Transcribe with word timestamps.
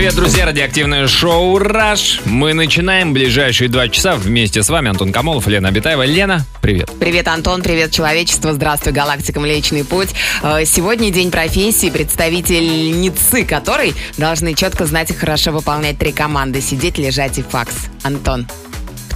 Привет, 0.00 0.14
друзья, 0.14 0.46
радиоактивное 0.46 1.06
шоу 1.08 1.58
«Раш». 1.58 2.22
Мы 2.24 2.54
начинаем 2.54 3.12
ближайшие 3.12 3.68
два 3.68 3.86
часа 3.86 4.16
вместе 4.16 4.62
с 4.62 4.70
вами. 4.70 4.88
Антон 4.88 5.12
Камолов, 5.12 5.46
Лена 5.46 5.68
Абитаева. 5.68 6.06
Лена, 6.06 6.46
привет. 6.62 6.90
Привет, 6.98 7.28
Антон, 7.28 7.60
привет, 7.62 7.90
человечество, 7.90 8.54
здравствуй, 8.54 8.94
галактика 8.94 9.40
Млечный 9.40 9.84
Путь. 9.84 10.08
Э, 10.42 10.64
Сегодня 10.64 11.10
день 11.10 11.30
профессии, 11.30 11.90
представительницы 11.90 13.44
которой 13.44 13.92
должны 14.16 14.54
четко 14.54 14.86
знать 14.86 15.10
и 15.10 15.12
хорошо 15.12 15.52
выполнять 15.52 15.98
три 15.98 16.12
команды. 16.12 16.62
Сидеть, 16.62 16.96
лежать 16.96 17.36
и 17.36 17.42
факс. 17.42 17.74
Антон, 18.02 18.46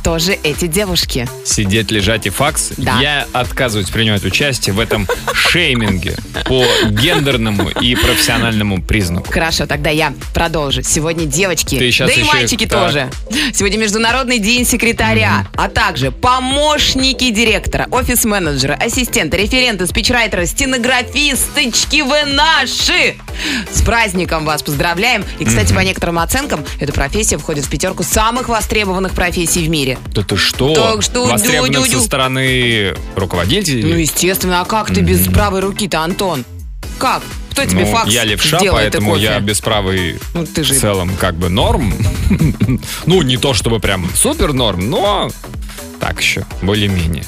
кто 0.04 0.18
же 0.18 0.34
эти 0.42 0.66
девушки? 0.66 1.26
Сидеть, 1.46 1.90
лежать 1.90 2.26
и 2.26 2.28
факс. 2.28 2.72
Да. 2.76 3.00
Я 3.00 3.26
отказываюсь 3.32 3.88
принимать 3.88 4.22
участие 4.22 4.74
в 4.74 4.78
этом 4.80 5.08
шейминге 5.32 6.18
по 6.44 6.62
гендерному 6.90 7.70
и 7.70 7.94
профессиональному 7.94 8.82
признаку. 8.82 9.32
Хорошо, 9.32 9.64
тогда 9.64 9.88
я 9.88 10.12
продолжу. 10.34 10.82
Сегодня 10.82 11.24
девочки, 11.24 11.78
Ты 11.78 11.90
щас 11.90 12.08
да 12.10 12.14
и 12.14 12.20
еще- 12.20 12.28
мальчики 12.30 12.66
так. 12.66 12.86
тоже. 12.86 13.10
Сегодня 13.54 13.78
Международный 13.78 14.38
день 14.38 14.66
секретаря, 14.66 15.46
а 15.56 15.70
также 15.70 16.10
помощники 16.10 17.30
директора, 17.30 17.86
офис-менеджера, 17.90 18.74
ассистенты, 18.74 19.38
референты, 19.38 19.86
спичрайтеры, 19.86 20.44
стенографисточки 20.44 22.02
вы 22.02 22.24
наши! 22.26 23.14
С 23.72 23.82
праздником 23.82 24.44
вас 24.44 24.62
поздравляем. 24.62 25.24
И, 25.38 25.44
кстати, 25.44 25.72
по 25.72 25.80
некоторым 25.80 26.18
оценкам, 26.18 26.64
эта 26.78 26.92
профессия 26.92 27.38
входит 27.38 27.64
в 27.64 27.70
пятерку 27.70 28.02
самых 28.02 28.48
востребованных 28.48 29.12
профессий 29.12 29.64
в 29.64 29.68
мире. 29.68 29.93
Да 30.12 30.22
ты 30.22 30.36
что? 30.36 30.74
Так 30.74 31.02
что 31.02 31.26
Востребованных 31.26 31.86
со 31.86 32.00
стороны 32.00 32.94
руководителей? 33.16 33.82
Ну, 33.82 33.96
естественно, 33.96 34.60
а 34.60 34.64
как 34.64 34.92
ты 34.92 35.00
без 35.00 35.26
правой 35.28 35.60
руки-то, 35.60 36.00
Антон? 36.00 36.44
Как? 36.98 37.22
Кто 37.50 37.64
тебе 37.64 37.84
Ну, 37.84 37.92
факс 37.92 38.10
я 38.10 38.24
левша, 38.24 38.58
поэтому 38.70 39.16
я 39.16 39.38
без 39.38 39.60
правой 39.60 40.18
Ну, 40.34 40.44
ты 40.44 40.64
же- 40.64 40.74
в 40.74 40.80
целом 40.80 41.14
как 41.16 41.36
бы 41.36 41.48
норм. 41.48 41.94
ну, 43.06 43.22
не 43.22 43.36
то 43.36 43.54
чтобы 43.54 43.78
прям 43.78 44.10
супер 44.14 44.52
норм, 44.52 44.90
но 44.90 45.30
так 46.00 46.20
еще, 46.20 46.44
более-менее. 46.62 47.24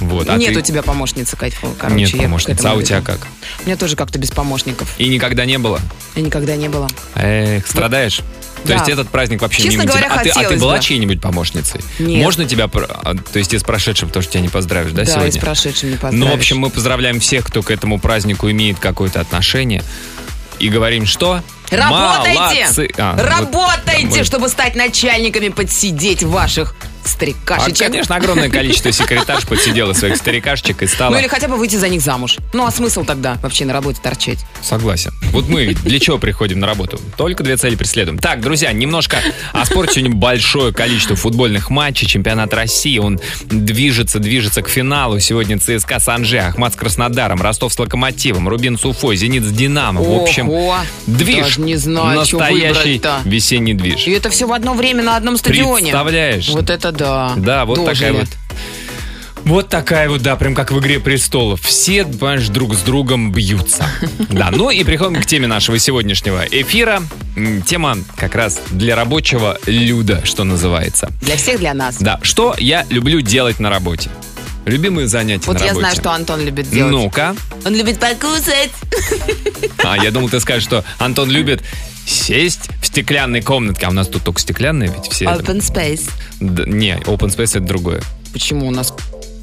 Вот, 0.00 0.28
а 0.28 0.36
Нет 0.36 0.54
ты- 0.54 0.58
у 0.58 0.62
тебя 0.62 0.82
помощницы, 0.82 1.36
фу, 1.36 1.74
короче. 1.78 1.96
Нет 1.96 2.16
помощницы, 2.16 2.66
а 2.66 2.74
у 2.74 2.82
тебя 2.82 3.00
как? 3.00 3.20
У 3.62 3.66
меня 3.66 3.76
тоже 3.76 3.94
как-то 3.96 4.18
без 4.18 4.30
помощников. 4.30 4.92
И 4.98 5.08
никогда 5.08 5.44
не 5.44 5.58
было? 5.58 5.80
И 6.16 6.20
никогда 6.20 6.56
не 6.56 6.68
было. 6.68 6.88
Эх, 7.14 7.66
страдаешь? 7.66 8.22
То 8.64 8.68
Да. 8.70 8.74
есть 8.76 8.88
этот 8.88 9.08
праздник 9.10 9.42
вообще 9.42 9.62
Честно 9.62 9.82
мимо 9.82 9.84
говоря, 9.92 10.06
тебя. 10.08 10.14
А 10.20 10.22
ты, 10.24 10.30
а 10.30 10.48
ты 10.48 10.56
была 10.56 10.76
бы. 10.76 10.82
чьей-нибудь 10.82 11.20
помощницей? 11.20 11.80
Нет. 11.98 12.22
Можно 12.22 12.46
тебя, 12.46 12.64
а, 12.72 13.14
то 13.14 13.38
есть 13.38 13.52
и 13.52 13.58
с 13.58 13.62
прошедшим, 13.62 14.08
потому 14.08 14.22
что 14.22 14.32
тебя 14.32 14.40
не 14.42 14.48
поздравишь, 14.48 14.92
да, 14.92 15.04
Да, 15.04 15.12
сегодня? 15.12 15.28
и 15.28 15.32
с 15.32 15.36
прошедшим 15.38 15.90
не 15.90 15.94
Ну, 15.96 16.00
поздравишь. 16.00 16.30
в 16.30 16.34
общем, 16.34 16.58
мы 16.58 16.70
поздравляем 16.70 17.20
всех, 17.20 17.44
кто 17.44 17.62
к 17.62 17.70
этому 17.70 17.98
празднику 18.00 18.50
имеет 18.50 18.78
какое-то 18.78 19.20
отношение. 19.20 19.82
И 20.58 20.68
говорим, 20.68 21.04
что? 21.04 21.42
Работайте! 21.70 22.38
Молодцы! 22.38 22.90
А, 22.96 23.14
вот, 23.16 23.26
Работайте, 23.26 24.06
мы- 24.20 24.24
чтобы 24.24 24.48
стать 24.48 24.74
начальниками, 24.76 25.48
подсидеть 25.48 26.22
ваших 26.22 26.74
А, 27.04 27.08
старикашечек. 27.08 27.78
конечно, 27.78 28.16
огромное 28.16 28.48
количество 28.48 28.90
секретарш 28.92 29.46
подсидело 29.46 29.92
своих 29.92 30.16
старикашечек 30.16 30.82
и 30.82 30.86
стало... 30.86 31.12
Ну 31.12 31.18
или 31.18 31.28
хотя 31.28 31.48
бы 31.48 31.56
выйти 31.56 31.76
за 31.76 31.88
них 31.88 32.00
замуж. 32.00 32.38
Ну 32.52 32.66
а 32.66 32.70
смысл 32.70 33.04
тогда 33.04 33.38
вообще 33.42 33.64
на 33.64 33.72
работе 33.72 34.00
торчать? 34.02 34.38
Согласен. 34.62 35.12
Вот 35.30 35.48
мы 35.48 35.74
для 35.74 36.00
чего 36.00 36.18
приходим 36.18 36.60
на 36.60 36.66
работу? 36.66 37.00
Только 37.16 37.42
две 37.42 37.56
цели 37.56 37.76
преследуем. 37.76 38.18
Так, 38.18 38.40
друзья, 38.40 38.72
немножко 38.72 39.18
о 39.52 39.64
спорте. 39.64 39.94
Сегодня 39.94 40.16
большое 40.16 40.72
количество 40.72 41.16
футбольных 41.16 41.70
матчей. 41.70 42.06
Чемпионат 42.06 42.54
России, 42.54 42.98
он 42.98 43.20
движется, 43.46 44.18
движется 44.18 44.62
к 44.62 44.68
финалу. 44.68 45.20
Сегодня 45.20 45.58
ЦСКА 45.58 46.00
с 46.00 46.08
Анже, 46.08 46.38
Ахмат 46.38 46.72
с 46.72 46.76
Краснодаром, 46.76 47.42
Ростов 47.42 47.72
с 47.72 47.78
Локомотивом, 47.78 48.48
Рубин 48.48 48.78
с 48.78 48.84
Уфой, 48.84 49.16
Зенит 49.16 49.44
с 49.44 49.52
Динамо. 49.52 50.00
В 50.02 50.22
общем, 50.22 50.48
Ого, 50.48 50.76
движ. 51.06 51.44
даже 51.44 51.60
не 51.60 51.76
знаю, 51.76 52.18
Настоящий 52.20 53.00
весенний 53.24 53.74
движ. 53.74 54.06
И 54.06 54.12
это 54.12 54.30
все 54.30 54.46
в 54.46 54.52
одно 54.52 54.74
время 54.74 55.02
на 55.02 55.16
одном 55.16 55.36
стадионе. 55.36 55.92
Представляешь? 55.92 56.48
Вот 56.48 56.70
это 56.70 56.92
да. 56.96 57.32
Да, 57.36 57.64
вот 57.64 57.76
Дожили. 57.76 57.94
такая 57.94 58.12
вот. 58.12 58.28
Вот 59.44 59.68
такая 59.68 60.08
вот, 60.08 60.22
да, 60.22 60.36
прям 60.36 60.54
как 60.54 60.72
в 60.72 60.78
«Игре 60.78 60.98
престолов». 60.98 61.60
Все, 61.60 62.04
понимаешь, 62.04 62.48
друг 62.48 62.74
с 62.74 62.80
другом 62.80 63.30
бьются. 63.30 63.84
Да, 64.30 64.50
ну 64.50 64.70
и 64.70 64.82
приходим 64.84 65.20
к 65.20 65.26
теме 65.26 65.46
нашего 65.46 65.78
сегодняшнего 65.78 66.44
эфира. 66.50 67.02
Тема 67.66 67.98
как 68.16 68.34
раз 68.34 68.58
для 68.70 68.96
рабочего 68.96 69.58
люда, 69.66 70.22
что 70.24 70.44
называется. 70.44 71.10
Для 71.20 71.36
всех, 71.36 71.58
для 71.60 71.74
нас. 71.74 71.98
Да, 72.00 72.18
что 72.22 72.54
я 72.58 72.86
люблю 72.88 73.20
делать 73.20 73.60
на 73.60 73.68
работе? 73.68 74.10
Любимые 74.64 75.08
занятия 75.08 75.46
Вот 75.46 75.58
на 75.58 75.64
я 75.64 75.68
работе. 75.68 75.80
знаю, 75.80 75.94
что 75.96 76.12
Антон 76.12 76.40
любит 76.42 76.70
делать. 76.70 76.90
Ну-ка. 76.90 77.36
Он 77.66 77.74
любит 77.74 78.00
покусать. 78.00 78.70
А, 79.84 79.96
я 80.02 80.10
думал, 80.10 80.30
ты 80.30 80.40
скажешь, 80.40 80.64
что 80.64 80.84
Антон 80.98 81.30
любит 81.30 81.62
сесть 82.06 82.68
в 82.80 82.86
стеклянной 82.86 83.42
комнатке. 83.42 83.86
А 83.86 83.90
у 83.90 83.92
нас 83.92 84.08
тут 84.08 84.22
только 84.22 84.40
стеклянные, 84.40 84.92
ведь 84.94 85.10
все... 85.10 85.26
Open 85.26 85.58
space. 85.60 86.10
Да, 86.40 86.64
не, 86.64 86.96
open 87.04 87.28
space 87.28 87.58
это 87.58 87.60
другое. 87.60 88.02
Почему 88.32 88.66
у 88.66 88.70
нас 88.70 88.92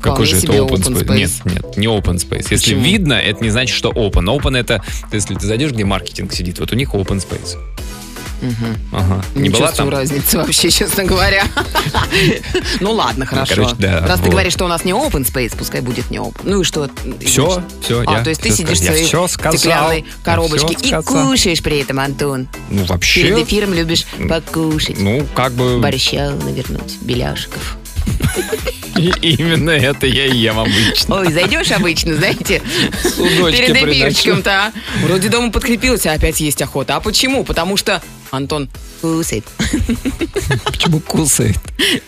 Какой 0.02 0.26
же 0.26 0.38
это 0.38 0.48
себе 0.48 0.58
open, 0.58 0.82
space? 0.82 1.06
space? 1.06 1.16
Нет, 1.16 1.46
нет, 1.46 1.78
не 1.78 1.88
open 1.88 2.16
space. 2.16 2.48
Если 2.50 2.74
Почему? 2.74 2.84
видно, 2.84 3.14
это 3.14 3.44
не 3.44 3.50
значит, 3.50 3.76
что 3.76 3.90
open. 3.90 4.26
Open 4.26 4.58
это, 4.58 4.84
если 5.12 5.36
ты 5.36 5.46
зайдешь, 5.46 5.72
где 5.72 5.86
маркетинг 5.86 6.34
сидит, 6.34 6.60
вот 6.60 6.72
у 6.72 6.76
них 6.76 6.94
open 6.94 7.26
space. 7.26 7.58
Ага. 8.92 9.24
Не, 9.36 9.44
Не 9.44 9.50
была 9.50 9.68
чувствую 9.68 9.92
там? 9.92 10.00
разницы 10.00 10.38
вообще, 10.38 10.70
честно 10.72 11.04
говоря. 11.04 11.44
Ну 12.80 12.92
ладно, 12.94 13.26
хорошо. 13.26 13.56
короче, 13.56 13.76
да, 13.78 14.06
Раз 14.08 14.20
ты 14.20 14.30
говоришь, 14.30 14.54
что 14.54 14.66
у 14.66 14.68
нас 14.68 14.84
не 14.84 14.92
open 14.92 15.26
space, 15.32 15.56
пускай 15.58 15.82
будет 15.82 16.10
не 16.12 16.18
open. 16.18 16.42
Ну 16.44 16.62
и 16.62 16.64
что? 16.64 16.90
Все, 17.24 17.64
все, 17.84 18.04
А, 18.08 18.18
я 18.18 18.24
то 18.24 18.30
есть 18.30 18.42
ты 18.42 18.52
сидишь 18.52 18.80
в 18.80 18.84
своей 18.84 19.06
стеклянной 19.06 20.06
коробочке 20.24 20.74
и 20.74 20.94
кушаешь 21.04 21.62
при 21.62 21.80
этом, 21.82 22.00
Антон. 22.00 22.48
Ну, 22.70 22.84
вообще, 22.86 23.22
Перед 23.24 23.38
эфиром 23.48 23.74
любишь 23.74 24.06
покушать. 24.28 24.98
ну, 25.00 25.26
как 25.36 25.54
бы, 25.54 25.80
Борща 25.80 26.32
навернуть, 26.44 26.98
беляшиков. 27.02 27.78
и- 28.98 29.12
именно 29.22 29.72
это 29.72 30.08
я 30.08 30.26
и 30.26 30.38
ем 30.38 30.60
обычно. 30.60 31.16
Ой, 31.20 31.32
зайдешь 31.32 31.72
обычно, 31.72 32.16
знаете, 32.16 32.62
перед 33.18 33.76
эфирчиком-то, 33.76 34.52
а? 34.52 34.72
Вроде 35.06 35.30
дома 35.30 35.52
подкрепился, 35.52 36.12
а 36.12 36.16
опять 36.16 36.40
есть 36.42 36.62
охота. 36.62 36.96
А 36.96 37.00
почему? 37.00 37.44
Потому 37.44 37.78
что 37.78 38.02
Антон 38.32 38.70
кусает. 39.02 39.44
Почему 40.66 41.00
кусает? 41.02 41.58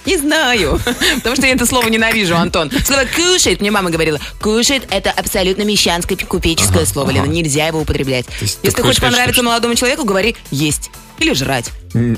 Не 0.05 0.17
знаю. 0.17 0.79
Потому 1.17 1.35
что 1.35 1.45
я 1.45 1.53
это 1.53 1.65
слово 1.65 1.87
ненавижу, 1.89 2.35
Антон. 2.35 2.71
Слово 2.85 3.03
«кушает», 3.15 3.61
мне 3.61 3.71
мама 3.71 3.89
говорила, 3.89 4.19
«кушает»— 4.41 4.83
это 4.89 5.11
абсолютно 5.11 5.63
мещанское 5.63 6.17
купеческое 6.17 6.85
слово, 6.85 7.11
Лена. 7.11 7.25
Нельзя 7.25 7.67
его 7.67 7.81
употреблять. 7.81 8.25
есть 8.41 8.59
Если 8.63 8.77
ты 8.77 8.83
хочешь 8.83 9.01
понравиться 9.01 9.35
что- 9.35 9.43
молодому 9.43 9.75
человеку, 9.75 10.05
говори 10.05 10.35
«есть» 10.51 10.91
или 11.19 11.33
«жрать». 11.33 11.71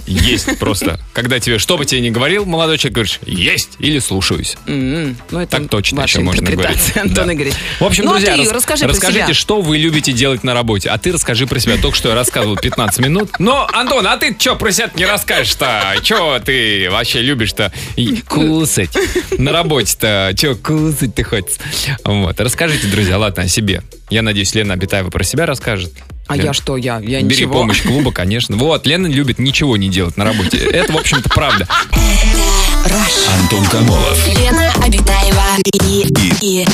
Есть 0.07 0.57
просто. 0.57 1.01
Когда 1.11 1.37
тебе, 1.41 1.59
что 1.59 1.77
бы 1.77 1.85
тебе 1.85 1.99
ни 1.99 2.09
говорил, 2.09 2.45
молодой 2.45 2.77
человек, 2.77 2.93
говоришь, 2.95 3.19
есть 3.25 3.71
или 3.79 3.99
слушаюсь. 3.99 4.55
М, 4.67 5.17
Ну, 5.31 5.39
это 5.41 5.57
Так 5.59 5.69
точно 5.69 5.99
еще 6.03 6.21
можно 6.21 6.49
говорить. 6.49 6.95
Антон 6.95 7.27
Да. 7.27 7.33
Игоревич. 7.33 7.55
В 7.81 7.83
общем, 7.83 8.05
ну, 8.05 8.11
а 8.11 8.13
друзья, 8.13 8.35
ты 8.37 8.43
рас- 8.43 8.51
расскажи 8.53 8.83
про 8.85 8.91
расскажите, 8.93 9.25
себя. 9.25 9.33
что 9.33 9.59
вы 9.59 9.77
любите 9.77 10.13
делать 10.13 10.45
на 10.45 10.53
работе. 10.53 10.89
А 10.89 10.97
ты 10.97 11.11
расскажи 11.11 11.45
про 11.45 11.59
себя. 11.59 11.75
Только 11.75 11.97
что 11.97 12.07
я 12.07 12.15
рассказывал 12.15 12.55
15 12.55 12.99
минут. 12.99 13.31
Но, 13.37 13.67
Антон, 13.73 13.94
а 14.03 14.17
ты 14.17 14.35
что 14.37 14.55
про 14.55 14.71
себя 14.71 14.89
не 14.95 15.05
расскажешь-то? 15.05 15.95
Че 16.03 16.39
ты 16.43 16.89
вообще 16.89 17.21
любишь-то 17.21 17.71
и 17.95 18.21
кусать? 18.21 18.89
На 19.37 19.51
работе-то 19.51 20.33
че 20.35 20.55
кусать 20.55 21.15
ты 21.15 21.23
хочешь? 21.23 21.57
Вот. 22.03 22.39
Расскажите, 22.39 22.87
друзья, 22.87 23.17
ладно, 23.17 23.43
о 23.43 23.47
себе. 23.47 23.83
Я 24.09 24.21
надеюсь, 24.21 24.53
Лена 24.55 24.73
Абитаева 24.73 25.09
про 25.09 25.23
себя 25.23 25.45
расскажет. 25.45 25.93
А 26.27 26.35
Лен, 26.35 26.47
я 26.47 26.53
что? 26.53 26.75
Я, 26.75 26.95
я 26.99 27.21
Бери 27.21 27.23
ничего. 27.23 27.53
помощь 27.53 27.83
клуба, 27.83 28.11
конечно. 28.11 28.57
Вот, 28.57 28.87
Лена 28.87 29.07
любит 29.07 29.37
ничего 29.37 29.77
не 29.77 29.89
делать 29.89 30.17
на 30.17 30.25
работе. 30.25 30.57
Это, 30.57 30.91
в 30.91 30.97
общем-то, 30.97 31.29
правда. 31.29 31.67
Антон 33.41 33.65
Камолов. 33.65 34.27
Лена 34.27 34.73
Обитаева 34.83 35.43
и, 35.83 36.07
и, 36.41 36.65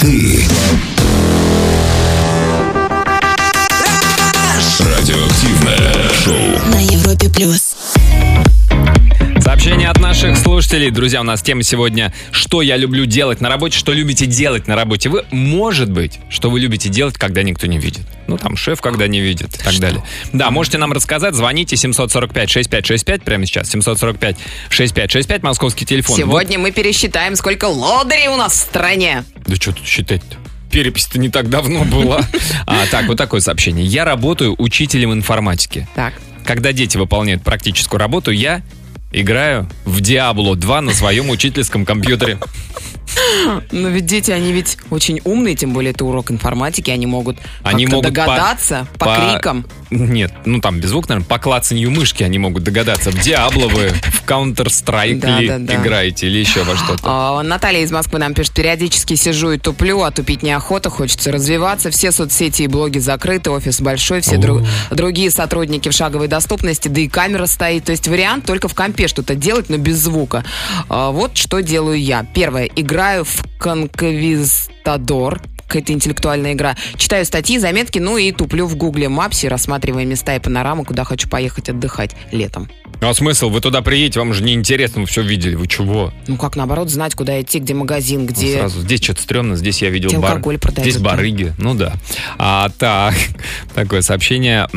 Радиоактивное 4.80 6.11
шоу. 6.24 6.34
на 6.72 6.80
Европе 6.80 7.30
плюс. 7.30 7.76
Сообщение 9.40 9.90
от 9.90 10.00
наших 10.00 10.38
слушателей. 10.38 10.92
Друзья, 10.92 11.22
у 11.22 11.24
нас 11.24 11.42
тема 11.42 11.64
сегодня 11.64 12.14
«Что 12.32 12.62
я 12.62 12.78
люблю 12.78 13.06
делать 13.06 13.42
на 13.42 13.50
работе?» 13.50 13.76
Что 13.78 13.92
любите 13.92 14.26
делать 14.28 14.68
на 14.68 14.76
работе? 14.76 15.10
Вы, 15.10 15.26
может 15.32 15.90
быть, 15.92 16.20
что 16.30 16.50
вы 16.52 16.60
любите 16.60 16.90
делать, 16.90 17.16
когда 17.18 17.42
никто 17.44 17.66
не 17.68 17.78
видит. 17.80 18.04
Ну, 18.28 18.38
там, 18.38 18.56
шеф, 18.56 18.82
когда 18.82 19.08
не 19.08 19.20
видит 19.20 19.56
и 19.56 19.64
так 19.64 19.78
далее. 19.80 20.04
Да, 20.32 20.52
можете 20.52 20.78
нам 20.78 20.94
рассказать. 20.94 21.34
Звоните 21.34 21.76
745-6565 21.76 23.22
прямо 23.24 23.46
сейчас. 23.46 23.74
745-6565, 23.74 25.40
московский 25.42 25.86
телефон. 25.86 26.16
Сегодня 26.18 26.60
мы 26.60 26.72
пересчитаем, 26.72 27.36
сколько 27.36 27.66
лодырей 27.66 28.28
у 28.28 28.38
нас 28.38 28.54
в 28.54 28.58
стране. 28.58 29.26
Вот- 29.36 29.48
Да 29.48 29.56
что 29.56 29.72
тут 29.74 29.86
считать-то? 29.86 30.38
Перепись-то 30.72 31.20
не 31.20 31.30
так 31.30 31.50
давно 31.50 31.84
была. 31.86 32.22
А, 32.66 32.86
так, 32.90 33.08
вот 33.08 33.18
такое 33.18 33.42
сообщение. 33.42 33.86
Я 33.86 34.06
работаю 34.06 34.56
учителем 34.58 35.14
информатики. 35.14 35.88
Так. 35.96 36.14
когда 36.46 36.74
дети 36.74 36.98
выполняют 36.98 37.44
практическую 37.44 38.00
работу, 38.00 38.32
я 38.32 38.62
играю 39.12 39.70
в 39.86 40.00
Diablo 40.00 40.56
2 40.56 40.82
на 40.82 40.94
своем 40.94 41.30
учительском 41.30 41.86
компьютере. 41.86 42.38
Но 43.72 43.90
ведь 43.90 44.06
дети, 44.06 44.32
они 44.32 44.54
ведь 44.54 44.78
очень 44.90 45.20
умные, 45.26 45.56
тем 45.56 45.74
более 45.74 45.92
это 45.92 46.06
урок 46.06 46.32
информатики, 46.32 46.90
они 46.92 47.06
могут 47.06 47.38
Они 47.62 47.86
могут 47.86 48.06
по- 48.06 48.12
догадаться 48.12 48.88
по, 48.98 49.06
по- 49.06 49.16
крикам. 49.34 49.66
Нет, 49.90 50.32
ну 50.46 50.62
там 50.62 50.80
без 50.80 50.90
звук, 50.92 51.10
наверное, 51.10 51.28
по 51.28 51.38
клацанью 51.38 51.92
мышки 51.92 52.24
они 52.24 52.38
могут 52.38 52.64
догадаться. 52.64 53.12
В 53.12 53.16
Diablo 53.16 53.68
вы 53.68 53.90
в 53.90 54.24
Counter-Strike 54.26 55.20
Да, 55.20 55.40
ли 55.40 55.48
да, 55.50 55.58
да. 55.60 55.76
играете 55.76 56.28
или 56.28 56.38
еще 56.40 56.64
во 56.64 56.78
что-то. 56.78 57.02
А, 57.04 57.44
Наталья 57.44 57.82
из 57.82 57.92
Москвы 57.92 58.20
нам 58.20 58.34
пишет, 58.34 58.54
периодически 58.54 59.16
сижу 59.16 59.52
и 59.52 59.58
туплю, 59.58 60.02
а 60.04 60.12
тупить 60.12 60.42
неохота, 60.44 60.90
хочется 60.90 61.34
развиваться. 61.34 61.90
Все 61.92 62.14
соцсети 62.14 62.62
и 62.64 62.68
блоги 62.68 63.00
закрыты, 63.00 63.52
офис 63.52 63.82
большой, 63.82 64.22
все 64.22 64.36
дру- 64.38 64.66
другие 64.92 65.30
сотрудники 65.32 65.90
в 65.90 65.94
шаговой 65.94 66.30
доступности, 66.30 66.88
да 66.88 67.02
и 67.02 67.10
камера 67.10 67.46
стоит. 67.46 67.84
То 67.84 67.92
есть 67.92 68.08
вариант 68.08 68.46
только 68.46 68.70
в 68.70 68.74
компе 68.76 69.01
что-то 69.08 69.36
делать, 69.36 69.70
но 69.70 69.78
без 69.78 69.98
звука. 69.98 70.44
А, 70.90 71.12
Вот 71.12 71.38
что 71.38 71.62
делаю 71.62 72.00
я. 72.00 72.26
Первое, 72.34 72.66
играю 72.76 73.26
в 73.26 73.44
Конквистадор, 73.60 75.42
какая-то 75.68 75.94
интеллектуальная 75.94 76.54
игра. 76.54 76.76
Читаю 76.98 77.26
статьи, 77.26 77.58
заметки, 77.58 78.00
ну 78.00 78.18
и 78.18 78.32
туплю 78.32 78.66
в 78.66 78.76
гугле 78.76 79.08
Мапсе, 79.10 79.48
рассматривая 79.48 80.06
места 80.06 80.36
и 80.36 80.40
панорамы, 80.40 80.84
куда 80.84 81.04
хочу 81.04 81.30
поехать 81.30 81.70
отдыхать 81.70 82.16
летом. 82.32 82.70
Ну 83.02 83.10
а 83.10 83.16
смысл? 83.16 83.50
Вы 83.50 83.62
туда 83.62 83.82
приедете, 83.82 84.20
вам 84.20 84.32
же 84.32 84.44
неинтересно, 84.44 85.02
вы 85.02 85.08
все 85.08 85.24
видели. 85.24 85.56
Вы 85.56 85.66
чего? 85.68 86.14
Ну 86.28 86.38
как, 86.38 86.56
наоборот, 86.56 86.92
знать, 86.92 87.16
куда 87.16 87.42
идти, 87.42 87.58
где 87.58 87.74
магазин, 87.74 88.22
Ну, 88.22 88.28
где... 88.28 88.60
Сразу 88.60 88.80
здесь 88.82 89.02
что-то 89.02 89.24
стрёмно, 89.24 89.56
здесь 89.56 89.82
я 89.82 89.90
видел 89.90 90.10
Где 90.10 90.20
бар. 90.20 90.34
алкоголь 90.34 90.60
продают, 90.60 90.88
Здесь 90.88 91.02
да. 91.02 91.10
барыги, 91.10 91.52
ну 91.58 91.74
да. 91.74 91.94
А, 92.38 92.70
так, 92.78 93.16
такое 93.74 94.04
сообщение. 94.04 94.68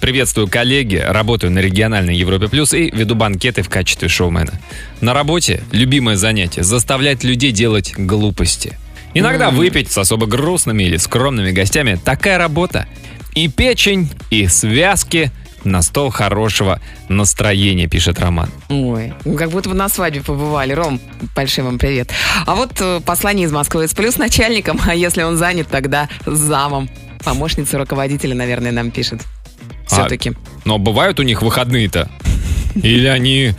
Приветствую, 0.00 0.48
коллеги. 0.48 0.96
Работаю 0.96 1.52
на 1.52 1.60
региональной 1.60 2.16
Европе 2.16 2.48
Плюс 2.48 2.74
и 2.74 2.90
веду 2.90 3.14
банкеты 3.14 3.62
в 3.62 3.68
качестве 3.68 4.08
шоумена. 4.08 4.54
На 5.00 5.14
работе 5.14 5.62
любимое 5.70 6.16
занятие– 6.16 6.62
заставлять 6.64 7.22
людей 7.22 7.52
делать 7.52 7.94
глупости. 7.96 8.76
Иногда 9.14 9.50
выпить 9.50 9.92
с 9.92 9.98
особо 9.98 10.26
грустными 10.26 10.82
или 10.82 10.96
скромными 10.96 11.52
гостями– 11.52 11.96
такая 12.04 12.38
работа. 12.38 12.88
И 13.36 13.46
печень, 13.46 14.10
и 14.30 14.48
связки 14.48 15.30
на 15.64 15.82
стол 15.82 16.10
хорошего 16.10 16.80
настроения, 17.08 17.86
пишет 17.86 18.18
Роман. 18.20 18.50
Ой, 18.68 19.12
как 19.36 19.50
будто 19.50 19.68
бы 19.70 19.74
на 19.74 19.88
свадьбе 19.88 20.22
побывали. 20.22 20.72
Ром, 20.72 21.00
большой 21.34 21.64
вам 21.64 21.78
привет. 21.78 22.10
А 22.46 22.54
вот 22.54 22.72
э, 22.80 23.00
послание 23.04 23.46
из 23.46 23.52
Москвы 23.52 23.88
с 23.88 23.94
плюс 23.94 24.16
начальником, 24.16 24.80
а 24.86 24.94
если 24.94 25.22
он 25.22 25.36
занят, 25.36 25.68
тогда 25.68 26.08
замом. 26.26 26.88
Помощница 27.24 27.78
руководителя, 27.78 28.34
наверное, 28.34 28.72
нам 28.72 28.90
пишет. 28.90 29.22
Все-таки. 29.86 30.32
Но 30.64 30.78
бывают 30.78 31.18
у 31.18 31.22
них 31.22 31.42
выходные-то? 31.42 32.08
Или 32.74 33.06
они... 33.06 33.54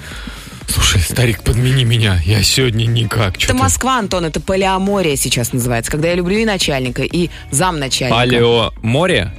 Слушай, 0.67 1.01
старик, 1.01 1.41
подмени 1.41 1.83
меня, 1.83 2.21
я 2.23 2.43
сегодня 2.43 2.85
никак. 2.85 3.43
Это 3.43 3.55
Москва, 3.55 3.97
Антон, 3.97 4.25
это 4.25 4.39
полиамория 4.39 5.15
сейчас 5.15 5.51
называется, 5.51 5.91
когда 5.91 6.09
я 6.09 6.15
люблю 6.15 6.37
и 6.37 6.45
начальника, 6.45 7.01
и 7.01 7.31
замначальника. 7.49 8.15
Палео 8.15 8.73
море? 8.83 9.33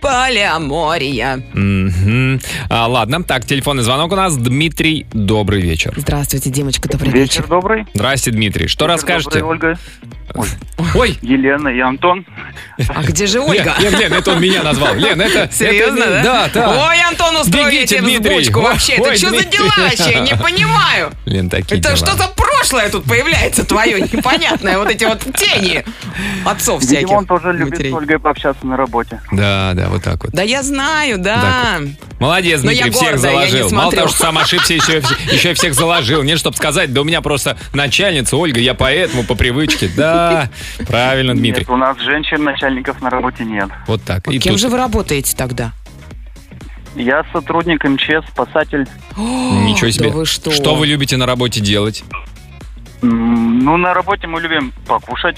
Полиамория. 0.00 1.42
Мгм. 1.52 2.40
А, 2.68 2.86
ладно, 2.86 3.22
так, 3.22 3.44
телефонный 3.44 3.82
звонок 3.82 4.12
у 4.12 4.16
нас. 4.16 4.36
Дмитрий, 4.36 5.06
добрый 5.12 5.60
вечер. 5.60 5.92
Здравствуйте, 5.96 6.50
девочка, 6.50 6.88
добрый 6.88 7.10
Вечер 7.12 7.42
вечер. 7.42 7.46
добрый. 7.48 7.86
Здрасте, 7.94 8.30
Дмитрий. 8.30 8.66
Что 8.66 8.84
Вечер 8.86 8.94
расскажете? 8.94 9.40
добрый, 9.40 9.50
Ольга, 9.68 9.78
Ой, 10.94 11.18
Елена 11.22 11.68
и 11.68 11.80
Антон. 11.80 12.24
А 12.88 13.02
где 13.02 13.26
же 13.26 13.40
Ольга? 13.40 13.74
Лен, 13.78 13.92
Лен, 13.92 14.00
Лен, 14.00 14.12
это 14.14 14.32
он 14.32 14.40
меня 14.40 14.62
назвал. 14.62 14.94
Лен, 14.94 15.20
это... 15.20 15.50
Серьезно, 15.52 16.02
это- 16.04 16.22
да? 16.22 16.22
Да, 16.22 16.50
да. 16.54 16.86
Ой, 16.88 17.00
Антон, 17.02 17.36
устроили 17.36 17.70
Бегите, 17.76 18.00
Дмитрий. 18.00 18.38
взбучку 18.40 18.60
вообще. 18.62 18.94
Ой, 18.98 19.10
Это 19.10 19.18
что 19.18 19.30
за 19.30 19.44
дела 19.44 19.72
вообще? 19.76 20.20
Не 20.20 20.36
понимаю. 20.36 21.10
Лен, 21.26 21.50
такие 21.50 21.78
Это 21.80 21.94
дела. 21.94 21.96
что 21.96 22.16
за 22.16 22.28
прошлое 22.28 22.88
тут 22.88 23.04
появляется 23.04 23.64
твое 23.64 24.00
непонятное? 24.00 24.78
Вот 24.78 24.88
эти 24.90 25.04
вот 25.04 25.20
тени 25.36 25.84
отцов 26.44 26.80
всяких. 26.82 27.00
Видимо, 27.02 27.18
он 27.18 27.26
тоже 27.26 27.52
любит 27.52 27.72
матерей. 27.72 27.90
с 27.90 27.94
Ольгой 27.94 28.18
пообщаться 28.18 28.66
на 28.66 28.76
работе. 28.76 29.20
Да, 29.32 29.72
да, 29.74 29.88
вот 29.88 30.02
так 30.02 30.24
вот. 30.24 30.32
Да 30.32 30.42
я 30.42 30.62
знаю, 30.62 31.18
да. 31.18 31.78
Молодец, 32.18 32.62
Но 32.62 32.70
я 32.70 32.84
Дмитрий, 32.84 32.90
всех 33.00 33.10
гордая, 33.12 33.32
я 33.32 33.44
не 33.46 33.50
заложил. 33.50 33.76
Мало 33.76 33.92
того, 33.92 34.08
что 34.08 34.16
сам 34.18 34.38
ошибся, 34.38 34.74
еще, 34.74 34.98
и- 34.98 35.34
еще 35.34 35.52
и 35.52 35.54
всех 35.54 35.74
заложил. 35.74 36.22
Нет, 36.22 36.38
чтобы 36.38 36.54
сказать, 36.56 36.92
да 36.92 37.00
у 37.00 37.04
меня 37.04 37.22
просто 37.22 37.56
начальница 37.72 38.36
Ольга, 38.36 38.60
я 38.60 38.74
поэтому 38.74 39.24
по 39.24 39.34
привычке. 39.34 39.90
Да, 39.96 40.19
правильно, 40.86 41.34
Дмитрий. 41.34 41.60
Нет, 41.62 41.70
у 41.70 41.76
нас 41.76 41.98
женщин 42.00 42.44
начальников 42.44 43.00
на 43.00 43.10
работе 43.10 43.44
нет. 43.44 43.68
Вот 43.86 44.02
так. 44.02 44.26
И 44.28 44.38
Кем 44.38 44.52
тут 44.52 44.60
же 44.60 44.68
вы 44.68 44.76
работаете 44.76 45.36
тогда? 45.36 45.72
Я 46.96 47.24
сотрудник 47.32 47.84
МЧС, 47.84 48.28
спасатель. 48.30 48.86
ничего 49.16 49.86
Да 49.86 49.92
себе. 49.92 50.10
вы 50.10 50.26
что? 50.26 50.74
вы 50.74 50.86
любите 50.86 51.16
на 51.16 51.26
работе 51.26 51.60
делать? 51.60 52.02
Ну, 53.02 53.76
на 53.76 53.94
работе 53.94 54.26
мы 54.26 54.40
любим 54.40 54.72
покушать. 54.86 55.36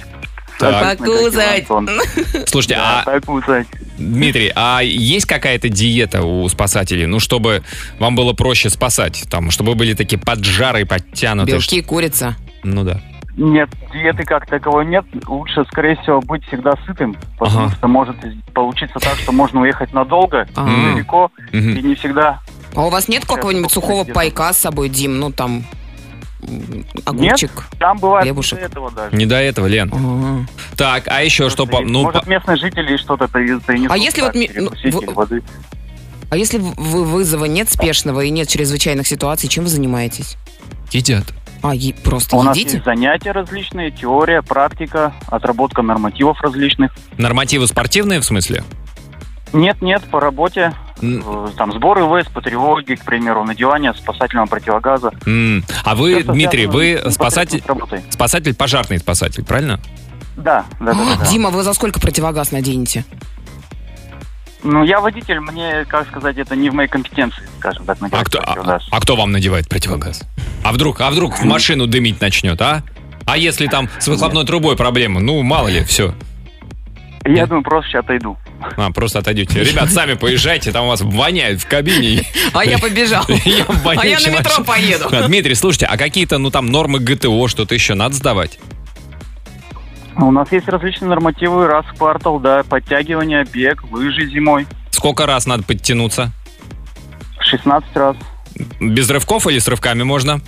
Так. 0.59 1.01
Антон. 1.01 1.89
Слушайте, 2.47 2.77
Да, 2.77 3.03
а, 3.05 3.05
покушать. 3.05 3.67
Дмитрий, 3.99 4.53
а 4.55 4.81
есть 4.83 5.27
какая-то 5.27 5.69
диета 5.69 6.23
у 6.23 6.49
спасателей? 6.49 7.07
Ну, 7.07 7.21
чтобы 7.21 7.63
вам 7.99 8.15
было 8.15 8.33
проще 8.33 8.71
спасать, 8.71 9.25
там, 9.31 9.51
чтобы 9.51 9.73
вы 9.73 9.77
были 9.77 9.95
такие 9.95 10.19
поджарые, 10.19 10.87
подтянутые. 10.87 11.57
Белки, 11.57 11.83
курица. 11.83 12.37
Ну 12.63 12.85
да. 12.85 13.01
Нет, 13.37 13.71
диеты 13.93 14.25
как 14.25 14.47
таковой 14.47 14.85
нет. 14.87 15.05
Лучше, 15.27 15.65
скорее 15.71 15.97
всего, 15.97 16.21
быть 16.21 16.45
всегда 16.47 16.73
сытым, 16.87 17.17
потому 17.39 17.67
Ага. 17.67 17.75
что 17.77 17.89
может 17.89 18.17
получиться 18.53 18.99
так, 18.99 19.15
что 19.17 19.33
можно 19.33 19.63
уехать 19.63 19.93
надолго, 19.95 20.47
А. 20.55 20.69
М. 20.69 20.95
далеко, 20.95 21.31
Мгм. 21.53 21.71
и 21.77 21.83
не 21.83 21.95
всегда. 21.95 22.41
А 22.75 22.87
у 22.87 22.91
вас 22.91 23.09
нет 23.09 23.25
какого-нибудь 23.25 23.71
сухого 23.73 24.03
где-то. 24.03 24.15
пайка 24.15 24.53
с 24.53 24.59
собой, 24.59 24.89
Дим? 24.91 25.19
Ну, 25.19 25.31
там, 25.33 25.65
огурчик. 27.05 27.51
Там 27.79 27.99
бывает 27.99 28.25
Хлебушек. 28.25 28.59
до 28.59 28.65
этого 28.67 28.91
даже. 28.91 29.17
Не 29.17 29.27
до 29.27 29.37
этого, 29.37 29.67
Лен. 29.67 29.91
Ага. 29.93 30.47
Так, 30.77 31.05
а 31.09 31.23
еще 31.23 31.49
что? 31.51 31.67
по- 31.67 31.79
Может, 31.81 31.91
Ну, 31.91 32.03
может, 32.03 32.25
по- 32.25 32.29
местные 32.29 32.57
жители 32.57 32.97
что-то 32.97 33.29
принесут. 33.29 33.65
А 33.91 33.97
если 33.97 34.21
вот 34.23 34.35
ну, 34.35 35.13
воды. 35.15 35.43
А 36.31 36.37
если 36.37 36.59
вы- 36.59 37.05
вызова 37.05 37.45
нет 37.45 37.71
спешного 37.71 38.23
и 38.23 38.31
нет 38.31 38.49
чрезвычайных 38.49 39.07
ситуаций, 39.07 39.49
чем 39.49 39.65
вы 39.65 39.71
занимаетесь? 39.71 40.37
едят. 40.91 41.25
А, 41.63 41.75
е- 41.75 41.95
просто 41.95 42.37
У 42.37 42.43
нас 42.43 42.57
едите? 42.57 42.75
есть 42.77 42.85
занятия 42.85 43.31
различные, 43.33 43.91
теория, 43.93 44.43
практика, 44.43 45.13
отработка 45.29 45.83
нормативов 45.83 46.41
различных. 46.41 46.91
Нормативы 47.19 47.67
спортивные, 47.69 48.21
в 48.21 48.25
смысле? 48.25 48.65
Нет, 49.53 49.81
нет, 49.81 50.03
по 50.11 50.19
работе. 50.19 50.73
Э, 51.01 51.49
Там 51.57 51.73
сборы 51.73 52.03
ВС 52.05 52.29
по 52.31 52.41
тревоге, 52.41 52.97
к 52.97 53.05
примеру, 53.05 53.45
надевание 53.45 53.93
спасательного 53.95 54.47
противогаза. 54.47 55.13
м. 55.27 55.65
А 55.85 55.95
вы, 55.95 56.23
Всё, 56.23 56.33
Дмитрий, 56.33 56.63
связано 56.63 56.79
вы 56.79 56.85
непосредственно 56.91 57.13
спасатель, 57.13 57.63
с 57.63 57.67
работой. 57.67 58.01
спасатель, 58.11 58.55
пожарный 58.55 58.99
спасатель, 58.99 59.45
правильно? 59.45 59.79
Да, 60.37 60.65
да, 60.81 60.95
да, 60.95 61.05
да, 61.05 61.17
да. 61.21 61.27
Дима, 61.27 61.51
вы 61.51 61.63
за 61.63 61.75
сколько 61.75 62.01
противогаз 62.01 62.53
наденете? 62.53 63.05
Ну, 64.63 64.85
я 64.85 65.01
водитель, 65.01 65.41
мне, 65.41 65.85
как 65.89 66.07
сказать, 66.09 66.37
это 66.37 66.55
не 66.55 66.71
в 66.71 66.75
моей 66.75 66.89
компетенции, 66.89 67.43
скажем 67.59 67.85
так, 67.85 67.99
А 68.01 68.05
надевать 68.05 68.27
кто, 68.27 68.39
а, 68.39 68.43
противогаз. 68.43 68.87
а 68.91 69.01
кто 69.01 69.17
вам 69.17 69.33
надевает 69.33 69.69
противогаз? 69.69 70.23
А 70.63 70.73
вдруг, 70.73 71.01
а 71.01 71.11
вдруг 71.11 71.37
в 71.39 71.45
машину 71.45 71.87
дымить 71.87 72.21
начнет, 72.21 72.61
а? 72.63 72.83
А 73.25 73.37
если 73.37 73.67
там 73.67 73.89
с 73.99 74.09
выхлопной 74.09 74.45
трубой 74.45 74.77
проблема? 74.77 75.21
Ну, 75.21 75.43
мало 75.43 75.69
ли, 75.69 75.83
все. 75.85 76.15
Я 77.25 77.47
думаю, 77.47 77.63
просто 77.63 77.91
сейчас 77.91 78.05
отойду. 78.05 78.37
А, 78.77 78.91
просто 78.91 79.21
отойдете. 79.21 79.63
Ребят, 79.63 79.91
сами 79.91 80.15
поезжайте, 80.15 80.73
там 80.73 80.87
у 80.87 80.89
вас 80.89 81.03
воняет 81.03 81.61
в 81.61 81.67
кабине. 81.67 82.25
А 82.53 82.65
я 82.65 82.79
побежал. 82.79 83.25
Я 83.45 83.65
А 83.85 84.07
я 84.07 84.19
на 84.21 84.29
метро 84.29 84.65
поеду. 84.65 85.09
А, 85.11 85.27
Дмитрий, 85.27 85.55
слушайте, 85.55 85.87
а 85.87 85.97
какие-то, 85.97 86.39
ну, 86.39 86.51
там, 86.51 86.67
нормы 86.67 86.99
ГТО, 86.99 87.49
что-то 87.49 87.75
еще 87.75 87.95
надо 87.95 88.15
сдавать? 88.15 88.59
У 90.17 90.31
нас 90.31 90.51
есть 90.53 90.69
различные 90.69 91.09
нормативы, 91.09 91.67
раз 91.67 91.85
в 91.87 91.95
квартал, 91.97 92.39
да, 92.39 92.63
подтягивание, 92.65 93.45
бег, 93.45 93.83
лыжи 93.91 94.27
зимой. 94.29 94.67
Сколько 94.91 95.27
раз 95.27 95.47
надо 95.47 95.63
подтянуться? 95.63 96.31
16 97.41 97.97
раз. 97.97 98.17
Без 98.81 99.09
рывков 99.11 99.47
или 99.47 99.59
с 99.59 99.67
рывками 99.69 100.03
можно? 100.03 100.41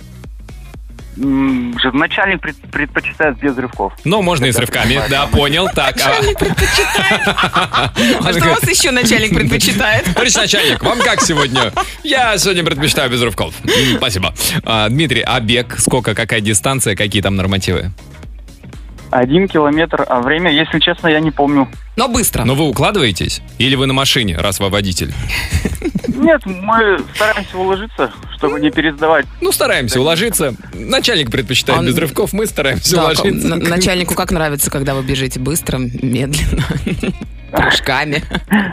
Начальник 1.17 2.41
пред- 2.41 2.57
предпочитает 2.71 3.37
без 3.39 3.57
рывков. 3.57 3.93
Ну, 4.03 4.21
можно 4.21 4.45
и 4.45 4.51
с 4.51 4.57
рывками. 4.59 4.99
Да, 5.09 5.27
понял. 5.27 5.69
Так, 5.73 5.95
а- 6.01 6.21
А 8.21 8.33
что 8.33 8.45
у 8.45 8.49
вас 8.49 8.63
еще 8.69 8.91
начальник 8.91 9.33
предпочитает? 9.33 10.05
Товарищ 10.13 10.35
начальник, 10.35 10.83
вам 10.83 10.99
как 10.99 11.21
сегодня? 11.21 11.71
Я 12.03 12.37
сегодня 12.37 12.63
предпочитаю 12.65 13.09
без 13.09 13.21
рывков. 13.21 13.53
Спасибо. 13.97 14.33
А, 14.63 14.89
Дмитрий, 14.89 15.21
а 15.21 15.39
бег? 15.39 15.75
Сколько, 15.79 16.13
какая 16.15 16.41
дистанция, 16.41 16.95
какие 16.97 17.21
там 17.21 17.35
нормативы? 17.37 17.91
Один 19.15 19.47
километр, 19.47 20.05
а 20.09 20.19
время, 20.19 20.51
если 20.51 20.77
честно, 20.79 21.07
я 21.07 21.21
не 21.21 21.31
помню. 21.31 21.69
Но 21.95 22.07
быстро. 22.09 22.43
Но 22.43 22.55
вы 22.55 22.65
укладываетесь? 22.67 23.41
Или 23.57 23.75
вы 23.75 23.85
на 23.87 23.93
машине, 23.93 24.37
раз 24.37 24.59
вы 24.59 24.69
водитель? 24.69 25.13
Нет, 26.07 26.41
мы 26.45 26.99
стараемся 27.15 27.57
уложиться, 27.57 28.11
чтобы 28.37 28.59
не 28.59 28.69
пересдавать. 28.71 29.25
Ну, 29.41 29.51
стараемся 29.51 29.99
уложиться. 30.01 30.55
Начальник 30.73 31.31
предпочитает 31.31 31.79
Он- 31.79 31.85
без 31.87 31.97
рывков, 31.97 32.33
мы 32.33 32.47
стараемся 32.47 32.95
Да, 32.95 33.03
уложиться. 33.05 33.29
н- 33.55 33.59
начальнику 33.59 34.13
как 34.13 34.31
нравится, 34.31 34.69
когда 34.71 34.93
вы 34.95 35.03
бежите 35.03 35.39
быстро, 35.39 35.77
медленно? 35.77 36.63
Прыжками. 37.51 38.23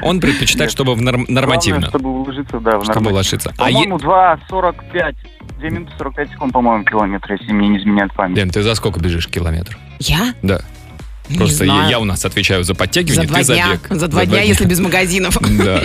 Он 0.02 0.18
предпочитает, 0.20 0.70
чтобы 0.72 0.94
в 0.94 1.00
норм- 1.02 1.26
нормативно. 1.28 1.80
Главное, 1.82 1.90
чтобы 1.90 2.10
уложиться, 2.22 2.58
да, 2.60 2.78
в 2.78 2.82
Чтобы 2.84 2.94
норматив. 3.10 3.14
ложиться. 3.16 3.54
А 3.58 3.70
е- 3.70 3.74
По-моему, 3.74 3.98
2.45, 3.98 5.14
2 5.60 5.68
минуты 5.70 5.92
45 5.98 6.30
секунд, 6.30 6.52
по-моему, 6.52 6.84
километр, 6.84 7.32
если 7.34 7.52
мне 7.52 7.68
не 7.68 7.78
изменяет 7.78 8.12
память. 8.14 8.36
Лен, 8.36 8.50
ты 8.50 8.62
за 8.62 8.74
сколько 8.74 8.98
бежишь 8.98 9.28
километр? 9.28 9.78
Я? 10.00 10.34
Да. 10.42 10.62
Не 11.28 11.38
Просто 11.38 11.64
я, 11.64 11.72
знаю. 11.72 11.90
я 11.90 11.98
у 12.00 12.04
нас 12.04 12.24
отвечаю 12.24 12.64
за 12.64 12.68
За 12.72 12.74
подтягивание, 12.74 13.26
два 13.28 13.38
ты 13.38 13.44
за 13.44 13.54
дня. 13.54 13.68
бег. 13.72 13.86
За 13.90 14.08
два 14.08 14.26
дня, 14.26 14.42
если 14.42 14.64
без 14.64 14.78
магазинов. 14.80 15.38
Да. 15.62 15.82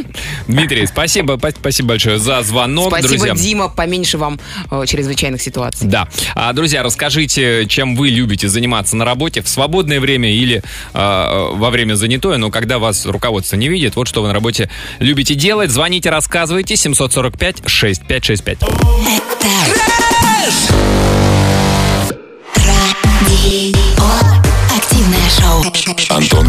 Дмитрий, 0.48 0.86
спасибо, 0.88 1.38
па- 1.38 1.52
спасибо 1.52 1.90
большое 1.90 2.18
за 2.18 2.42
звонок, 2.42 2.88
Спасибо, 2.88 3.10
друзья. 3.10 3.34
Дима, 3.36 3.70
поменьше 3.70 4.18
вам 4.18 4.40
э, 4.72 4.84
чрезвычайных 4.88 5.42
ситуаций. 5.42 5.88
Да. 5.88 6.08
А, 6.36 6.52
друзья, 6.54 6.82
расскажите, 6.84 7.66
чем 7.68 7.96
вы 7.96 8.10
любите 8.10 8.48
заниматься 8.50 8.96
на 8.96 9.06
работе 9.06 9.42
в 9.42 9.48
свободное 9.50 10.00
время 10.00 10.32
или 10.34 10.64
а, 10.94 11.52
во 11.54 11.70
время 11.70 11.94
занятое, 11.96 12.38
но 12.38 12.50
когда 12.50 12.80
вас 12.80 13.06
руководство 13.06 13.56
не 13.58 13.68
видит, 13.70 13.96
вот 13.96 14.08
что 14.08 14.22
вы 14.22 14.30
на 14.30 14.34
работе 14.34 14.70
любите 15.00 15.36
делать. 15.36 15.70
Звоните, 15.70 16.10
рассказывайте. 16.10 16.74
745-6565. 16.76 18.58
Радио. 19.58 20.97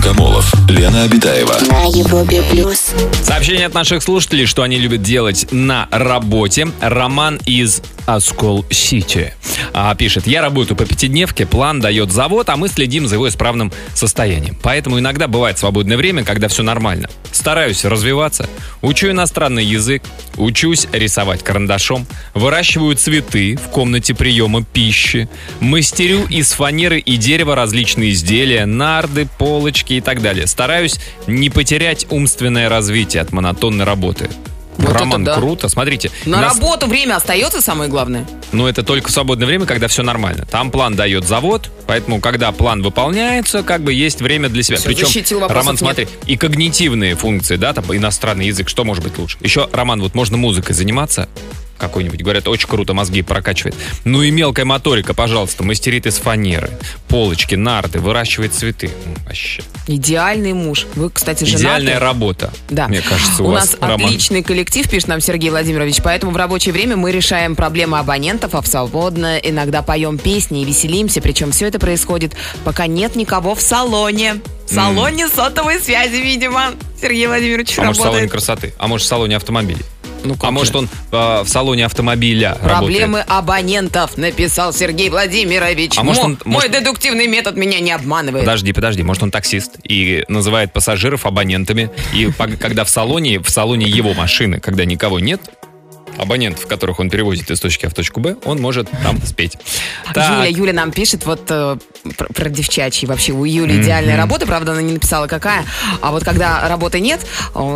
Антон 0.09 0.15
Камолов, 0.15 0.55
Лена 0.69 1.03
Обитаева. 1.03 1.55
На 1.69 1.85
Европе 1.85 2.43
плюс. 2.51 2.93
Сообщение 3.23 3.67
от 3.67 3.75
наших 3.75 4.03
слушателей, 4.03 4.47
что 4.47 4.63
они 4.63 4.79
любят 4.79 5.03
делать 5.03 5.47
на 5.51 5.89
работе. 5.91 6.69
Роман 6.81 7.39
из 7.45 7.83
Оскол-Сити 8.09 9.35
а, 9.75 9.95
пишет. 9.95 10.27
Я 10.27 10.41
работаю 10.41 10.79
по 10.79 10.87
пятидневке, 10.87 11.45
план 11.45 11.79
дает 11.81 12.11
завод, 12.11 12.49
а 12.49 12.57
мы 12.57 12.69
следим 12.69 13.07
за 13.07 13.17
его 13.17 13.29
исправным 13.29 13.71
состоянием. 13.95 14.57
Поэтому 14.63 14.99
иногда 14.99 15.29
бывает 15.29 15.59
свободное 15.59 15.99
время, 15.99 16.25
когда 16.25 16.49
все 16.49 16.63
нормально. 16.63 17.11
Стараюсь 17.33 17.85
развиваться, 17.85 18.49
учу 18.81 19.11
иностранный 19.11 19.65
язык, 19.65 20.03
учусь 20.37 20.89
рисовать 20.91 21.45
карандашом, 21.45 22.07
выращиваю 22.33 22.97
цветы 22.97 23.57
в 23.57 23.69
комнате 23.69 24.15
приема 24.15 24.65
пищи, 24.65 25.29
мастерю 25.61 26.25
из 26.31 26.53
фанеры 26.53 27.01
и 27.01 27.19
дерева 27.19 27.55
различные 27.55 28.13
изделия, 28.13 28.65
нарды, 28.65 29.29
полочки 29.37 29.93
и 29.95 30.01
так 30.01 30.23
далее. 30.23 30.47
Стараюсь 30.47 30.99
не 31.27 31.51
потерять 31.51 32.07
умственное 32.09 32.71
развитие 32.71 33.21
от 33.21 33.33
монотонной 33.33 33.85
работы. 33.85 34.31
Вот 34.79 34.93
Роман, 34.93 35.25
да. 35.25 35.35
круто. 35.35 35.69
Смотрите. 35.69 36.11
На 36.25 36.41
нас- 36.41 36.55
работу 36.55 36.87
время 36.87 37.17
остается 37.17 37.61
самое 37.61 37.91
главное. 37.91 38.27
но 38.53 38.69
это 38.69 38.83
только 38.83 39.09
в 39.09 39.11
свободное 39.11 39.47
время, 39.47 39.67
когда 39.67 39.89
все 39.89 40.03
нормально. 40.03 40.47
Там 40.51 40.71
план 40.71 40.95
дает 40.97 41.27
завод, 41.27 41.71
поэтому 41.87 42.21
когда 42.21 42.53
план 42.53 42.83
выполняется, 42.83 43.63
как 43.63 43.83
бы 43.83 43.93
есть 43.93 44.21
время 44.23 44.49
для 44.49 44.63
себя. 44.63 44.79
Всё, 44.79 44.87
Причем, 44.87 45.47
Роман, 45.47 45.73
нет. 45.75 45.79
смотри, 45.79 46.09
и 46.27 46.37
когнитивные 46.37 47.15
функции, 47.17 47.57
да, 47.57 47.73
там 47.73 47.85
иностранный 47.95 48.47
язык, 48.47 48.69
что 48.69 48.85
может 48.85 49.03
быть 49.05 49.19
лучше? 49.19 49.37
Еще, 49.41 49.69
Роман, 49.73 50.01
вот 50.01 50.15
можно 50.15 50.37
музыкой 50.37 50.75
заниматься, 50.75 51.29
какой-нибудь, 51.79 52.23
говорят, 52.23 52.49
очень 52.49 52.69
круто 52.69 52.93
мозги 52.95 53.23
прокачивает. 53.23 53.75
Ну 54.05 54.23
и 54.23 54.31
мелкая 54.31 54.65
моторика, 54.65 55.15
пожалуйста, 55.15 55.65
мастерит 55.65 56.07
из 56.07 56.17
фанеры, 56.17 56.71
полочки, 57.09 57.55
нарды, 57.55 58.01
выращивает 58.01 58.53
цветы. 58.55 58.91
Вообще. 59.27 59.63
Идеальный 59.87 60.53
муж. 60.53 60.87
Вы, 60.95 61.11
кстати, 61.11 61.45
женаты. 61.45 61.63
Идеальная 61.63 61.99
работа. 61.99 62.53
Да. 62.69 62.89
Мне 62.89 63.01
кажется, 63.01 63.43
у, 63.43 63.47
у 63.47 63.51
вас, 63.53 63.73
нас 63.73 63.79
Роман. 63.81 64.07
отличный 64.07 64.43
коллектив, 64.43 64.89
пишет 64.89 65.09
нам 65.09 65.21
Сергей 65.21 65.51
Владимирович, 65.51 66.01
поэтому 66.03 66.33
в 66.33 66.37
рабочее 66.37 66.73
время 66.73 66.97
мы 66.97 67.13
решаем 67.13 67.57
проблемы 67.57 67.99
абонентов, 67.99 68.55
а 68.55 68.61
в 68.61 68.67
свободное 68.67 69.39
иногда 69.39 69.83
поем 69.83 70.19
песни 70.19 70.63
и 70.63 70.65
веселимся, 70.65 71.21
причем 71.21 71.53
все 71.53 71.67
это 71.69 71.79
происходит, 71.79 72.35
пока 72.65 72.87
нет 72.87 73.17
никого 73.17 73.55
в 73.55 73.61
салоне. 73.63 74.41
В 74.67 74.75
салоне 74.75 75.29
сотовой 75.29 75.81
связи, 75.81 76.17
видимо. 76.17 76.73
Сергей 77.01 77.27
Владимирович 77.27 77.79
А 77.79 77.85
может, 77.85 77.97
в 77.97 78.03
салоне 78.03 78.23
работает. 78.23 78.31
красоты? 78.33 78.75
А 78.79 78.89
может, 78.89 79.07
в 79.07 79.09
салоне 79.09 79.37
автомобилей? 79.37 79.83
Ну, 80.25 80.37
А 80.41 80.51
может, 80.51 80.73
же? 80.73 80.79
он 80.81 80.89
э, 81.13 81.43
в 81.43 81.49
салоне 81.49 81.87
автомобиля 81.87 82.57
Проблемы 82.61 83.19
работает? 83.21 83.27
абонентов, 83.39 84.17
написал 84.17 84.73
Сергей 84.73 85.11
Владимирович. 85.11 85.93
А 85.97 86.03
может, 86.03 86.23
Мо- 86.23 86.27
он- 86.27 86.39
Мой 86.45 86.55
может- 86.55 86.73
дедуктивный 86.73 87.27
метод 87.29 87.57
меня 87.57 87.81
не 87.81 87.93
обманывает. 87.93 88.45
Подожди, 88.45 88.73
подожди, 88.73 89.03
может 89.03 89.23
он 89.23 89.31
таксист 89.31 89.77
и 89.85 90.25
называет 90.29 90.73
пассажиров 90.73 91.25
абонентами, 91.27 91.91
и 92.13 92.31
когда 92.61 92.85
в 92.85 92.91
салоне, 92.91 93.41
в 93.41 93.49
салоне 93.49 93.87
его 93.87 94.13
машины, 94.15 94.61
когда 94.61 94.85
никого 94.85 95.21
нет, 95.21 95.41
абонентов, 96.17 96.67
которых 96.67 96.99
он 96.99 97.11
перевозит 97.11 97.49
из 97.51 97.61
точки 97.61 97.87
А 97.87 97.91
в 97.91 97.95
точку 97.95 98.19
Б, 98.21 98.37
он 98.45 98.61
может 98.61 98.89
там 99.05 99.21
спеть. 99.25 99.57
Так, 100.13 100.29
Юля, 100.31 100.47
Юля 100.47 100.73
нам 100.73 100.91
пишет 100.91 101.25
вот 101.27 101.43
э, 101.51 101.77
про, 102.17 102.27
про 102.29 102.49
девчачьи 102.49 103.07
вообще. 103.07 103.33
У 103.33 103.45
Юли 103.45 103.81
идеальная 103.81 104.17
работа, 104.17 104.47
правда, 104.47 104.73
она 104.73 104.83
не 104.83 104.93
написала 104.93 105.27
какая. 105.27 105.65
А 106.01 106.11
вот 106.11 106.25
когда 106.25 106.69
работы 106.69 107.01
нет, 107.01 107.21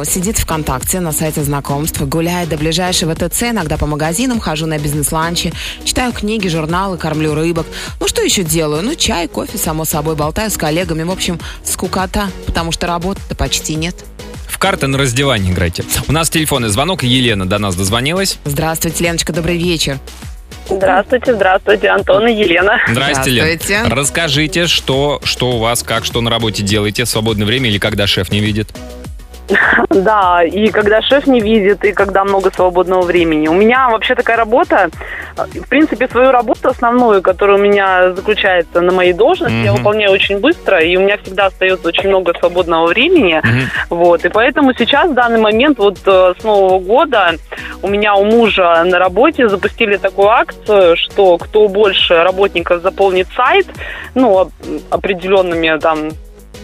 сидит 0.05 0.39
ВКонтакте 0.39 1.01
на 1.01 1.13
сайте 1.13 1.43
знакомств, 1.43 2.01
гуляет 2.03 2.49
до 2.49 2.57
ближайшего 2.57 3.15
ТЦ, 3.15 3.45
иногда 3.45 3.77
по 3.77 3.87
магазинам, 3.87 4.41
хожу 4.41 4.67
на 4.67 4.79
бизнес-ланчи, 4.79 5.53
читаю 5.85 6.13
книги, 6.13 6.49
журналы, 6.49 6.97
кормлю 6.99 7.35
рыбок. 7.35 7.67
Ну 8.01 8.09
что 8.09 8.23
еще 8.23 8.43
делаю? 8.43 8.83
Ну 8.83 8.95
чай, 8.95 9.29
кофе, 9.29 9.59
само 9.59 9.85
собой, 9.85 10.17
болтаю 10.17 10.51
с 10.51 10.57
коллегами. 10.57 11.03
В 11.03 11.11
общем, 11.11 11.41
скукота, 11.65 12.29
потому 12.47 12.73
что 12.73 12.87
работы-то 12.87 13.35
почти 13.35 13.75
нет. 13.75 13.97
в 14.49 14.59
карты 14.59 14.87
на 14.87 14.99
раздевание 14.99 15.53
играйте. 15.53 15.85
У 16.09 16.13
нас 16.13 16.31
телефонный 16.31 16.69
звонок, 16.69 17.03
Елена 17.03 17.47
до 17.47 17.59
нас 17.59 17.75
дозвонилась. 17.75 18.39
Здравствуйте, 18.45 19.05
Леночка, 19.05 19.33
добрый 19.33 19.59
вечер. 19.59 19.99
Здравствуйте, 20.69 21.35
здравствуйте, 21.35 21.89
Антон 21.89 22.27
и 22.29 22.35
Елена. 22.35 22.81
Здрасте, 22.89 23.31
Лен. 23.31 23.45
Здравствуйте. 23.45 23.83
Расскажите, 23.95 24.67
что, 24.67 25.21
что 25.25 25.53
у 25.53 25.59
вас, 25.59 25.83
как, 25.83 26.05
что 26.05 26.21
на 26.21 26.31
работе 26.31 26.63
делаете 26.63 27.05
в 27.05 27.09
свободное 27.09 27.47
время 27.47 27.69
или 27.69 27.79
когда 27.79 28.07
шеф 28.07 28.31
не 28.31 28.41
видит? 28.41 28.69
Да, 29.91 30.43
и 30.45 30.69
когда 30.69 31.03
шеф 31.03 31.27
не 31.27 31.41
видит, 31.41 31.85
и 31.85 31.93
когда 31.93 32.25
много 32.25 32.51
свободного 32.51 33.03
времени. 33.03 33.49
У 33.49 33.53
меня 33.55 33.89
вообще 33.91 34.15
такая 34.15 34.37
работа, 34.37 34.89
э, 35.37 35.43
в 35.61 35.69
принципе, 35.69 36.09
свою 36.09 36.31
работу 36.33 36.69
основную, 36.69 37.23
которая 37.23 37.59
у 37.59 37.61
меня 37.61 38.13
заключается 38.13 38.81
на 38.81 38.93
моей 38.93 39.13
должности, 39.13 39.55
я 39.65 39.73
Мгм. 39.73 39.79
выполняю 39.79 40.13
очень 40.13 40.39
быстро, 40.41 40.81
и 40.81 40.97
у 40.97 41.01
меня 41.01 41.17
всегда 41.23 41.47
остается 41.47 41.89
очень 41.89 42.09
много 42.09 42.33
свободного 42.39 42.87
времени. 42.87 43.41
Мгм. 43.45 43.61
Вот, 43.91 44.25
и 44.25 44.29
поэтому 44.29 44.73
сейчас, 44.75 45.11
в 45.11 45.15
данный 45.15 45.41
момент, 45.41 45.79
вот 45.79 45.99
э, 46.07 46.35
с 46.39 46.45
Нового 46.45 46.79
года, 46.79 47.33
у 47.83 47.89
меня 47.89 48.15
у 48.15 48.25
мужа 48.25 48.83
на 48.85 48.99
работе 48.99 49.49
запустили 49.49 49.97
такую 49.97 50.29
акцию, 50.29 50.97
что 50.97 51.39
кто 51.39 51.69
больше 51.69 52.15
работников 52.23 52.83
заполнит 52.83 53.29
сайт, 53.37 53.67
ну, 54.15 54.33
оп- 54.33 54.53
определенными 54.91 55.79
там 55.79 56.11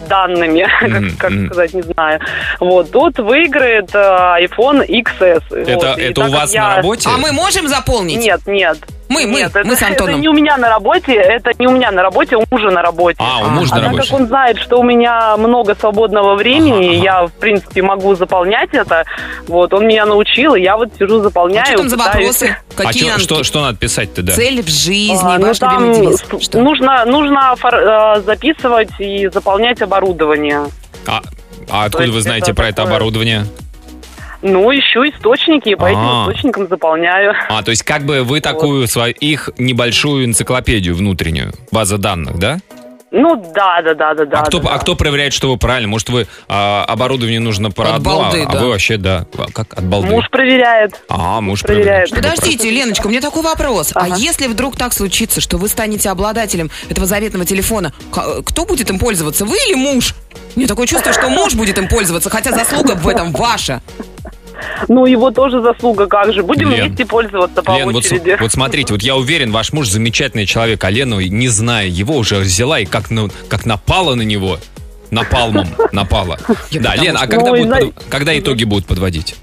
данными, 0.07 0.67
Мгм, 0.81 1.17
как, 1.17 1.29
как 1.31 1.45
сказать, 1.47 1.73
не 1.73 1.81
знаю. 1.81 2.19
Вот, 2.59 2.91
тот 2.91 3.17
выиграет 3.19 3.89
э, 3.93 3.97
iPhone 3.97 4.85
XS. 4.87 5.43
Это, 5.51 5.75
Вот, 5.75 5.97
это 5.99 6.21
у 6.21 6.23
так 6.25 6.31
вас 6.31 6.53
я- 6.53 6.69
на 6.69 6.75
работе? 6.77 7.09
А 7.13 7.17
мы 7.17 7.31
можем 7.31 7.67
заполнить? 7.67 8.17
Нет, 8.19 8.41
нет. 8.45 8.77
Мы, 9.09 9.25
мы, 9.25 9.39
Нет, 9.39 9.51
мы 9.55 9.61
это, 9.61 9.75
с 9.75 9.81
Антоном. 9.83 10.11
это 10.13 10.19
не 10.21 10.27
у 10.29 10.33
меня 10.33 10.55
на 10.57 10.69
работе, 10.69 11.13
это 11.15 11.51
не 11.57 11.65
у 11.67 11.71
меня 11.71 11.91
на 11.91 12.03
работе, 12.03 12.35
у 12.37 12.43
мужа 12.51 12.69
на 12.69 12.83
работе. 12.83 13.17
А, 13.19 13.39
у 13.41 13.45
А, 13.45 13.47
мужа 13.49 13.71
А 13.73 13.75
на 13.77 13.81
так 13.81 13.91
работе. 13.91 14.09
как 14.11 14.19
он 14.19 14.27
знает, 14.27 14.57
что 14.59 14.79
у 14.79 14.83
меня 14.83 15.35
много 15.37 15.73
свободного 15.75 16.35
времени, 16.35 16.85
Ага, 16.89 16.95
ага. 16.95 17.03
я, 17.21 17.25
в 17.27 17.31
принципе, 17.33 17.81
могу 17.81 18.13
заполнять 18.13 18.69
это, 18.71 19.05
вот, 19.47 19.73
он 19.73 19.87
меня 19.87 20.05
научил, 20.05 20.53
и 20.53 20.61
я 20.61 20.77
вот 20.77 20.89
сижу, 20.99 21.21
заполняю. 21.21 21.63
А 21.63 21.67
что 21.67 21.77
там 21.77 21.89
за 21.89 21.97
пытаюсь. 21.97 22.15
вопросы? 22.17 22.57
А 22.79 22.81
Какие 22.83 23.03
чё- 23.03 23.09
нам 23.09 23.19
что, 23.19 23.43
что 23.43 23.61
надо 23.61 23.77
писать-то, 23.77 24.21
да? 24.21 24.33
Цель 24.33 24.61
в 24.61 24.69
жизни, 24.69 25.19
А, 25.21 25.37
ну, 25.39 25.47
ваш 25.47 25.59
там 25.59 25.91
девиз. 25.91 26.23
Что? 26.39 26.59
нужно, 26.61 27.03
нужно 27.05 27.55
фор- 27.57 27.75
э, 27.75 28.21
записывать 28.21 28.89
и 28.99 29.27
заполнять 29.33 29.81
оборудование. 29.81 30.61
А, 31.07 31.21
а 31.69 31.85
откуда 31.85 32.03
есть 32.05 32.15
вы 32.15 32.21
знаете 32.21 32.51
это 32.51 32.53
про 32.55 32.67
это 32.67 32.75
такое- 32.77 32.91
оборудование? 32.93 33.45
Ну, 34.41 34.71
ищу 34.71 35.03
источники, 35.03 35.69
и 35.69 35.75
по 35.75 35.87
А. 35.87 35.91
этим 35.91 36.31
источникам 36.31 36.67
заполняю. 36.69 37.33
А, 37.49 37.61
то 37.61 37.71
есть 37.71 37.83
как 37.83 38.03
бы 38.03 38.23
вы 38.23 38.39
такую 38.39 38.87
свою, 38.87 39.13
их 39.19 39.49
небольшую 39.57 40.25
энциклопедию 40.25 40.95
внутреннюю, 40.95 41.53
база 41.71 41.97
данных, 41.97 42.37
да? 42.39 42.59
Ну, 43.11 43.35
да, 43.55 43.81
да, 43.81 43.95
да, 43.95 44.13
да, 44.13 44.25
да. 44.25 44.39
а, 44.41 44.43
кто, 44.45 44.59
да, 44.59 44.69
а 44.69 44.77
кто 44.77 44.95
проверяет, 44.95 45.33
что 45.33 45.49
вы 45.49 45.57
правильно? 45.57 45.87
Может, 45.89 46.09
вы 46.09 46.27
а, 46.47 46.85
оборудование 46.87 47.39
нужно 47.39 47.71
про 47.71 47.85
От 47.89 47.95
одно, 47.95 48.03
балды, 48.21 48.43
а, 48.43 48.47
а 48.49 48.53
да. 48.53 48.59
вы 48.59 48.69
вообще, 48.69 48.97
да, 48.97 49.25
а, 49.35 49.47
как 49.51 49.73
от 49.73 49.83
балды? 49.85 50.09
Муж 50.09 50.29
проверяет. 50.29 51.01
А, 51.09 51.41
муж 51.41 51.63
проверяет. 51.63 51.85
проверяет. 51.85 52.07
что 52.09 52.15
вы 52.17 52.21
Подождите, 52.21 52.69
Леночка, 52.69 53.07
у 53.07 53.09
меня 53.09 53.19
такой 53.19 53.41
вопрос. 53.41 53.91
А 53.95 54.01
Ага. 54.05 54.15
если 54.15 54.45
вдруг 54.45 54.77
так 54.77 54.93
случится, 54.93 55.41
что 55.41 55.57
вы 55.57 55.69
станете 55.69 56.09
обладателем 56.11 56.69
этого 56.87 57.07
заветного 57.07 57.45
телефона, 57.45 57.93
к- 58.11 58.43
кто 58.43 58.65
будет 58.65 58.91
им 58.91 58.99
пользоваться, 58.99 59.43
вы 59.43 59.57
или 59.57 59.73
муж? 59.73 60.13
Мне 60.55 60.67
такое 60.67 60.85
чувство, 60.85 61.11
что 61.11 61.29
муж 61.29 61.55
будет 61.55 61.79
им 61.79 61.87
пользоваться, 61.87 62.29
хотя 62.29 62.51
заслуга 62.51 62.91
в 62.93 63.07
этом 63.07 63.31
ваша. 63.31 63.81
Ну, 64.87 65.05
его 65.05 65.31
тоже 65.31 65.61
заслуга, 65.61 66.07
как 66.07 66.33
же. 66.33 66.43
Будем 66.43 66.69
Лен. 66.71 66.85
вместе 66.87 67.05
пользоваться 67.05 67.61
по 67.63 67.71
Лен, 67.77 67.85
вот, 67.91 68.05
очереди. 68.05 68.37
вот 68.39 68.51
смотрите, 68.51 68.93
вот 68.93 69.01
я 69.01 69.15
уверен, 69.15 69.51
ваш 69.51 69.73
муж 69.73 69.87
замечательный 69.89 70.45
человек, 70.45 70.83
а 70.83 70.89
Лена, 70.89 71.15
не 71.19 71.47
зная 71.47 71.87
его, 71.87 72.17
уже 72.17 72.37
взяла 72.37 72.79
и 72.79 72.85
как, 72.85 73.09
на- 73.11 73.29
как 73.47 73.65
напала 73.65 74.15
на 74.15 74.23
него. 74.23 74.59
Напалмом 75.11 75.67
напала. 75.91 76.37
Да, 76.71 76.95
Лен, 76.95 77.17
а 77.19 77.25
когда, 77.27 77.51
Ну, 77.51 77.67
под- 77.67 77.93
когда 78.09 78.37
итоги 78.37 78.63
будут 78.63 78.85
подводить? 78.85 79.35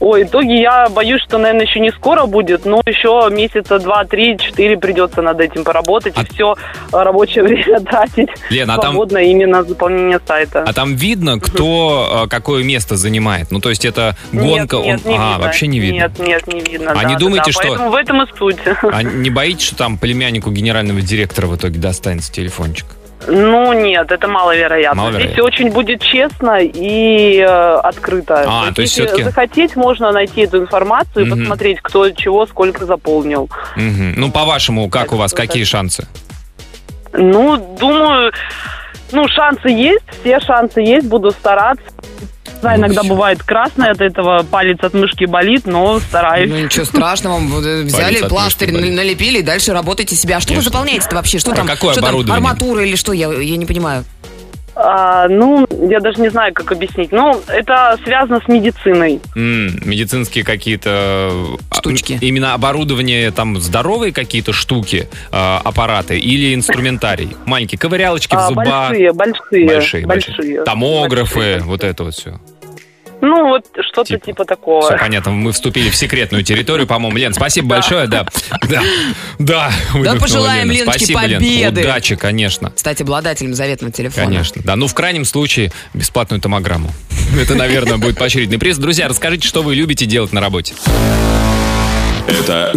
Ой, 0.00 0.24
итоги 0.24 0.52
я 0.52 0.88
боюсь, 0.88 1.22
что, 1.22 1.38
наверное, 1.38 1.66
еще 1.66 1.80
не 1.80 1.90
скоро 1.90 2.26
будет, 2.26 2.64
но 2.64 2.80
еще 2.86 3.28
месяца 3.34 3.78
два, 3.78 4.04
три, 4.04 4.38
четыре 4.38 4.76
придется 4.76 5.22
над 5.22 5.40
этим 5.40 5.64
поработать 5.64 6.14
А- 6.16 6.22
и 6.22 6.26
все 6.26 6.54
рабочее 6.92 7.44
время 7.44 7.80
тратить 7.80 8.28
Лена, 8.50 8.74
а 8.74 8.78
там- 8.78 8.96
именно 8.96 9.62
заполнение 9.64 10.20
сайта. 10.26 10.64
А 10.66 10.72
там 10.72 10.94
видно, 10.94 11.40
кто 11.40 12.24
э, 12.24 12.28
какое 12.28 12.62
место 12.62 12.96
занимает? 12.96 13.50
Ну, 13.50 13.60
то 13.60 13.70
есть 13.70 13.84
это 13.84 14.16
гонка... 14.32 14.76
Нет, 14.76 14.86
нет, 14.86 15.04
не 15.06 15.16
а, 15.16 15.30
видно. 15.32 15.38
вообще 15.46 15.66
не 15.66 15.80
видно. 15.80 15.96
Нет, 15.98 16.18
нет, 16.18 16.46
не 16.46 16.60
видно. 16.60 16.92
А 16.92 16.94
да, 16.94 17.04
не 17.04 17.16
думаете, 17.16 17.46
да. 17.46 17.52
что- 17.52 17.62
Поэтому 17.62 17.90
в 17.90 17.94
этом 17.94 18.22
и 18.22 18.26
суть. 18.36 18.56
А 18.82 19.02
не 19.02 19.30
боитесь, 19.30 19.66
что 19.66 19.76
там 19.76 19.98
племяннику 19.98 20.50
генерального 20.50 21.00
директора 21.00 21.46
в 21.46 21.56
итоге 21.56 21.78
достанется 21.78 22.32
телефончик? 22.32 22.86
Ну, 23.26 23.72
нет, 23.72 24.12
это 24.12 24.28
маловероятно. 24.28 25.02
Маловероятно. 25.02 25.32
Здесь 25.32 25.44
очень 25.44 25.70
будет 25.72 26.00
честно 26.02 26.58
и 26.60 27.38
э, 27.38 27.44
открыто. 27.46 28.44
А, 28.46 28.72
то 28.72 28.82
есть 28.82 28.96
если 28.96 29.06
всё-таки- 29.06 29.24
захотеть, 29.24 29.74
можно 29.76 30.12
найти 30.12 30.42
эту 30.42 30.58
информацию 30.58 31.24
и 31.24 31.28
Мгм. 31.28 31.40
посмотреть, 31.40 31.80
кто 31.82 32.08
чего, 32.10 32.46
сколько 32.46 32.84
заполнил. 32.84 33.48
Мгм. 33.76 34.14
Ну, 34.16 34.30
по-вашему, 34.30 34.88
как 34.90 35.12
у 35.12 35.16
вас, 35.16 35.32
Это- 35.32 35.42
какие 35.42 35.64
шансы? 35.64 36.06
Ну, 37.12 37.56
думаю, 37.80 38.32
ну, 39.12 39.26
шансы 39.28 39.68
есть, 39.70 40.04
все 40.20 40.38
шансы 40.40 40.80
есть, 40.82 41.08
буду 41.08 41.30
стараться. 41.30 41.82
Да, 42.62 42.70
Ну, 42.72 42.76
иногда 42.78 43.00
всё. 43.02 43.10
бывает 43.10 43.42
красный 43.42 43.90
от 43.90 44.00
этого, 44.00 44.42
палец 44.50 44.78
от 44.82 44.94
мышки 44.94 45.24
болит, 45.24 45.66
но 45.66 46.00
стараюсь. 46.00 46.50
Ну 46.50 46.58
ничего 46.64 46.84
страшного, 46.84 47.38
э, 47.38 47.82
взяли 47.82 48.16
Палец 48.16 48.28
пластырь, 48.28 48.72
налепили 48.72 49.38
и 49.38 49.42
дальше 49.42 49.72
работайте 49.72 50.16
себя. 50.16 50.38
А 50.38 50.40
что 50.40 50.54
вы 50.54 50.62
заполняете-то 50.62 51.14
вообще? 51.16 51.38
Что 51.38 51.52
А 51.52 51.54
там? 51.56 51.66
какое 51.66 51.92
что 51.92 52.00
там, 52.00 52.10
оборудование? 52.10 52.36
арматура 52.48 52.84
или 52.84 52.96
что? 52.96 53.12
Я, 53.12 53.32
я 53.32 53.56
не 53.56 53.66
понимаю. 53.66 54.04
А, 54.78 55.26
ну, 55.28 55.66
я 55.88 56.00
даже 56.00 56.20
не 56.20 56.28
знаю, 56.28 56.52
как 56.52 56.70
объяснить. 56.70 57.10
Ну, 57.10 57.40
это 57.48 57.98
связано 58.04 58.40
с 58.44 58.48
медициной. 58.48 59.20
М, 59.34 59.68
медицинские 59.84 60.44
какие-то... 60.44 60.90
а, 61.70 61.74
Штучки. 61.74 62.18
Именно 62.20 62.52
оборудование, 62.52 63.30
там, 63.30 63.58
здоровые 63.58 64.12
какие-то 64.12 64.52
штуки, 64.52 65.08
а, 65.32 65.62
аппараты 65.64 66.18
или 66.18 66.54
инструментарий? 66.54 67.30
Маленькие 67.46 67.78
ковырялочки 67.78 68.34
в 68.34 68.38
А, 68.38 68.48
зубах? 68.48 68.88
большие, 68.90 69.12
большие, 69.12 70.06
Большие. 70.06 70.62
Томографы, 70.64 71.60
вот 71.64 71.82
это 71.82 72.04
вот 72.04 72.14
все. 72.14 72.38
Ну, 73.20 73.48
вот 73.48 73.66
что-то 73.80 74.08
Типа. 74.08 74.26
типа, 74.26 74.44
такого. 74.44 74.82
Все 74.82 74.98
понятно, 74.98 75.32
мы 75.32 75.52
вступили 75.52 75.90
в 75.90 75.96
секретную 75.96 76.44
территорию, 76.44 76.86
по-моему. 76.86 77.16
Лен, 77.16 77.32
спасибо 77.32 77.68
большое, 77.68 78.06
да. 78.06 78.26
Да, 78.68 78.82
да. 79.38 79.72
выдохнула 79.92 80.20
пожелаем 80.20 80.70
Лена. 80.70 80.80
Леночке 80.80 81.06
Спасибо, 81.06 81.26
Лен. 81.26 81.40
победы. 81.40 81.80
Удачи, 81.82 82.16
конечно. 82.16 82.72
Стать 82.76 83.00
обладателем 83.00 83.54
заветного 83.54 83.92
телефона. 83.92 84.26
Конечно, 84.26 84.62
да. 84.64 84.76
Ну, 84.76 84.86
в 84.86 84.94
крайнем 84.94 85.24
случае, 85.24 85.72
бесплатную 85.94 86.40
томограмму. 86.40 86.90
Это, 87.40 87.54
наверное, 87.54 87.96
будет 87.96 88.18
поощрительный 88.18 88.58
приз. 88.58 88.78
Друзья, 88.78 89.08
расскажите, 89.08 89.48
что 89.48 89.62
вы 89.62 89.74
любите 89.74 90.06
делать 90.06 90.32
на 90.32 90.40
работе. 90.40 90.74
Это 92.26 92.72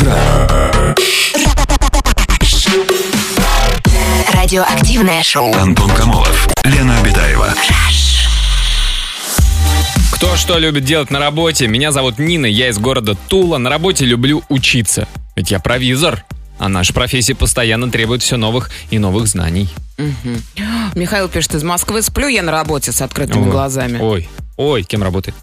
Радиоактивное 4.33 5.21
шоу. 5.23 5.53
Антон 5.53 5.89
Камолов, 5.91 6.47
Лена 6.63 6.97
Обитаева. 6.99 7.53
Кто 10.19 10.35
что 10.35 10.57
любит 10.57 10.83
делать 10.83 11.11
на 11.11 11.19
работе? 11.19 11.65
Меня 11.69 11.93
зовут 11.93 12.19
Нина, 12.19 12.45
я 12.45 12.67
из 12.67 12.77
города 12.77 13.15
Тула. 13.15 13.57
На 13.57 13.69
работе 13.69 14.03
люблю 14.03 14.43
учиться. 14.49 15.07
Ведь 15.37 15.49
я 15.49 15.61
провизор. 15.61 16.25
А 16.57 16.67
наша 16.67 16.91
профессия 16.91 17.35
постоянно 17.35 17.89
требует 17.89 18.21
все 18.21 18.35
новых 18.35 18.69
и 18.91 18.99
новых 18.99 19.27
знаний. 19.27 19.69
Мгм. 19.97 20.43
Михаил 20.93 21.29
пишет, 21.29 21.55
из 21.55 21.63
Москвы 21.63 22.01
сплю 22.01 22.27
я 22.27 22.43
на 22.43 22.51
работе 22.51 22.91
с 22.91 23.01
открытыми 23.01 23.45
Ой, 23.45 23.49
глазами. 23.49 23.97
Ой, 23.97 24.29
ой, 24.57 24.83
кем 24.83 25.03
работает? 25.03 25.37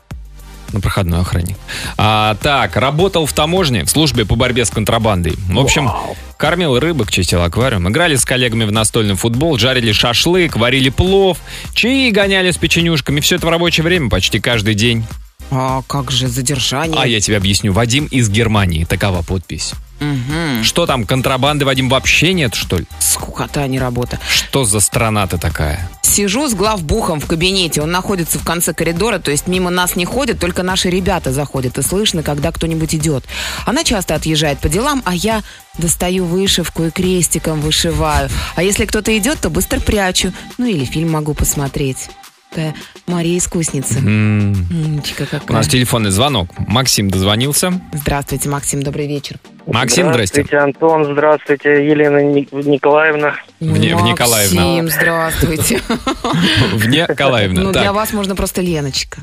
На 0.72 0.80
проходной 0.80 1.20
охранник. 1.20 1.56
А, 1.96 2.34
так, 2.42 2.76
работал 2.76 3.24
в 3.24 3.32
таможне 3.32 3.82
в 3.82 3.88
службе 3.88 4.26
по 4.26 4.36
борьбе 4.36 4.66
с 4.66 4.70
контрабандой. 4.70 5.36
В 5.48 5.58
общем, 5.58 5.90
кормил 6.36 6.78
рыбок, 6.78 7.10
чистил 7.10 7.42
аквариум. 7.42 7.88
Играли 7.88 8.16
с 8.16 8.24
коллегами 8.24 8.64
в 8.64 8.72
настольный 8.72 9.14
футбол, 9.14 9.58
жарили 9.58 9.92
шашлык, 9.92 10.56
варили 10.56 10.90
плов, 10.90 11.38
чаи 11.74 12.10
гоняли 12.10 12.50
с 12.50 12.56
печенюшками. 12.56 13.20
Все 13.20 13.36
это 13.36 13.46
в 13.46 13.50
рабочее 13.50 13.84
время 13.84 14.10
почти 14.10 14.40
каждый 14.40 14.74
день. 14.74 15.04
А 15.50 15.82
как 15.86 16.10
же 16.10 16.28
задержание? 16.28 16.98
А 17.00 17.06
я 17.06 17.20
тебе 17.20 17.36
объясню. 17.36 17.72
Вадим 17.72 18.06
из 18.06 18.28
Германии. 18.28 18.84
Такова 18.84 19.22
подпись. 19.22 19.74
Мгм. 20.00 20.62
Что 20.62 20.86
там, 20.86 21.04
контрабанды, 21.04 21.64
Вадим, 21.64 21.88
вообще 21.88 22.32
нет, 22.32 22.54
что 22.54 22.78
ли? 22.78 22.86
Скукота, 22.98 23.62
а 23.62 23.66
не 23.66 23.78
работа. 23.78 24.18
Что 24.28 24.64
за 24.64 24.80
страна 24.80 25.26
ты 25.26 25.38
такая? 25.38 25.88
Сижу 26.02 26.48
с 26.48 26.54
главбухом 26.54 27.20
в 27.20 27.26
кабинете, 27.26 27.82
он 27.82 27.90
находится 27.90 28.38
в 28.38 28.44
конце 28.44 28.72
коридора, 28.72 29.18
то 29.18 29.30
есть 29.30 29.46
мимо 29.48 29.70
нас 29.70 29.96
не 29.96 30.04
ходят, 30.04 30.38
только 30.38 30.62
наши 30.62 30.88
ребята 30.88 31.32
заходят, 31.32 31.78
и 31.78 31.82
слышно, 31.82 32.22
когда 32.22 32.52
кто-нибудь 32.52 32.94
идет. 32.94 33.24
Она 33.64 33.84
часто 33.84 34.14
отъезжает 34.14 34.58
по 34.58 34.68
делам, 34.68 35.02
а 35.04 35.14
я 35.14 35.42
достаю 35.78 36.24
вышивку 36.24 36.84
и 36.84 36.90
крестиком 36.90 37.60
вышиваю. 37.60 38.30
А 38.54 38.62
если 38.62 38.86
кто-то 38.86 39.16
идет, 39.16 39.40
то 39.40 39.50
быстро 39.50 39.80
прячу. 39.80 40.32
Ну 40.58 40.66
или 40.66 40.84
фильм 40.84 41.10
могу 41.10 41.34
посмотреть. 41.34 42.08
Такая 42.50 42.74
Мария 43.06 43.36
Искусница. 43.36 43.98
Умничка 43.98 45.26
У 45.48 45.52
нас 45.52 45.68
телефонный 45.68 46.10
звонок. 46.10 46.48
Максим 46.58 47.10
дозвонился. 47.10 47.78
Здравствуйте, 47.92 48.48
Максим, 48.48 48.82
добрый 48.82 49.06
вечер. 49.06 49.38
Максим, 49.66 50.08
здрасте. 50.10 50.42
Здравствуйте, 50.44 50.58
Антон, 50.58 51.04
здравствуйте, 51.12 51.86
Елена 51.88 52.18
Ник- 52.22 52.52
Николаевна. 52.52 53.34
В 53.60 53.64
Не- 53.78 53.96
в 53.96 54.02
Николаевна. 54.02 54.62
Максим, 54.62 54.88
здравствуйте. 54.88 55.80
В 56.74 56.86
Николаевна. 56.88 57.62
Ну, 57.62 57.72
для 57.72 57.92
вас 57.92 58.12
можно 58.12 58.36
просто 58.36 58.60
Леночка. 58.62 59.20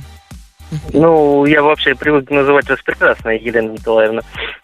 Ну, 0.92 1.46
я 1.46 1.62
вообще 1.62 1.94
привык 1.94 2.30
называть 2.32 2.68
вас 2.68 2.80
прекрасной, 2.84 3.38
Елена 3.40 3.70
Николаевна. 3.72 4.22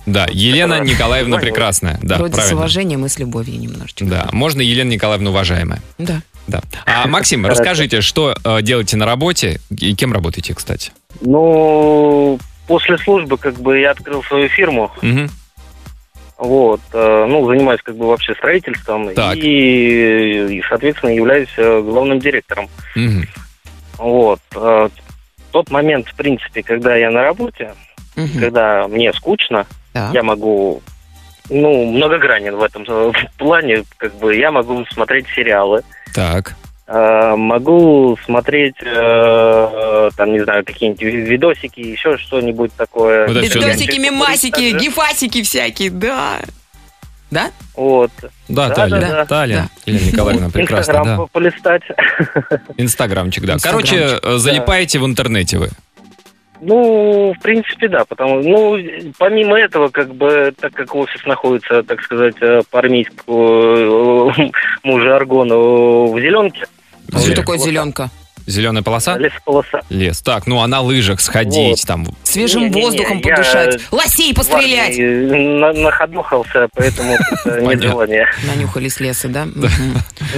Да, 0.07 0.27
Елена. 0.31 0.79
Николаевна. 0.79 1.37
Прекрасная. 1.37 1.99
Да, 2.01 2.17
Вроде 2.17 2.33
с 2.33 2.37
правильно. 2.37 2.57
уважением 2.57 3.05
и 3.05 3.09
с 3.09 3.19
любовью 3.19 3.59
немножечко. 3.59 4.05
Да, 4.05 4.27
можно 4.31 4.61
Елена 4.61 4.89
Николаевна 4.89 5.29
Уважаемая. 5.29 5.79
Да. 5.99 6.21
Да. 6.47 6.61
А, 6.87 7.07
Максим, 7.07 7.45
расскажите, 7.45 8.01
что 8.01 8.35
э, 8.43 8.61
делаете 8.63 8.97
на 8.97 9.05
работе 9.05 9.61
и 9.69 9.93
кем 9.93 10.11
работаете, 10.11 10.55
кстати? 10.55 10.91
Ну, 11.21 12.39
после 12.67 12.97
службы 12.97 13.37
как 13.37 13.53
бы 13.61 13.77
я 13.79 13.91
открыл 13.91 14.23
свою 14.23 14.49
фирму, 14.49 14.91
Мгм. 15.03 15.29
Вот, 16.39 16.79
э, 16.93 17.25
ну, 17.27 17.45
занимаюсь 17.49 17.81
как 17.83 17.95
бы 17.97 18.07
вообще 18.07 18.33
строительством 18.33 19.13
Так. 19.13 19.35
и, 19.35 20.57
и, 20.57 20.63
соответственно, 20.67 21.11
являюсь 21.11 21.49
э, 21.57 21.81
главным 21.81 22.19
директором. 22.19 22.69
Мгм. 22.95 23.27
Вот. 23.97 24.39
э, 24.55 24.89
Тот 25.51 25.69
момент, 25.71 26.07
в 26.07 26.15
принципе, 26.15 26.63
когда 26.63 26.95
я 26.95 27.09
на 27.11 27.23
работе, 27.23 27.73
Мгм. 28.15 28.39
когда 28.39 28.87
мне 28.87 29.11
скучно, 29.13 29.65
Так. 29.93 30.13
я 30.13 30.23
могу, 30.23 30.81
ну, 31.49 31.85
многогранен 31.91 32.55
в 32.55 32.63
этом 32.63 32.85
плане, 33.37 33.83
как 33.97 34.13
бы 34.15 34.35
я 34.35 34.51
могу 34.51 34.85
смотреть 34.85 35.25
сериалы, 35.35 35.81
Так. 36.13 36.55
Э, 36.89 37.35
могу 37.35 38.17
смотреть, 38.25 38.75
э, 38.81 40.09
там, 40.17 40.31
не 40.33 40.43
знаю, 40.43 40.65
какие-нибудь 40.65 41.01
ви- 41.01 41.21
видосики, 41.21 41.79
еще 41.79 42.17
что-нибудь 42.17 42.73
такое. 42.75 43.27
Вот 43.27 43.37
Видосики, 43.37 43.99
мемасики, 43.99 44.75
гифасики 44.77 45.43
всякие, 45.43 45.91
да. 45.91 46.39
Да? 47.31 47.51
Вот. 47.75 48.09
Да, 48.47 48.69
Да, 48.69 48.73
Таля, 48.75 48.99
да, 48.99 49.07
да, 49.09 49.25
Таля. 49.25 49.69
Елена 49.85 50.05
Николаевна, 50.11 50.49
прекрасно, 50.49 50.91
Инстаграм 50.93 51.05
да. 51.05 51.17
по- 51.17 51.27
полистать. 51.27 51.83
Инстаграмчик, 52.77 53.45
да. 53.45 53.57
Короче, 53.61 54.17
э, 54.21 54.37
залипаете 54.37 54.97
в 54.99 55.05
интернете 55.05 55.59
вы. 55.59 55.69
Ну, 56.61 57.33
в 57.37 57.41
принципе, 57.41 57.87
да, 57.87 58.03
потому 58.03 58.41
ну, 58.41 58.77
помимо 59.17 59.57
этого, 59.57 59.87
как 59.89 60.13
бы, 60.13 60.53
так 60.59 60.73
как 60.73 60.93
офис 60.93 61.23
находится, 61.25 61.83
так 61.83 62.01
сказать, 62.01 62.35
э, 62.41 62.61
по 62.69 62.79
армейскому 62.79 64.33
э, 64.85 64.99
жаргону 65.03 66.11
в 66.11 66.19
зеленке, 66.19 66.65
Что 67.09 67.19
Зелё- 67.19 67.35
такое 67.35 67.57
зеленка? 67.57 68.09
Зеленая 68.47 68.81
полоса? 68.81 69.15
лесополоса. 69.17 69.81
Лес. 69.89 70.21
Так, 70.21 70.47
ну 70.47 70.59
а 70.61 70.67
на 70.67 70.81
лыжах 70.81 71.21
сходить, 71.21 71.81
Вот. 71.81 71.87
там. 71.87 72.07
Свежим 72.23 72.61
Не-не-не, 72.63 72.81
воздухом 72.81 73.21
я 73.23 73.35
подышать, 73.35 73.79
лосей 73.91 74.33
пострелять. 74.33 74.97
На, 74.97 75.71
находухался, 75.73 76.67
поэтому 76.73 77.15
как-то 77.17 77.61
нет 77.61 77.81
желания. 77.83 78.27
Нанюхались 78.47 78.99
леса, 78.99 79.27
да? 79.27 79.47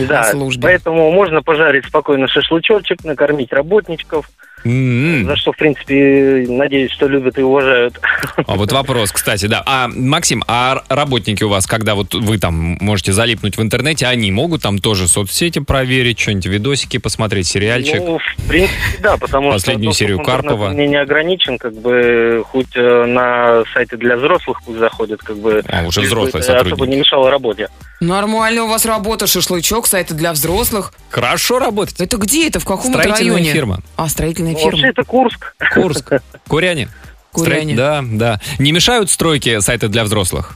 Да, 0.09 0.29
поэтому 0.61 1.11
можно 1.11 1.41
пожарить 1.41 1.85
спокойно 1.85 2.27
шашлычочек, 2.27 3.03
накормить 3.05 3.53
работничков, 3.53 4.29
М-м. 4.63 5.25
за 5.25 5.35
что, 5.35 5.51
в 5.51 5.57
принципе, 5.57 6.45
надеюсь, 6.49 6.91
что 6.91 7.07
любят 7.07 7.37
и 7.37 7.41
уважают. 7.41 7.99
А 8.47 8.55
вот 8.55 8.71
вопрос, 8.71 9.11
кстати, 9.11 9.45
да. 9.47 9.63
А, 9.65 9.87
Максим, 9.87 10.43
а 10.47 10.83
работники 10.89 11.43
у 11.43 11.49
вас, 11.49 11.65
когда 11.67 11.95
вот 11.95 12.13
вы 12.13 12.37
там 12.37 12.77
можете 12.81 13.13
залипнуть 13.13 13.57
в 13.57 13.61
интернете, 13.61 14.07
они 14.07 14.31
могут 14.31 14.61
там 14.61 14.79
тоже 14.79 15.07
соцсети 15.07 15.59
проверить, 15.59 16.19
что-нибудь, 16.19 16.45
видосики 16.47 16.97
посмотреть, 16.97 17.47
сериальчик? 17.47 18.01
Ну, 18.03 18.19
в 18.19 18.47
принципе, 18.47 18.77
да, 19.01 19.17
потому 19.17 19.51
Последнюю 19.51 19.91
что 19.91 19.99
серию 19.99 20.17
в 20.17 20.21
интернет 20.21 20.41
Карпова. 20.43 20.69
мне 20.69 20.87
не 20.87 20.95
ограничен, 20.97 21.57
как 21.57 21.73
бы, 21.73 22.43
хоть 22.47 22.75
э, 22.75 23.05
на 23.05 23.63
сайты 23.73 23.97
для 23.97 24.17
взрослых 24.17 24.61
пусть 24.65 24.79
заходят, 24.79 25.21
как 25.21 25.37
бы. 25.37 25.63
А, 25.67 25.85
уже 25.85 26.01
взрослые 26.01 26.43
это 26.43 26.55
особо 26.57 26.69
сотрудники. 26.69 26.89
не 26.95 26.99
мешало 27.01 27.29
работе. 27.29 27.69
Нормально 27.99 28.63
у 28.63 28.67
вас 28.67 28.85
работа, 28.85 29.27
шашлычок, 29.27 29.85
сайты 29.85 30.15
для 30.15 30.33
взрослых. 30.33 30.91
Хорошо 31.09 31.59
работать. 31.59 31.99
Это 32.01 32.17
где 32.17 32.47
это? 32.47 32.59
В 32.59 32.65
каком 32.65 32.91
это 32.93 33.01
Строительная 33.03 33.35
районе? 33.35 33.53
фирма. 33.53 33.79
А, 33.95 34.09
строительная 34.09 34.50
Ну, 34.53 34.59
фирма. 34.59 34.71
вообще 34.71 34.87
это 34.89 35.03
Курск. 35.03 35.55
Курск. 35.73 36.13
Куряне. 36.47 36.87
Куряние. 37.31 37.77
Да, 37.77 38.03
да. 38.03 38.39
Не 38.59 38.71
мешают 38.71 39.09
стройки 39.09 39.59
сайты 39.59 39.87
для 39.87 40.03
взрослых? 40.03 40.53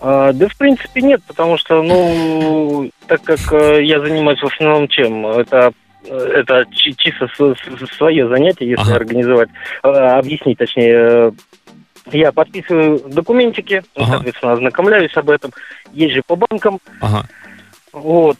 А, 0.00 0.32
да, 0.32 0.48
в 0.48 0.56
принципе, 0.56 1.02
нет, 1.02 1.20
потому 1.26 1.58
что, 1.58 1.82
ну, 1.82 2.90
так 3.06 3.22
как 3.22 3.38
э, 3.52 3.84
я 3.84 4.00
занимаюсь 4.00 4.40
в 4.40 4.46
основном 4.46 4.88
чем? 4.88 5.26
Это 5.26 5.72
это 6.06 6.64
чи- 6.72 6.94
чисто 6.96 7.28
с- 7.28 7.54
с- 7.58 7.96
свое 7.96 8.26
занятие, 8.26 8.70
если 8.70 8.82
Ага. 8.84 8.96
организовать, 8.96 9.50
э, 9.82 9.88
объяснить, 9.88 10.56
точнее, 10.56 10.92
э, 10.94 11.32
я 12.12 12.32
подписываю 12.32 12.98
документики, 13.10 13.82
Ага. 13.96 14.12
соответственно, 14.12 14.52
ознакомляюсь 14.54 15.14
об 15.16 15.28
этом, 15.28 15.50
езжу 15.92 16.22
по 16.26 16.36
банкам, 16.36 16.78
Ага. 17.02 17.26
вот. 17.92 18.38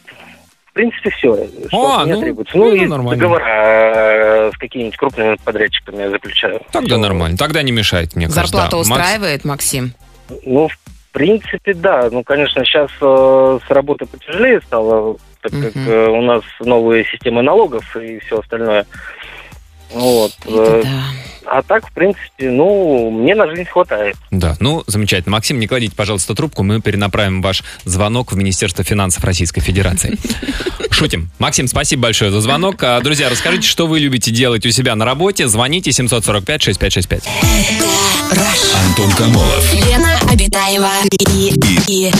В 0.70 0.72
принципе, 0.72 1.10
все, 1.10 1.48
что 1.68 1.86
А, 1.86 2.00
от 2.02 2.06
меня 2.06 2.14
ну, 2.14 2.20
требуется. 2.22 2.56
Ну, 2.56 2.64
ну, 2.66 2.74
и 2.74 2.86
нормально. 2.86 3.20
договора 3.20 3.44
э, 3.44 4.50
с 4.54 4.58
какими-нибудь 4.58 4.96
крупными 4.96 5.36
подрядчиками 5.44 6.02
я 6.02 6.10
заключаю. 6.10 6.60
Тогда 6.70 6.96
нормально. 6.96 7.36
Тогда 7.36 7.62
не 7.62 7.72
мешает, 7.72 8.14
мне 8.14 8.26
кажется. 8.26 8.46
Зарплата 8.46 8.70
да. 8.70 8.76
Макс? 8.76 8.88
устраивает, 8.88 9.44
Максим? 9.44 9.94
Ну, 10.46 10.68
в 10.68 10.78
принципе, 11.10 11.74
да. 11.74 12.08
Ну, 12.12 12.22
конечно, 12.22 12.64
сейчас 12.64 12.90
э, 13.00 13.58
с 13.66 13.70
работы 13.70 14.06
потяжелее 14.06 14.60
стало, 14.62 15.16
так 15.42 15.50
как 15.50 15.74
Мгм. 15.74 15.88
э, 15.88 16.06
у 16.08 16.22
нас 16.22 16.44
новые 16.60 17.04
системы 17.04 17.42
налогов 17.42 17.96
и 17.96 18.20
все 18.20 18.38
остальное. 18.38 18.86
Вот. 19.92 20.32
Это 20.44 20.54
Э, 20.54 20.82
да. 20.84 21.02
А 21.52 21.62
так, 21.62 21.88
в 21.88 21.92
принципе, 21.92 22.48
ну, 22.48 23.10
мне 23.10 23.34
на 23.34 23.48
жизнь 23.48 23.64
хватает. 23.64 24.16
Да, 24.30 24.56
ну, 24.60 24.84
замечательно. 24.86 25.32
Максим, 25.32 25.58
не 25.58 25.66
кладите, 25.66 25.96
пожалуйста, 25.96 26.34
трубку, 26.36 26.62
мы 26.62 26.80
перенаправим 26.80 27.42
ваш 27.42 27.64
звонок 27.84 28.32
в 28.32 28.36
Министерство 28.36 28.84
финансов 28.84 29.24
Российской 29.24 29.60
Федерации. 29.60 30.16
Шутим. 30.90 31.30
Максим, 31.40 31.66
спасибо 31.66 32.02
большое 32.02 32.30
за 32.30 32.40
звонок. 32.40 32.82
А, 32.84 33.00
Друзья, 33.00 33.28
расскажите, 33.28 33.66
что 33.66 33.88
вы 33.88 33.98
любите 33.98 34.30
делать 34.30 34.64
у 34.64 34.70
себя 34.70 34.94
на 34.94 35.04
работе. 35.04 35.48
Звоните 35.48 35.90
745-6565. 35.90 37.24
Антон 38.86 39.10
Камолов. 39.12 39.74
Лена 39.74 40.18
Обитаева 40.30 40.90
и, 41.32 41.52
и 41.88 42.12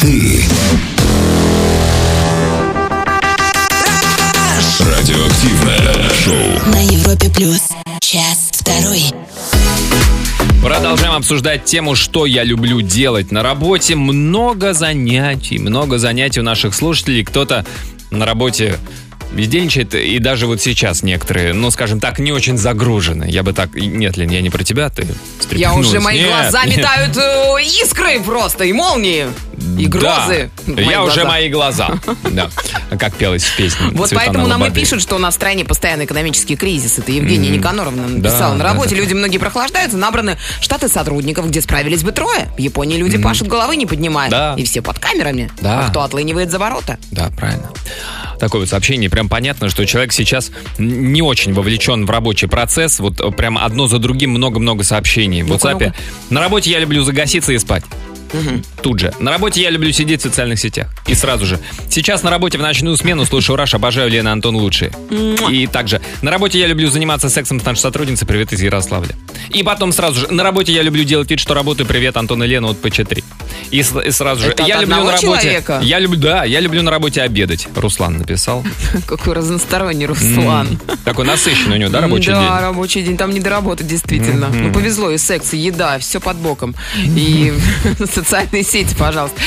Радиоактивное 4.81 6.09
шоу. 6.25 6.73
на 6.73 6.81
Европе 6.81 7.31
плюс. 7.35 7.61
Час 8.01 8.51
второй. 8.53 9.03
Продолжаем 10.63 11.13
обсуждать 11.13 11.65
тему, 11.65 11.95
что 11.95 12.25
я 12.25 12.45
люблю 12.45 12.81
делать 12.81 13.31
на 13.31 13.43
работе. 13.43 13.95
Много 13.95 14.73
занятий, 14.73 15.59
много 15.59 15.99
занятий 15.99 16.41
у 16.41 16.43
наших 16.43 16.75
слушателей. 16.75 17.25
Кто-то 17.25 17.67
на 18.11 18.25
работе 18.25 18.79
бездельничает, 19.33 19.95
и 19.95 20.19
даже 20.19 20.47
вот 20.47 20.61
сейчас 20.61 21.03
некоторые, 21.03 21.53
ну, 21.53 21.71
скажем 21.71 22.01
так, 22.01 22.19
не 22.19 22.33
очень 22.33 22.57
загружены. 22.57 23.27
Я 23.29 23.43
бы 23.43 23.53
так... 23.53 23.75
Нет, 23.75 24.17
Лен, 24.17 24.31
я 24.31 24.41
не 24.41 24.51
про 24.51 24.65
тебя, 24.65 24.89
ты 24.89 25.07
Я 25.53 25.75
уже, 25.75 26.01
мои 26.01 26.19
Нет, 26.19 26.29
глаза 26.29 26.65
нет. 26.65 26.79
метают 26.79 27.17
э, 27.17 27.63
искры 27.83 28.21
просто, 28.21 28.65
и 28.65 28.73
молнии, 28.73 29.27
и 29.79 29.87
грозы. 29.87 30.51
Да, 30.67 30.83
я 30.83 31.03
уже 31.03 31.25
мои 31.25 31.49
глаза. 31.49 31.91
Да, 32.31 32.49
как 32.97 33.15
пелось 33.17 33.45
в 33.45 33.57
песне. 33.57 33.89
Вот 33.93 34.13
поэтому 34.15 34.47
нам 34.47 34.61
и 34.61 34.65
Лободы. 34.65 34.81
пишут, 34.81 35.03
что 35.03 35.17
у 35.17 35.19
нас 35.19 35.35
в 35.35 35.37
стране 35.37 35.65
постоянный 35.65 36.05
экономический 36.05 36.55
кризис. 36.55 36.99
Это 36.99 37.11
Евгения 37.11 37.49
Никаноровна 37.49 38.07
написала. 38.07 38.53
Да, 38.53 38.59
на 38.59 38.65
работе 38.65 38.95
да. 38.95 39.01
люди 39.01 39.15
многие 39.15 39.39
прохлаждаются, 39.39 39.97
набраны 39.97 40.39
штаты 40.61 40.89
сотрудников, 40.89 41.49
где 41.49 41.61
справились 41.61 42.05
бы 42.05 42.13
трое. 42.13 42.49
В 42.57 42.61
Японии 42.61 42.97
люди 42.97 43.19
пашут 43.19 43.49
головы 43.49 43.77
не 43.77 43.87
поднимая. 43.87 44.31
Да. 44.31 44.55
И 44.57 44.65
все 44.65 44.81
под 44.83 44.99
камерами. 44.99 45.51
Да. 45.61 45.87
А 45.87 45.91
кто 45.91 46.03
отлынивает 46.03 46.51
за 46.51 46.59
ворота? 46.59 46.99
Да, 47.11 47.31
правильно. 47.37 47.71
Такое 48.39 48.63
вот 48.63 48.71
сообщение. 48.71 49.11
Прям 49.11 49.29
понятно, 49.29 49.69
что 49.69 49.85
человек 49.87 50.13
сейчас 50.13 50.51
не 50.79 51.21
очень 51.21 51.53
вовлечен 51.53 52.07
в 52.07 52.11
рабочий 52.11 52.47
процесс. 52.47 53.01
Вот 53.01 53.37
прям 53.37 53.59
одно 53.59 53.87
за 53.87 53.99
другим 53.99 54.31
много-много 54.31 54.85
сообщений. 54.85 55.43
В 55.43 55.53
WhatsApp. 55.53 55.93
На 56.31 56.41
работе 56.41 56.71
я 56.71 56.79
люблю 56.79 57.03
загаситься 57.03 57.53
и 57.53 57.59
спать. 57.59 57.85
Тут 58.83 59.01
же. 59.01 59.13
На 59.19 59.31
работе 59.31 59.61
я 59.61 59.71
люблю 59.71 59.93
сидеть 59.93 60.21
в 60.21 60.23
социальных 60.23 60.59
сетях. 60.59 60.89
И 61.07 61.15
сразу 61.15 61.47
же. 61.47 61.59
Сейчас 61.89 62.23
на 62.23 62.31
работе 62.31 62.59
в 62.59 62.63
ночную 62.63 62.97
смену 62.97 63.25
слушаю 63.25 63.57
Раш, 63.57 63.75
обожаю 63.75 64.11
Лена 64.11 64.33
Антон 64.33 64.57
лучшие. 64.57 64.93
И 65.51 65.67
также. 65.67 66.01
На 66.23 66.31
работе 66.31 66.59
я 66.59 66.67
люблю 66.67 66.91
заниматься 66.91 67.29
сексом 67.29 67.61
с 67.61 67.65
нашей 67.65 67.81
сотрудницей. 67.81 68.27
Привет 68.27 68.53
из 68.53 68.63
Ярославля. 68.63 69.15
И 69.51 69.63
потом 69.63 69.93
сразу 69.93 70.21
же. 70.21 70.29
На 70.33 70.43
работе 70.43 70.73
я 70.73 70.83
люблю 70.83 71.05
делать 71.05 71.31
вид, 71.31 71.41
что 71.41 71.55
работаю. 71.55 71.87
Привет, 71.87 72.17
Антон 72.17 72.43
и 72.45 72.47
Лена 72.47 72.69
от 72.69 72.81
ПЧ3. 72.81 73.25
И, 73.71 73.79
и 73.79 74.11
сразу 74.11 74.43
же. 74.43 74.51
Это 74.51 74.65
я 74.65 74.81
люблю 74.81 74.97
на 74.97 75.13
работе. 75.13 75.23
человека? 75.23 75.81
Я 75.83 75.99
люблю, 75.99 76.19
да, 76.19 76.45
я 76.45 76.61
люблю 76.61 76.83
на 76.83 76.91
работе 76.91 77.23
обедать. 77.23 77.69
Руслан 77.75 78.19
написал. 78.19 78.65
Какой 79.07 79.35
разносторонний 79.35 80.07
Руслан. 80.07 80.79
Такой 81.05 81.25
насыщенный 81.25 81.77
у 81.77 81.79
него, 81.79 81.91
да, 81.91 82.01
рабочий 82.01 82.33
да, 82.33 82.41
день? 82.41 82.61
рабочий 82.61 83.03
день. 83.03 83.17
Там 83.17 83.31
не 83.31 83.41
до 83.41 83.51
работы, 83.51 83.85
действительно. 83.85 84.49
Ну, 84.49 84.73
повезло, 84.73 85.11
и 85.11 85.19
секс, 85.19 85.53
и 85.55 85.59
еда, 85.59 85.99
все 85.99 86.21
под 86.21 86.37
боком. 86.37 86.75
И 86.97 87.53
социальные 88.13 88.65
сети, 88.65 88.95
пожалуйста. 88.99 89.39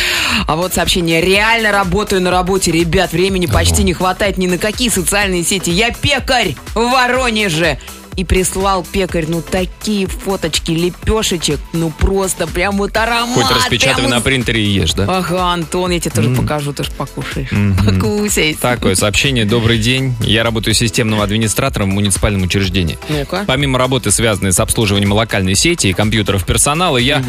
А 0.48 0.56
вот 0.56 0.74
сообщение. 0.74 1.22
Реально 1.22 1.72
работаю 1.72 2.22
на 2.22 2.32
работе, 2.32 2.72
ребят. 2.72 3.12
Времени 3.12 3.46
почти 3.46 3.84
не 3.84 3.94
хватает 3.94 4.38
ни 4.38 4.48
на 4.48 4.58
какие 4.58 4.90
социальные 4.90 5.44
сети. 5.44 5.70
Я 5.70 5.92
пекарь 5.92 6.56
в 6.74 6.90
Воронеже. 6.90 7.80
И 8.15 8.23
прислал 8.23 8.86
пекарь, 8.89 9.26
ну, 9.28 9.41
такие 9.41 10.08
фоточки 10.08 10.71
лепешечек, 10.71 11.60
ну, 11.73 11.89
просто 11.89 12.47
прям 12.47 12.78
вот 12.78 12.95
аромат. 12.95 13.34
Хоть 13.34 13.56
распечатывай 13.56 14.08
прям 14.08 14.19
на 14.19 14.21
принтере 14.21 14.63
и 14.63 14.69
ешь, 14.69 14.93
да? 14.93 15.06
Ага, 15.08 15.52
Антон, 15.52 15.91
я 15.91 15.99
тебе 15.99 16.12
тоже 16.12 16.30
покажу, 16.30 16.73
ты 16.73 16.84
же 16.84 16.91
покушаешь. 16.91 17.52
Мгм. 17.52 17.99
Покусай. 17.99 18.54
Такое 18.54 18.95
сообщение. 18.95 19.45
Добрый 19.45 19.80
день. 19.80 20.15
Я 20.21 20.43
работаю 20.43 20.73
системным 20.73 21.21
администратором 21.21 21.91
в 21.91 21.93
муниципальном 21.93 22.43
учреждении. 22.43 22.97
Ну-ка. 23.10 23.45
Помимо 23.47 23.80
работы, 23.80 24.12
связанной 24.12 24.52
с 24.52 24.60
обслуживанием 24.60 25.12
локальной 25.12 25.56
сети 25.56 25.88
и 25.88 25.93
компьютеров 25.93 26.45
персонала, 26.45 26.97
я 26.97 27.23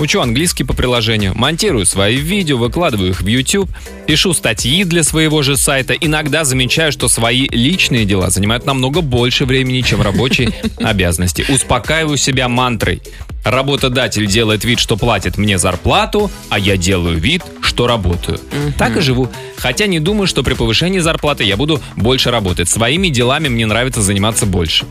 учу 0.00 0.20
английский 0.20 0.64
по 0.64 0.74
приложению, 0.74 1.34
монтирую 1.36 1.86
свои 1.86 2.16
видео, 2.16 2.56
выкладываю 2.56 3.10
их 3.10 3.20
в 3.22 3.26
YouTube, 3.26 3.70
пишу 4.06 4.32
статьи 4.34 4.84
для 4.84 5.04
своего 5.04 5.42
же 5.42 5.56
сайта. 5.56 5.94
Иногда 5.94 6.44
замечаю, 6.44 6.92
что 6.92 7.08
свои 7.08 7.48
личные 7.48 8.04
дела 8.04 8.30
занимают 8.30 8.66
намного 8.66 9.00
больше 9.00 9.44
времени, 9.44 9.80
чем 9.82 10.02
рабочие 10.02 10.52
обязанности. 10.78 11.44
Успокаиваю 11.48 12.16
себя 12.16 12.48
мантрой. 12.48 13.02
Работодатель 13.44 14.26
делает 14.26 14.64
вид, 14.64 14.78
что 14.78 14.96
платит 14.96 15.38
мне 15.38 15.58
зарплату, 15.58 16.30
а 16.50 16.58
я 16.58 16.76
делаю 16.76 17.18
вид, 17.18 17.42
что 17.62 17.86
работаю. 17.86 18.38
Так 18.76 18.96
и 18.96 19.00
живу. 19.00 19.30
Хотя 19.56 19.86
не 19.86 19.98
думаю, 19.98 20.26
что 20.26 20.42
при 20.42 20.54
повышении 20.54 20.98
зарплаты 20.98 21.44
я 21.44 21.56
буду 21.56 21.80
больше 21.96 22.30
работать. 22.30 22.68
Своими 22.68 23.08
делами 23.08 23.48
мне 23.48 23.66
нравится 23.66 24.02
заниматься 24.02 24.44
больше. 24.44 24.86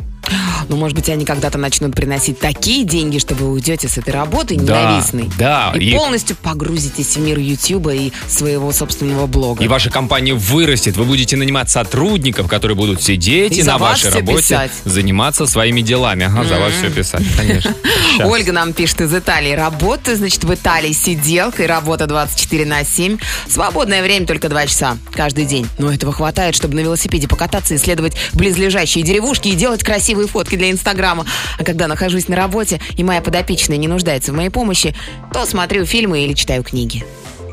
Ну, 0.68 0.76
может 0.76 0.96
быть, 0.96 1.10
они 1.10 1.26
когда-то 1.26 1.58
начнут 1.58 1.96
приносить 1.96 2.40
такие 2.40 2.84
деньги, 2.84 3.18
что 3.18 3.34
вы 3.34 3.50
уйдете 3.52 3.88
с 3.88 3.98
этой 3.98 4.12
работы 4.14 4.56
Да, 4.56 4.82
ненавистной. 4.82 5.30
да, 5.40 5.74
И, 5.76 5.90
и- 5.90 5.94
полностью 5.96 6.36
погрузитесь 6.36 7.16
в 7.16 7.20
мир 7.20 7.40
Ютуба 7.40 7.94
и 7.96 8.12
своего 8.28 8.72
собственного 8.72 9.26
блога. 9.26 9.64
И 9.64 9.68
ваша 9.68 9.90
компания 9.90 10.36
вырастет. 10.36 10.96
Вы 10.98 11.06
будете 11.06 11.38
нанимать 11.38 11.70
сотрудников, 11.72 12.48
которые 12.48 12.76
будут 12.76 13.02
сидеть 13.02 13.58
И 13.58 13.62
и, 13.62 13.64
на 13.64 13.78
вашей 13.80 14.12
работе 14.12 14.38
писать. 14.38 14.72
заниматься 14.86 15.48
своими 15.48 15.82
делами. 15.82 16.26
Ага, 16.26 16.44
за 16.44 16.60
вас 16.60 16.74
все 16.74 16.92
писать, 16.92 17.24
конечно. 17.36 17.74
Ольга 18.26 18.52
нам 18.52 18.74
пишет 18.74 19.02
из 19.02 19.14
Италии. 19.16 19.54
Работаю, 19.54 20.18
значит, 20.18 20.44
в 20.44 20.54
Италии 20.54 20.92
сиделкой, 20.94 21.66
работа 21.66 22.06
24 22.06 22.66
на 22.66 22.84
7. 22.84 23.18
Свободное 23.50 24.04
время 24.04 24.28
только 24.28 24.50
2 24.50 24.68
часа 24.68 24.98
каждый 25.12 25.46
день. 25.46 25.68
Но 25.80 25.92
этого 25.92 26.14
хватает, 26.14 26.56
чтобы 26.56 26.76
на 26.76 26.82
велосипеде 26.82 27.28
покататься, 27.28 27.76
исследовать 27.76 28.14
близлежащие 28.34 29.04
деревушки 29.04 29.48
и 29.48 29.56
делать 29.56 29.84
красивые 29.84 30.19
фотки 30.28 30.56
для 30.56 30.72
Инстаграма. 30.72 31.26
А 31.58 31.64
когда 31.64 31.88
нахожусь 31.88 32.28
на 32.28 32.36
работе, 32.36 32.82
и 32.96 33.04
моя 33.04 33.22
подопечная 33.22 33.78
не 33.78 33.88
нуждается 33.88 34.32
в 34.32 34.36
моей 34.36 34.50
помощи, 34.50 34.96
то 35.34 35.46
смотрю 35.46 35.86
фильмы 35.86 36.26
или 36.26 36.34
читаю 36.34 36.64
книги. 36.64 37.06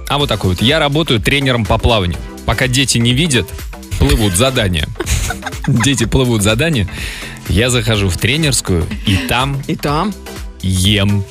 А 0.09 0.19
вот 0.19 0.29
такой 0.29 0.51
вот. 0.51 0.63
Я 0.63 0.79
работаю 0.79 1.21
тренером 1.21 1.65
по 1.65 1.79
плаванию. 1.79 2.19
Пока 2.45 2.69
дети 2.69 2.99
не 2.99 3.13
видят, 3.13 3.49
плывут 3.99 4.35
задания. 4.35 4.89
Дети 5.67 6.05
плывут 6.05 6.43
задания. 6.43 6.89
Я 7.49 7.71
захожу 7.71 8.09
в 8.09 8.17
тренерскую, 8.17 8.87
и 9.07 9.17
там 9.29 9.61
И 9.67 9.77
там... 9.77 10.15
ем. 10.63 11.25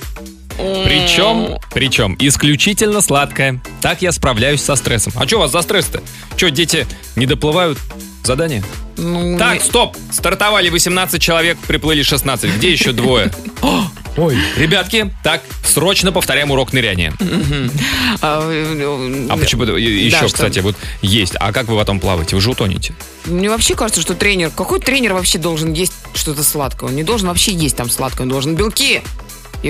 Причем, 0.58 1.58
причем 1.74 2.16
исключительно 2.20 3.02
сладкое. 3.02 3.62
Так 3.82 4.02
я 4.02 4.12
справляюсь 4.12 4.62
со 4.62 4.76
стрессом. 4.76 5.14
А 5.16 5.28
что 5.28 5.38
у 5.38 5.40
вас 5.42 5.52
за 5.52 5.62
стресс-то? 5.62 6.02
Что, 6.38 6.50
дети 6.50 6.88
не 7.16 7.26
доплывают 7.26 7.78
задание? 8.26 8.64
Ну, 8.98 9.38
Так, 9.38 9.62
стоп! 9.62 9.96
Стартовали 10.12 10.70
18 10.70 11.22
человек, 11.22 11.58
приплыли 11.68 12.04
16. 12.04 12.56
Где 12.56 12.72
еще 12.72 12.92
двое? 12.92 13.32
Ой, 14.18 14.38
ребятки, 14.56 15.14
так, 15.24 15.42
срочно 15.66 16.14
повторяем 16.14 16.50
урок 16.52 16.72
ныряния. 16.72 17.14
а, 18.22 18.50
э, 18.50 19.28
А 19.30 19.36
почему? 19.38 19.66
Да, 19.66 19.74
Еще, 19.74 20.16
что? 20.18 20.28
кстати, 20.28 20.60
вот 20.60 20.76
есть. 21.02 21.34
А 21.38 21.52
как 21.52 21.68
вы 21.68 21.76
потом 21.78 22.00
плаваете? 22.00 22.36
Вы 22.36 22.42
же 22.42 22.52
утонете. 22.52 22.94
Мне 23.26 23.50
вообще 23.50 23.76
кажется, 23.76 24.02
что 24.02 24.14
тренер... 24.14 24.52
Какой 24.52 24.80
тренер 24.80 25.14
вообще 25.14 25.38
должен 25.38 25.74
есть 25.74 25.94
что-то 26.14 26.44
сладкое? 26.44 26.90
Он 26.90 26.96
не 26.96 27.04
должен 27.04 27.28
вообще 27.28 27.52
есть 27.52 27.76
там 27.76 27.90
сладкое. 27.90 28.24
Он 28.24 28.30
должен 28.30 28.56
белки 28.56 29.02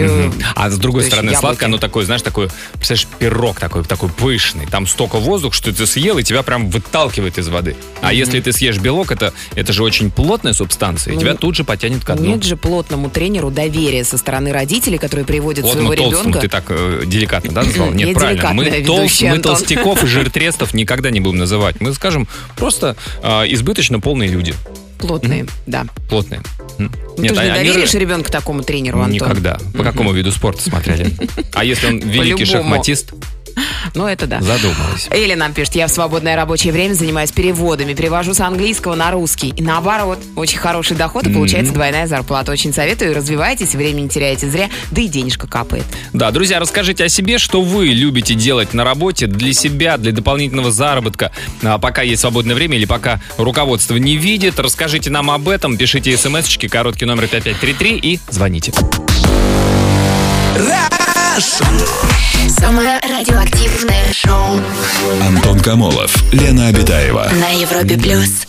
Мгм. 0.03 0.33
А 0.55 0.69
с 0.69 0.77
другой 0.77 1.03
стороны, 1.03 1.27
яблоки. 1.27 1.41
сладкое, 1.41 1.67
оно 1.67 1.77
такое, 1.77 2.05
знаешь, 2.05 2.21
такой, 2.21 2.49
представляешь, 2.73 3.07
пирог 3.19 3.59
такой, 3.59 3.83
такой 3.83 4.09
пышный. 4.09 4.65
Там 4.65 4.87
столько 4.87 5.17
воздуха, 5.17 5.55
что 5.55 5.73
ты 5.73 5.85
съел, 5.85 6.17
и 6.17 6.23
тебя 6.23 6.43
прям 6.43 6.69
выталкивает 6.69 7.37
из 7.37 7.47
воды. 7.47 7.75
А 8.01 8.13
если 8.13 8.39
ты 8.39 8.51
съешь 8.51 8.77
белок, 8.77 9.11
это, 9.11 9.33
это 9.55 9.73
же 9.73 9.83
очень 9.83 10.11
плотная 10.11 10.53
субстанция, 10.53 11.11
и 11.11 11.15
Ну, 11.15 11.21
тебя 11.21 11.35
тут 11.35 11.55
же 11.55 11.63
потянет 11.63 12.03
ко 12.03 12.15
дну. 12.15 12.27
Нет 12.27 12.43
же 12.43 12.55
плотному 12.55 13.09
тренеру 13.09 13.51
доверия 13.51 14.03
со 14.03 14.17
стороны 14.17 14.51
родителей, 14.51 14.97
которые 14.97 15.25
приводят 15.25 15.63
Плотному 15.63 15.87
своего 15.87 16.03
толстому 16.03 16.29
ребенка. 16.29 16.39
ты 16.41 16.49
так 16.49 16.65
э, 16.69 17.03
деликатно, 17.05 17.53
да, 17.53 17.63
назвал? 17.63 17.89
Я 17.89 18.05
Нет, 18.05 18.13
правильно. 18.15 18.53
Мы, 18.53 18.65
ведущая, 18.65 19.31
мы 19.31 19.39
толстяков 19.39 20.03
и 20.03 20.07
жиртрестов 20.07 20.73
никогда 20.73 21.09
не 21.09 21.19
будем 21.19 21.37
называть. 21.37 21.81
Мы 21.81 21.93
скажем 21.93 22.27
просто 22.55 22.95
э, 23.23 23.27
избыточно 23.47 23.99
полные 23.99 24.29
люди. 24.29 24.53
Плотные, 24.97 25.45
да. 25.65 25.85
Плотные. 26.09 26.41
М. 26.79 26.91
Ну, 27.17 27.23
ты 27.23 27.29
же 27.35 27.41
не 27.41 27.49
они- 27.49 27.69
доверишь 27.69 27.93
ребенка 27.93 28.31
такому 28.31 28.63
тренеру, 28.63 28.99
Антон? 28.99 29.13
Никогда. 29.13 29.57
По 29.77 29.83
какому 29.83 30.11
виду 30.11 30.31
спорта 30.31 30.61
смотрели? 30.61 31.13
А 31.53 31.63
если 31.63 31.87
он 31.87 31.99
великий 31.99 32.45
шахматист, 32.45 33.13
Ну, 33.93 34.07
это 34.07 34.27
да. 34.27 34.41
задумалась. 34.41 35.07
Элли 35.09 35.35
нам 35.35 35.53
пишет, 35.53 35.75
я 35.75 35.87
в 35.87 35.91
свободное 35.91 36.35
рабочее 36.35 36.73
время 36.73 36.93
занимаюсь 36.93 37.31
переводами, 37.31 37.93
перевожу 37.93 38.33
с 38.33 38.41
английского 38.41 38.95
на 38.95 39.11
русский. 39.11 39.53
И 39.55 39.61
наоборот, 39.61 40.19
очень 40.35 40.57
хороший 40.57 40.97
доход 40.97 41.27
и 41.27 41.33
получается 41.33 41.73
двойная 41.73 42.07
зарплата. 42.07 42.51
Очень 42.51 42.73
советую, 42.73 43.15
развивайтесь, 43.15 43.73
время 43.75 44.01
не 44.01 44.09
теряете 44.09 44.49
зря, 44.49 44.69
да 44.91 45.01
и 45.01 45.07
денежка 45.07 45.47
капает. 45.47 45.85
Да, 46.13 46.31
друзья, 46.31 46.59
расскажите 46.59 47.05
о 47.05 47.09
себе, 47.09 47.37
что 47.37 47.61
вы 47.61 47.87
любите 47.87 48.33
делать 48.33 48.73
на 48.73 48.83
работе 48.83 49.27
для 49.27 49.53
себя, 49.53 49.97
для 49.97 50.11
дополнительного 50.11 50.71
заработка, 50.71 51.31
а, 51.63 51.77
пока 51.77 52.01
есть 52.01 52.21
свободное 52.21 52.55
время 52.55 52.77
или 52.77 52.85
пока 52.85 53.21
руководство 53.37 53.95
не 53.95 54.17
видит. 54.17 54.59
Расскажите 54.59 55.09
нам 55.09 55.31
об 55.31 55.47
этом, 55.47 55.77
пишите 55.77 56.17
смс-очки, 56.17 56.67
короткий 56.67 57.05
номер 57.05 57.27
5533 57.27 57.97
и 57.97 58.19
звоните. 58.29 58.73
Самое 61.37 62.97
радиоактивное 63.01 64.13
шоу 64.13 64.57
Антон 65.21 65.59
Камолов, 65.59 66.15
Лена 66.31 66.67
Обитаева. 66.67 67.29
на 67.33 67.49
Европе 67.49 67.97
плюс. 67.97 68.47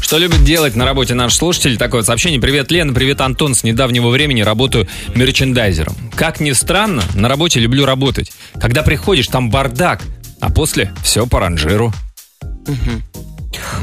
Что 0.00 0.18
любит 0.18 0.42
делать 0.42 0.74
на 0.74 0.84
работе 0.84 1.14
наш 1.14 1.36
слушатель? 1.36 1.76
Такое 1.76 2.00
вот 2.00 2.06
сообщение. 2.06 2.40
Привет, 2.40 2.72
Лена, 2.72 2.92
привет, 2.92 3.20
Антон. 3.20 3.54
С 3.54 3.62
недавнего 3.62 4.08
времени 4.08 4.40
работаю 4.40 4.88
мерчендайзером. 5.14 5.94
Как 6.16 6.40
ни 6.40 6.50
странно, 6.50 7.04
на 7.14 7.28
работе 7.28 7.60
люблю 7.60 7.84
работать. 7.86 8.32
Когда 8.60 8.82
приходишь, 8.82 9.28
там 9.28 9.48
бардак, 9.48 10.02
а 10.40 10.50
после 10.50 10.92
все 11.04 11.24
по 11.24 11.38
ранжиру. 11.38 11.92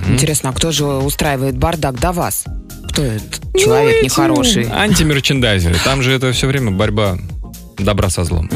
Интересно, 0.09 0.49
а 0.49 0.53
кто 0.53 0.73
же 0.73 0.83
устраивает 0.83 1.57
бардак 1.57 1.97
до 2.01 2.11
вас? 2.11 2.43
Кто 2.89 3.03
этот 3.03 3.39
человек 3.57 4.03
нехороший? 4.03 4.67
Антимерчендайзеры. 4.69 5.77
Там 5.85 6.03
же 6.03 6.11
это 6.11 6.33
все 6.33 6.47
время 6.47 6.71
борьба 6.71 7.17
добра 7.77 8.09
со 8.09 8.23
злом. 8.23 8.49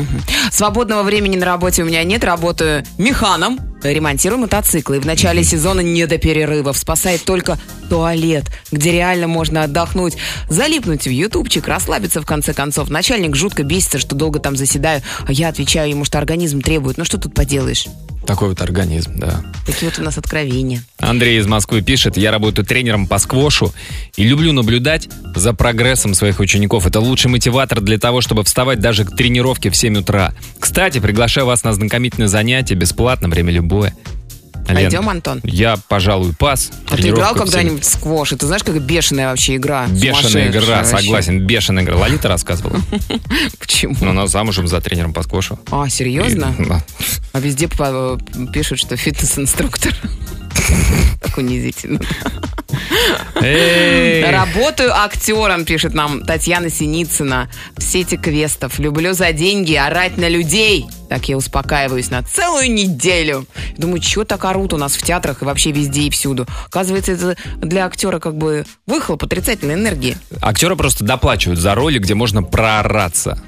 Свободного 0.52 1.04
времени 1.04 1.38
на 1.38 1.46
работе 1.46 1.84
у 1.84 1.86
меня 1.86 2.04
нет. 2.04 2.24
Работаю 2.24 2.84
механом, 2.98 3.60
ремонтирую 3.84 4.40
мотоциклы. 4.40 4.98
И 4.98 5.00
в 5.00 5.06
начале 5.06 5.44
сезона 5.44 5.82
не 5.82 6.06
до 6.06 6.18
перерывов. 6.18 6.78
Спасает 6.78 7.24
только 7.24 7.58
туалет, 7.90 8.46
где 8.72 8.92
реально 8.92 9.28
можно 9.28 9.64
отдохнуть, 9.64 10.18
залипнуть 10.50 11.06
в 11.06 11.12
ютубчик, 11.12 11.68
расслабиться 11.68 12.22
в 12.22 12.26
конце 12.26 12.54
концов. 12.54 12.90
Начальник 12.90 13.36
жутко 13.36 13.64
бесится, 13.64 14.00
что 14.00 14.16
долго 14.16 14.40
там 14.40 14.56
заседаю, 14.56 15.02
а 15.28 15.32
я 15.32 15.50
отвечаю 15.50 15.90
ему, 15.90 16.06
что 16.06 16.18
организм 16.18 16.62
требует. 16.62 16.98
Ну 16.98 17.06
что 17.06 17.18
тут 17.18 17.34
поделаешь? 17.34 17.88
Такой 18.26 18.50
вот 18.50 18.62
организм, 18.62 19.20
да. 19.20 19.44
Такие 19.66 19.90
вот 19.90 20.00
у 20.00 20.04
нас 20.04 20.18
откровения. 20.18 20.84
Андрей 21.00 21.40
из 21.40 21.46
Москвы 21.46 21.82
пишет, 21.82 22.18
я 22.18 22.32
работаю 22.32 22.66
тренером 22.66 23.08
по 23.08 23.20
сквошу 23.20 23.74
и 24.16 24.24
люблю 24.24 24.52
наблюдать 24.52 25.10
за 25.36 25.54
прогрессом 25.54 26.14
своих 26.14 26.40
учеников. 26.40 26.88
Это 26.88 27.00
лучший 27.00 27.30
мотиватор 27.30 27.82
для 27.82 28.00
того, 28.00 28.22
чтобы 28.22 28.44
вставать 28.44 28.80
даже 28.80 29.06
к 29.06 29.16
тренировке 29.16 29.70
в 29.70 29.76
7 29.76 29.98
утра. 30.00 30.34
Кстати, 30.60 31.00
приглашаю 31.00 31.46
вас 31.46 31.64
на 31.64 31.74
знакомительное 31.74 32.28
занятие, 32.28 32.76
бесплатно, 32.76 33.28
время 33.28 33.52
любое. 33.52 33.94
Лен, 34.68 34.76
Пойдем, 34.76 35.10
Антон? 35.10 35.42
Я, 35.44 35.78
пожалуй, 35.88 36.34
пас. 36.34 36.72
А 36.90 36.98
ты 36.98 37.10
играл 37.10 37.36
когда-нибудь 37.36 37.84
в 37.84 37.88
сквош? 37.88 38.34
Это 38.34 38.48
знаешь, 38.48 38.64
как 38.64 38.80
бешеная 38.82 39.30
вообще 39.30 39.56
игра? 39.58 39.86
Бешеная 39.88 40.50
игра, 40.50 40.78
вообще. 40.78 40.98
согласен, 40.98 41.40
бешеная 41.46 41.84
игра. 41.84 41.96
Лолита 41.98 42.28
рассказывала. 42.28 42.80
Почему? 43.60 43.96
Но 44.02 44.10
она 44.12 44.28
замужем 44.28 44.68
за 44.68 44.82
тренером 44.82 45.14
по 45.14 45.22
сквошу. 45.24 45.60
А, 45.72 45.88
серьезно? 45.90 46.56
И, 46.58 46.66
да. 46.66 46.84
А 47.34 47.40
везде 47.40 47.68
по- 47.68 48.20
пишут, 48.54 48.80
что 48.80 48.98
фитнес-инструктор. 48.98 49.94
Так 51.22 51.38
унизительно. 51.38 52.00
Работаю 53.36 54.94
актером, 54.96 55.66
пишет 55.66 55.94
нам 55.94 56.24
Татьяна 56.24 56.70
Синицына 56.70 57.50
в 57.78 57.84
сети 57.84 58.18
квестов. 58.18 58.80
Люблю 58.80 59.14
за 59.14 59.32
деньги 59.32 59.76
орать 59.76 60.18
на 60.18 60.28
людей. 60.30 60.88
Так 61.10 61.30
я 61.30 61.38
успокаиваюсь 61.38 62.10
на 62.10 62.24
целую 62.24 62.72
неделю. 62.72 63.46
Думаю, 63.78 64.02
что 64.02 64.24
так 64.24 64.44
орут 64.46 64.74
у 64.74 64.78
нас 64.78 64.96
в 64.96 65.04
театрах 65.04 65.42
и 65.42 65.46
вообще 65.46 65.72
везде 65.72 66.04
и 66.04 66.10
всюду. 66.10 66.48
Оказывается, 66.68 67.12
это 67.12 67.36
для 67.58 67.86
актера 67.86 68.20
как 68.20 68.36
бы 68.36 68.66
выхлоп 68.88 69.24
отрицательной 69.24 69.76
энергии. 69.76 70.18
Актеры 70.42 70.76
просто 70.76 71.04
доплачивают 71.04 71.60
за 71.60 71.76
роли, 71.76 72.00
где 72.00 72.16
можно 72.16 72.42
проораться. 72.42 73.40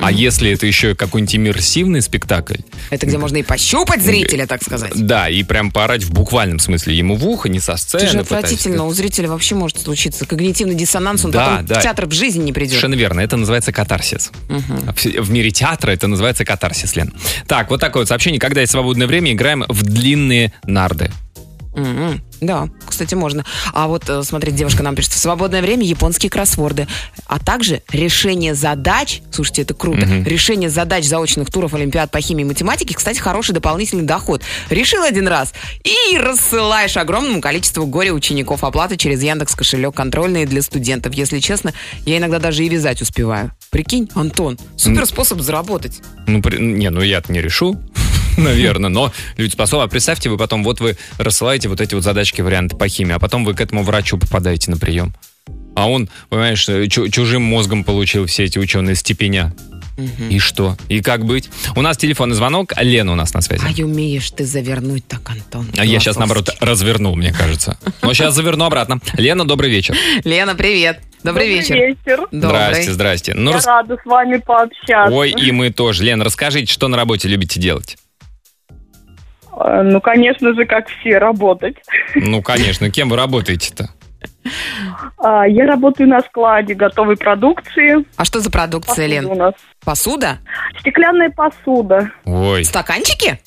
А 0.00 0.10
если 0.12 0.50
это 0.50 0.66
еще 0.66 0.94
какой-нибудь 0.94 1.36
иммерсивный 1.36 2.02
спектакль, 2.02 2.56
Это 2.90 3.06
где 3.06 3.16
можно 3.16 3.36
и 3.38 3.42
пощупать 3.42 4.02
зрителя, 4.02 4.46
так 4.46 4.62
сказать. 4.62 4.92
да, 4.94 5.28
и 5.28 5.42
прям 5.44 5.70
поорать 5.70 6.02
в 6.02 6.12
буквальном 6.12 6.58
смысле 6.58 6.96
ему 6.96 7.16
в 7.16 7.26
ухо, 7.26 7.48
не 7.48 7.60
со 7.60 7.76
сцены. 7.76 8.02
Это 8.02 8.12
же 8.12 8.18
отвратительно. 8.20 8.84
У 8.84 8.92
зрителя 8.92 9.28
вообще 9.28 9.54
может 9.54 9.80
случиться 9.80 10.26
когнитивный 10.26 10.74
диссонанс. 10.74 11.24
Он 11.24 11.30
Да, 11.30 11.46
потом 11.46 11.66
да. 11.66 11.80
в 11.80 11.82
театр 11.82 12.06
в 12.06 12.12
жизни 12.12 12.42
не 12.42 12.52
придет. 12.52 12.70
Совершенно 12.70 12.94
верно, 12.94 13.20
это 13.20 13.36
называется 13.36 13.72
катарсис. 13.72 14.30
В, 14.48 15.04
в 15.04 15.30
мире 15.30 15.50
театра 15.50 15.90
это 15.92 16.06
называется 16.06 16.44
катарсис, 16.44 16.96
Лен. 16.96 17.12
Так, 17.46 17.70
вот 17.70 17.80
такое 17.80 18.02
вот 18.02 18.08
сообщение. 18.08 18.40
Когда 18.40 18.60
есть 18.60 18.72
свободное 18.72 19.06
время, 19.06 19.32
играем 19.32 19.64
в 19.68 19.82
длинные 19.82 20.52
нарды. 20.66 21.10
Мгм. 21.74 22.22
Да, 22.40 22.68
кстати, 22.86 23.14
можно. 23.14 23.44
А 23.72 23.86
вот, 23.88 24.08
э, 24.08 24.22
смотрите, 24.22 24.56
девушка 24.58 24.82
нам 24.82 24.94
пишет, 24.94 25.12
в 25.12 25.18
свободное 25.18 25.62
время 25.62 25.84
японские 25.84 26.30
кроссворды, 26.30 26.86
а 27.26 27.38
также 27.38 27.82
решение 27.90 28.54
задач, 28.54 29.22
слушайте, 29.30 29.62
это 29.62 29.74
круто, 29.74 30.00
решение 30.24 30.68
задач 30.70 31.04
заочных 31.06 31.50
туров 31.50 31.74
Олимпиад 31.74 32.10
по 32.10 32.20
химии 32.20 32.42
и 32.42 32.44
математике, 32.44 32.94
кстати, 32.94 33.18
хороший 33.18 33.52
дополнительный 33.54 34.04
доход. 34.04 34.42
Решил 34.70 35.02
один 35.02 35.26
раз 35.26 35.52
и 35.84 36.16
рассылаешь 36.18 36.96
огромному 36.96 37.40
количеству 37.40 37.86
горе-учеников 37.86 38.62
оплаты 38.62 38.96
через 38.96 39.22
Яндекс 39.22 39.54
кошелек, 39.54 39.94
контрольные 39.94 40.46
для 40.46 40.62
студентов. 40.62 41.14
Если 41.14 41.38
честно, 41.40 41.72
я 42.04 42.18
иногда 42.18 42.38
даже 42.38 42.64
и 42.64 42.68
вязать 42.68 43.00
успеваю. 43.02 43.52
Прикинь, 43.70 44.08
Антон, 44.14 44.58
супер 44.76 45.06
способ 45.06 45.40
заработать. 45.40 46.00
Ну, 46.26 46.42
при- 46.42 46.58
не, 46.58 46.90
ну 46.90 47.00
я-то 47.00 47.32
не 47.32 47.40
решу, 47.40 47.76
наверное, 48.42 48.90
но 48.90 49.12
люди 49.36 49.52
способны. 49.52 49.84
А 49.84 49.88
представьте, 49.88 50.28
вы 50.30 50.36
потом, 50.36 50.64
вот 50.64 50.80
вы 50.80 50.96
рассылаете 51.18 51.68
вот 51.68 51.80
эти 51.80 51.94
вот 51.94 52.04
задачки, 52.04 52.40
варианты 52.40 52.76
по 52.76 52.88
химии, 52.88 53.14
а 53.14 53.18
потом 53.18 53.44
вы 53.44 53.54
к 53.54 53.60
этому 53.60 53.82
врачу 53.82 54.18
попадаете 54.18 54.70
на 54.70 54.76
прием. 54.76 55.14
А 55.76 55.88
он, 55.88 56.08
понимаешь, 56.28 56.68
э, 56.68 56.86
чу- 56.86 57.08
чужим 57.08 57.42
мозгом 57.42 57.82
получил 57.84 58.26
все 58.26 58.44
эти 58.44 58.58
ученые 58.58 58.94
степеня. 58.94 59.52
И 60.28 60.40
что? 60.40 60.76
И 60.88 61.00
как 61.00 61.24
быть? 61.24 61.48
У 61.76 61.80
нас 61.80 61.96
телефонный 61.96 62.34
звонок, 62.34 62.72
а 62.74 62.82
Лена 62.82 63.12
у 63.12 63.14
нас 63.14 63.32
на 63.32 63.40
связи. 63.40 63.64
Ай, 63.64 63.80
умеешь 63.84 64.28
ты 64.32 64.44
завернуть 64.44 65.06
так, 65.06 65.28
Антон. 65.30 65.68
А 65.76 65.84
я 65.84 66.00
сейчас, 66.00 66.16
наоборот, 66.16 66.50
развернул, 66.60 67.14
мне 67.14 67.32
кажется. 67.32 67.78
Но 68.02 68.12
сейчас 68.12 68.34
заверну 68.34 68.64
обратно. 68.64 69.00
Лена, 69.16 69.44
добрый 69.44 69.70
вечер. 69.70 69.96
Лена, 70.24 70.56
привет. 70.56 71.00
Добрый, 71.22 71.48
вечер. 71.48 71.76
вечер. 71.76 72.26
Добрый. 72.32 72.50
Здрасте, 72.50 72.92
здрасте. 72.92 73.34
Ну, 73.34 73.50
Я 73.50 73.56
рас- 73.56 73.66
рада 73.66 73.96
с 74.02 74.04
вами 74.04 74.38
пообщаться. 74.38 75.14
Ой, 75.14 75.30
и 75.30 75.52
мы 75.52 75.70
тоже. 75.70 76.02
Лен, 76.04 76.20
расскажите, 76.22 76.72
что 76.72 76.88
на 76.88 76.96
работе 76.96 77.28
любите 77.28 77.60
делать? 77.60 77.96
Э, 79.58 79.82
Ну, 79.82 80.00
конечно 80.00 80.54
же, 80.54 80.64
как 80.64 80.88
все, 80.88 81.18
работать. 81.18 81.76
Ну, 82.14 82.42
конечно, 82.42 82.90
кем 82.90 83.08
вы 83.08 83.16
работаете-то? 83.16 83.90
А, 85.18 85.46
Я 85.46 85.66
работаю 85.66 86.08
на 86.08 86.20
складе 86.20 86.74
готовой 86.74 87.16
продукции. 87.16 88.04
А 88.16 88.24
что 88.24 88.40
за 88.40 88.50
продукция, 88.50 89.06
Посуда 89.08 89.26
у 89.26 89.30
Лен? 89.30 89.38
нас. 89.38 89.54
Посуда? 89.84 90.38
Стеклянная 90.80 91.30
посуда. 91.30 92.10
Ой, 92.24 92.64
Стаканчики? 92.64 93.38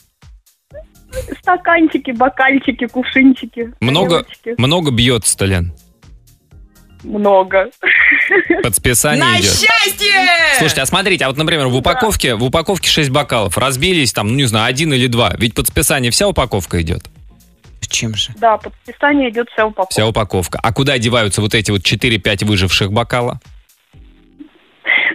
Стаканчики, 1.41 2.11
бокальчики, 2.11 2.85
кувшинчики. 2.87 3.73
много, 3.79 4.09
тарелочки. 4.23 4.55
много 4.57 4.91
бьется-то, 4.91 5.45
Лен. 5.45 5.73
Много. 7.03 7.69
Под 8.63 8.75
списание 8.75 9.23
На 9.23 9.39
идет. 9.39 9.51
счастье! 9.51 10.11
Слушайте, 10.57 10.81
а 10.81 10.85
смотрите, 10.85 11.25
а 11.25 11.27
вот, 11.29 11.37
например, 11.37 11.67
в 11.67 11.75
упаковке, 11.75 12.35
в 12.35 12.43
упаковке 12.43 12.89
6 12.89 13.09
бокалов, 13.09 13.57
разбились 13.57 14.13
там, 14.13 14.29
ну, 14.29 14.35
не 14.35 14.45
знаю, 14.45 14.67
один 14.67 14.93
или 14.93 15.07
два. 15.07 15.33
Ведь 15.37 15.53
под 15.53 15.67
списание 15.67 16.11
вся 16.11 16.27
упаковка 16.27 16.81
идет. 16.81 17.03
Чем 17.89 18.15
же? 18.15 18.31
Да, 18.37 18.57
под 18.57 18.73
списание 18.83 19.29
идет 19.29 19.47
вся 19.53 19.65
упаковка. 19.65 19.93
Вся 19.93 20.05
упаковка. 20.07 20.59
А 20.61 20.73
куда 20.73 20.97
деваются 20.97 21.41
вот 21.41 21.55
эти 21.55 21.71
вот 21.71 21.81
4-5 21.81 22.45
выживших 22.45 22.91
бокала? 22.91 23.39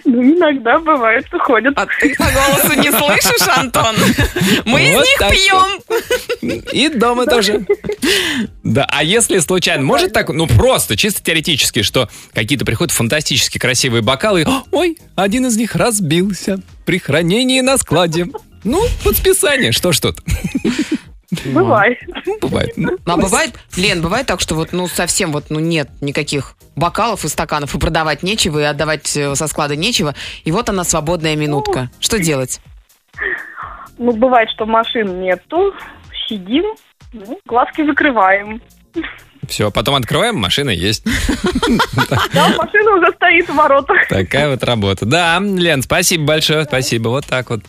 Ну, 0.13 0.23
иногда 0.23 0.79
бывает, 0.79 1.27
уходят. 1.33 1.75
А 1.77 1.87
ты 1.87 2.15
по 2.17 2.25
голосу 2.25 2.81
не 2.81 2.91
слышишь, 2.91 3.49
Антон? 3.57 3.95
Мы 4.65 4.83
из 4.83 4.95
Вот 4.95 5.05
них 5.05 5.19
так 5.19 5.31
пьем. 5.31 6.63
И 6.73 6.89
дома 6.89 7.27
тоже. 7.27 7.65
Да, 8.65 8.85
а 8.91 9.05
если 9.05 9.39
случайно, 9.39 9.85
может 9.85 10.13
так, 10.13 10.29
ну 10.31 10.47
просто, 10.47 10.97
чисто 10.97 11.23
теоретически, 11.23 11.83
что 11.83 12.09
какие-то 12.33 12.65
приходят 12.65 12.93
фантастически 12.93 13.59
красивые 13.59 14.03
бокалы, 14.03 14.43
и, 14.43 14.47
ой, 14.73 14.99
один 15.15 15.47
из 15.47 15.57
них 15.57 15.77
разбился 15.77 16.61
при 16.85 16.99
хранении 16.99 17.61
на 17.61 17.79
складе. 17.79 18.27
Ну, 18.65 18.85
под 19.05 19.17
списание, 19.17 19.73
что 19.73 19.93
ж 19.93 20.01
тут. 20.01 20.21
Бывает. 21.47 21.99
Ну, 22.27 22.39
Бывает. 22.41 22.73
Ну, 22.77 22.91
Ну, 23.05 23.13
а 23.13 23.17
бывает, 23.17 23.55
Лен, 23.77 24.03
бывает 24.03 24.27
так, 24.27 24.41
что 24.41 24.55
вот, 24.55 24.73
ну, 24.73 24.87
совсем 24.87 25.33
вот, 25.33 25.47
ну, 25.49 25.61
нет 25.61 25.89
никаких 26.01 26.55
бокалов 26.77 27.25
и 27.25 27.29
стаканов, 27.29 27.75
и 27.75 27.79
продавать 27.79 28.23
нечего, 28.23 28.59
и 28.59 28.65
отдавать 28.65 29.17
э, 29.17 29.35
со 29.35 29.47
склада 29.47 29.77
нечего, 29.77 30.15
и 30.45 30.53
вот 30.53 30.69
она 30.69 30.85
свободная 30.85 31.37
минутка. 31.37 31.91
Что 32.01 32.19
делать? 32.19 32.61
Ну, 33.99 34.13
бывает, 34.13 34.51
что 34.51 34.67
машин 34.67 35.21
нету, 35.21 35.75
сидим, 36.29 36.65
ну, 37.13 37.39
глазки 37.47 37.85
закрываем. 37.87 38.61
Все, 39.49 39.71
потом 39.71 39.97
открываем, 39.97 40.37
машина 40.37 40.71
есть. 40.71 41.05
Да, 42.33 42.49
машина 42.57 42.97
уже 42.97 43.13
стоит 43.17 43.49
в 43.49 43.55
воротах. 43.55 44.09
Такая 44.09 44.51
вот 44.51 44.63
работа. 44.65 45.05
Да, 45.05 45.39
Лен, 45.41 45.83
спасибо 45.83 46.25
большое, 46.25 46.65
спасибо. 46.65 47.09
Вот 47.09 47.27
так 47.27 47.51
вот. 47.51 47.61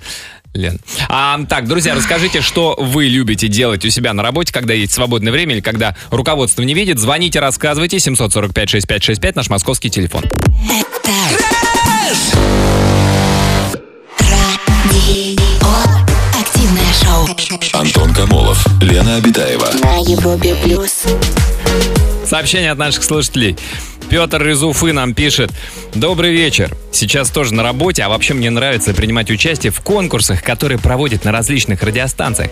Лен. 0.53 0.79
А, 1.09 1.39
так, 1.49 1.67
друзья, 1.67 1.95
расскажите, 1.95 2.41
что 2.41 2.75
вы 2.77 3.05
любите 3.05 3.47
делать 3.47 3.83
у 3.85 3.89
себя 3.89 4.13
на 4.13 4.23
работе, 4.23 4.53
когда 4.53 4.73
есть 4.73 4.93
свободное 4.93 5.31
время 5.31 5.55
или 5.55 5.61
когда 5.61 5.95
руководство 6.11 6.61
не 6.63 6.73
видит. 6.73 6.99
Звоните, 6.99 7.39
рассказывайте. 7.39 7.97
745-6565, 7.97 9.33
наш 9.35 9.49
московский 9.49 9.89
телефон. 9.89 10.23
Радио. 14.19 15.33
Активное 16.39 16.93
шоу. 16.93 17.79
Антон 17.79 18.13
Камолов, 18.13 18.65
Лена 18.81 19.15
Обитаева. 19.15 19.69
На 19.81 19.97
Европе 19.97 20.55
плюс. 20.63 21.03
Сообщение 22.25 22.71
от 22.71 22.77
наших 22.77 23.03
слушателей. 23.03 23.55
Петр 24.09 24.47
из 24.47 24.62
Уфы 24.63 24.93
нам 24.93 25.13
пишет. 25.13 25.51
Добрый 25.93 26.31
вечер. 26.31 26.75
Сейчас 26.91 27.29
тоже 27.29 27.53
на 27.53 27.63
работе, 27.63 28.03
а 28.03 28.09
вообще 28.09 28.33
мне 28.33 28.49
нравится 28.49 28.93
принимать 28.93 29.31
участие 29.31 29.71
в 29.71 29.81
конкурсах, 29.81 30.43
которые 30.43 30.77
проводят 30.77 31.25
на 31.25 31.31
различных 31.31 31.81
радиостанциях. 31.83 32.51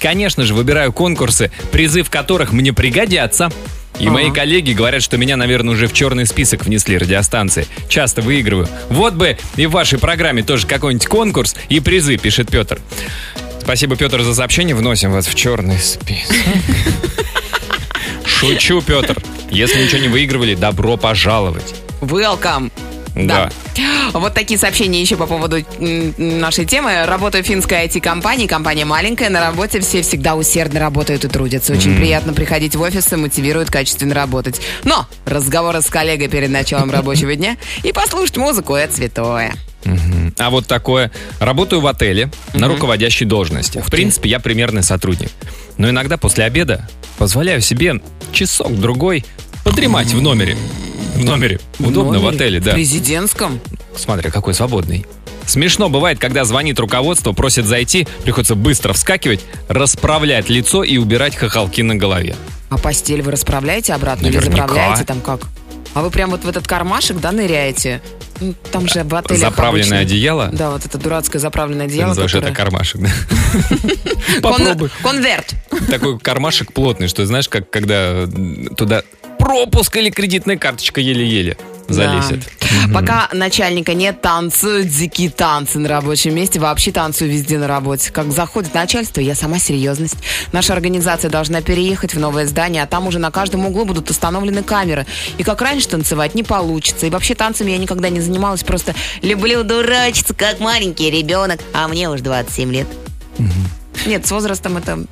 Конечно 0.00 0.44
же, 0.44 0.54
выбираю 0.54 0.92
конкурсы, 0.92 1.50
призы 1.70 2.02
в 2.02 2.10
которых 2.10 2.52
мне 2.52 2.72
пригодятся. 2.72 3.50
И 4.00 4.08
мои 4.08 4.30
коллеги 4.30 4.72
говорят, 4.72 5.02
что 5.02 5.18
меня, 5.18 5.36
наверное, 5.36 5.74
уже 5.74 5.86
в 5.86 5.92
черный 5.92 6.26
список 6.26 6.64
внесли 6.64 6.96
радиостанции. 6.96 7.66
Часто 7.88 8.22
выигрываю. 8.22 8.68
Вот 8.88 9.14
бы 9.14 9.36
и 9.56 9.66
в 9.66 9.72
вашей 9.72 9.98
программе 9.98 10.42
тоже 10.42 10.66
какой-нибудь 10.66 11.06
конкурс 11.06 11.54
и 11.68 11.78
призы, 11.80 12.16
пишет 12.16 12.50
Петр. 12.50 12.80
Спасибо, 13.60 13.96
Петр, 13.96 14.22
за 14.22 14.34
сообщение. 14.34 14.74
Вносим 14.74 15.12
вас 15.12 15.26
в 15.26 15.34
черный 15.34 15.78
список. 15.78 16.34
Шучу, 18.42 18.82
Петр. 18.82 19.22
Если 19.50 19.82
ничего 19.82 20.00
не 20.00 20.08
выигрывали, 20.08 20.54
добро 20.54 20.96
пожаловать. 20.96 21.74
Welcome. 22.00 22.72
Да. 23.14 23.50
Вот 24.14 24.34
такие 24.34 24.58
сообщения 24.58 25.00
еще 25.00 25.16
по 25.16 25.26
поводу 25.26 25.58
нашей 25.78 26.64
темы. 26.64 27.04
Работаю 27.04 27.44
в 27.44 27.46
финской 27.46 27.86
IT-компании, 27.86 28.46
компания 28.46 28.84
маленькая, 28.84 29.28
на 29.30 29.40
работе 29.40 29.80
все 29.80 30.02
всегда 30.02 30.34
усердно 30.34 30.80
работают 30.80 31.24
и 31.24 31.28
трудятся. 31.28 31.74
Очень 31.74 31.96
приятно 31.96 32.32
приходить 32.32 32.74
в 32.74 32.80
офис 32.80 33.12
и 33.12 33.16
мотивируют 33.16 33.70
качественно 33.70 34.14
работать. 34.14 34.60
Но 34.84 35.06
разговоры 35.24 35.82
с 35.82 35.86
коллегой 35.86 36.28
перед 36.28 36.50
началом 36.50 36.90
рабочего 36.90 37.36
дня 37.36 37.56
и 37.82 37.92
послушать 37.92 38.38
музыку– 38.38 38.74
это 38.74 38.94
святое. 38.94 39.54
А 40.38 40.50
вот 40.50 40.66
такое. 40.66 41.10
Работаю 41.40 41.80
в 41.80 41.86
отеле 41.86 42.30
на 42.54 42.68
руководящей 42.68 43.26
должности. 43.26 43.80
В 43.84 43.90
принципе, 43.90 44.30
я 44.30 44.38
примерный 44.40 44.82
сотрудник. 44.82 45.30
Но 45.76 45.88
иногда 45.90 46.16
после 46.16 46.44
обеда 46.44 46.88
позволяю 47.18 47.60
себе 47.60 48.00
часок-другой 48.32 49.24
подремать 49.64 50.12
в 50.12 50.20
номере. 50.20 50.56
В 51.14 51.24
номере. 51.24 51.60
Удобно 51.78 52.18
в 52.20 52.26
отеле, 52.26 52.60
да. 52.60 52.72
В 52.72 52.74
президентском? 52.74 53.60
Смотри, 53.96 54.30
какой 54.30 54.54
свободный. 54.54 55.06
Смешно 55.46 55.88
бывает, 55.88 56.18
когда 56.18 56.44
звонит 56.44 56.78
руководство, 56.78 57.32
просит 57.32 57.66
зайти, 57.66 58.06
приходится 58.22 58.54
быстро 58.54 58.92
вскакивать, 58.92 59.40
расправлять 59.68 60.48
лицо 60.48 60.84
и 60.84 60.96
убирать 60.98 61.34
хохолки 61.36 61.80
на 61.80 61.96
голове. 61.96 62.36
А 62.70 62.78
постель 62.78 63.22
вы 63.22 63.32
расправляете 63.32 63.92
обратно 63.92 64.28
или 64.28 64.36
Наверняка. 64.36 64.68
заправляете 64.68 65.04
там 65.04 65.20
как? 65.20 65.40
А 65.94 66.02
вы 66.02 66.10
прям 66.10 66.30
вот 66.30 66.44
в 66.44 66.48
этот 66.48 66.66
кармашек, 66.66 67.18
да, 67.18 67.32
ныряете? 67.32 68.00
Ну, 68.42 68.54
Там 68.72 68.88
же 68.88 69.04
в 69.04 69.14
отеле 69.14 69.38
Заправленное 69.38 70.00
одеяло? 70.00 70.50
Да, 70.52 70.70
вот 70.70 70.84
это 70.84 70.98
дурацкое 70.98 71.40
заправленное 71.40 71.86
Ты 71.86 71.92
одеяло. 71.92 72.12
это 72.12 72.26
которое- 72.26 72.52
кармашек, 72.54 73.00
да? 73.02 73.10
Попробуй. 74.42 74.90
Конверт. 75.02 75.54
Такой 75.88 76.18
кармашек 76.18 76.72
плотный, 76.72 77.08
что 77.08 77.24
знаешь, 77.26 77.48
как 77.48 77.70
когда 77.70 78.26
туда 78.76 79.02
пропуск 79.38 79.96
или 79.96 80.10
кредитная 80.10 80.56
карточка 80.56 81.00
еле-еле 81.00 81.56
залезет. 81.92 82.40
Да. 82.88 82.94
Пока 82.94 83.28
начальника 83.32 83.94
нет, 83.94 84.20
танцуют 84.20 84.88
дикие 84.88 85.30
танцы 85.30 85.78
на 85.78 85.88
рабочем 85.88 86.34
месте. 86.34 86.58
Вообще 86.58 86.92
танцую 86.92 87.30
везде 87.30 87.58
на 87.58 87.66
работе. 87.66 88.10
Как 88.10 88.32
заходит 88.32 88.74
начальство, 88.74 89.20
я 89.20 89.34
сама 89.34 89.58
серьезность. 89.58 90.16
Наша 90.52 90.72
организация 90.72 91.30
должна 91.30 91.60
переехать 91.60 92.14
в 92.14 92.18
новое 92.18 92.46
здание, 92.46 92.82
а 92.82 92.86
там 92.86 93.06
уже 93.06 93.18
на 93.18 93.30
каждом 93.30 93.66
углу 93.66 93.84
будут 93.84 94.10
установлены 94.10 94.62
камеры. 94.62 95.06
И 95.38 95.42
как 95.42 95.60
раньше 95.60 95.88
танцевать 95.88 96.34
не 96.34 96.42
получится. 96.42 97.06
И 97.06 97.10
вообще 97.10 97.34
танцами 97.34 97.70
я 97.70 97.78
никогда 97.78 98.08
не 98.08 98.20
занималась. 98.20 98.62
Просто 98.62 98.94
люблю 99.22 99.62
дурачиться, 99.62 100.34
как 100.34 100.60
маленький 100.60 101.10
ребенок. 101.10 101.60
А 101.72 101.88
мне 101.88 102.08
уже 102.08 102.22
27 102.22 102.72
лет. 102.72 102.86
Нет, 104.06 104.26
с 104.26 104.30
возрастом 104.30 104.76
это, 104.76 105.04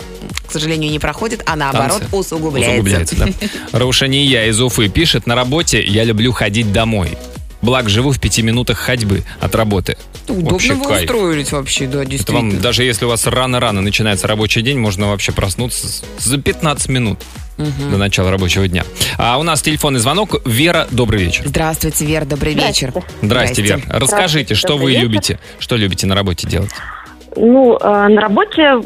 к 0.46 0.52
сожалению, 0.52 0.90
не 0.90 0.98
проходит, 0.98 1.42
а 1.46 1.56
наоборот 1.56 2.00
Танцы 2.00 2.16
усугубляется. 2.16 2.72
Усугубляется, 2.82 3.16
да. 3.16 3.28
Раушания 3.78 4.46
из 4.46 4.60
Уфы 4.60 4.88
пишет, 4.88 5.26
на 5.26 5.34
работе 5.34 5.82
я 5.82 6.04
люблю 6.04 6.32
ходить 6.32 6.72
домой. 6.72 7.16
Благо, 7.62 7.90
живу 7.90 8.10
в 8.10 8.18
пяти 8.18 8.42
минутах 8.42 8.78
ходьбы 8.78 9.22
от 9.38 9.54
работы. 9.54 9.98
Удобно 10.28 10.50
Вообще 10.52 10.72
вы 10.74 10.86
кайф. 10.86 11.02
устроились 11.02 11.52
вообще, 11.52 11.86
да, 11.86 12.00
Это 12.02 12.10
действительно. 12.10 12.52
вам, 12.52 12.60
даже 12.60 12.84
если 12.84 13.04
у 13.04 13.08
вас 13.08 13.26
рано-рано 13.26 13.82
начинается 13.82 14.26
рабочий 14.26 14.62
день, 14.62 14.78
можно 14.78 15.08
вообще 15.08 15.32
проснуться 15.32 15.86
за 16.18 16.38
15 16.38 16.88
минут 16.88 17.20
до 17.58 17.98
начала 17.98 18.30
рабочего 18.30 18.66
дня. 18.66 18.84
А 19.18 19.38
у 19.38 19.42
нас 19.42 19.60
телефонный 19.60 20.00
звонок. 20.00 20.36
Вера, 20.46 20.88
добрый 20.90 21.22
вечер. 21.22 21.42
Здравствуйте, 21.44 22.06
Вер, 22.06 22.24
добрый 22.24 22.54
вечер. 22.54 22.94
Здрасте, 23.20 23.60
Вера. 23.60 23.78
Здрасте. 23.78 23.98
Расскажите, 23.98 24.54
что 24.54 24.78
вы 24.78 24.92
вечер. 24.92 25.02
любите? 25.02 25.40
Что 25.58 25.76
любите 25.76 26.06
на 26.06 26.14
работе 26.14 26.48
делать? 26.48 26.70
Ну, 27.36 27.76
э, 27.76 28.08
на 28.08 28.20
работе, 28.20 28.80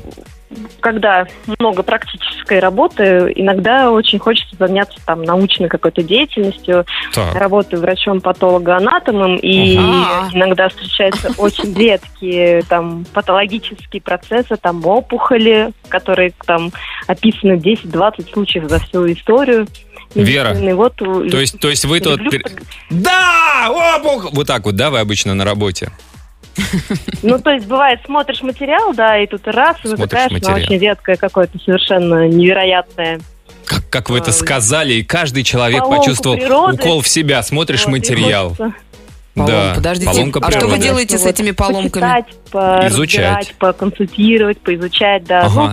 когда 0.81 1.27
много 1.59 1.83
практической 1.83 2.59
работы, 2.59 3.33
иногда 3.35 3.91
очень 3.91 4.19
хочется 4.19 4.55
заняться 4.59 4.99
там 5.05 5.23
научной 5.23 5.69
какой-то 5.69 6.03
деятельностью. 6.03 6.85
Так. 7.13 7.35
Работаю 7.35 7.81
врачом-патологоанатомом, 7.81 9.37
и 9.37 9.77
Ага. 9.77 10.31
иногда 10.33 10.69
встречаются 10.69 11.33
очень 11.39 11.75
редкие 11.75 12.63
там 12.69 13.05
патологические 13.13 14.03
процессы, 14.03 14.57
там 14.57 14.85
опухоли, 14.85 15.73
которые 15.89 16.33
там 16.47 16.71
описаны 17.07 17.55
10-20 17.55 18.33
случаев 18.33 18.69
за 18.69 18.79
всю 18.81 19.11
историю. 19.13 19.67
Вера. 20.15 20.55
Вот, 20.75 20.95
То 20.97 21.41
есть, 21.41 21.59
то 21.59 21.69
есть 21.69 21.85
вы 21.87 21.99
тут... 21.99 22.21
люблю 22.21 22.41
Да! 22.91 23.97
Опух! 23.97 24.33
Вот 24.33 24.47
так 24.47 24.65
вот, 24.65 24.77
да, 24.77 24.91
вы 24.91 25.01
обычно 25.01 25.35
на 25.35 25.45
работе? 25.45 25.91
Ну, 27.23 27.39
то 27.39 27.51
есть, 27.51 27.67
бывает, 27.67 28.01
смотришь 28.05 28.43
материал, 28.43 28.93
да, 28.95 29.19
и 29.19 29.27
тут 29.27 29.47
раз, 29.47 29.77
и 29.79 29.89
Смотришь 29.89 29.99
натыкаешься 29.99 30.33
на 30.33 30.35
материал. 30.51 30.57
очень 30.57 30.79
редкое 30.79 31.17
какое-то 31.17 31.59
совершенно 31.59 32.29
невероятное. 32.29 33.21
Как, 33.65 33.89
как 33.89 34.11
вы 34.11 34.19
это 34.19 34.29
Ой. 34.31 34.35
сказали, 34.35 34.95
и 34.95 35.03
каждый 35.03 35.43
человек 35.43 35.81
Поломку 35.81 36.03
почувствовал 36.03 36.37
природы. 36.37 36.75
укол 36.77 37.01
в 37.01 37.09
себя. 37.09 37.43
Смотришь 37.43 37.85
Вот, 37.87 37.93
материал. 37.93 38.55
Полом- 38.57 38.75
Да, 39.35 39.73
Подождите, 39.75 40.11
поломка 40.13 40.41
а 40.43 40.51
что 40.53 40.69
вы 40.69 40.79
делаете 40.79 41.19
с 41.19 41.23
вот 41.23 41.31
этими 41.31 41.51
поломками? 41.51 41.89
Почитать, 41.91 42.27
Изучать. 42.93 43.23
поразбирать, 43.25 43.55
поконсультировать, 43.59 44.61
поизучать, 44.61 45.25
да. 45.25 45.41
Ага. 45.47 45.73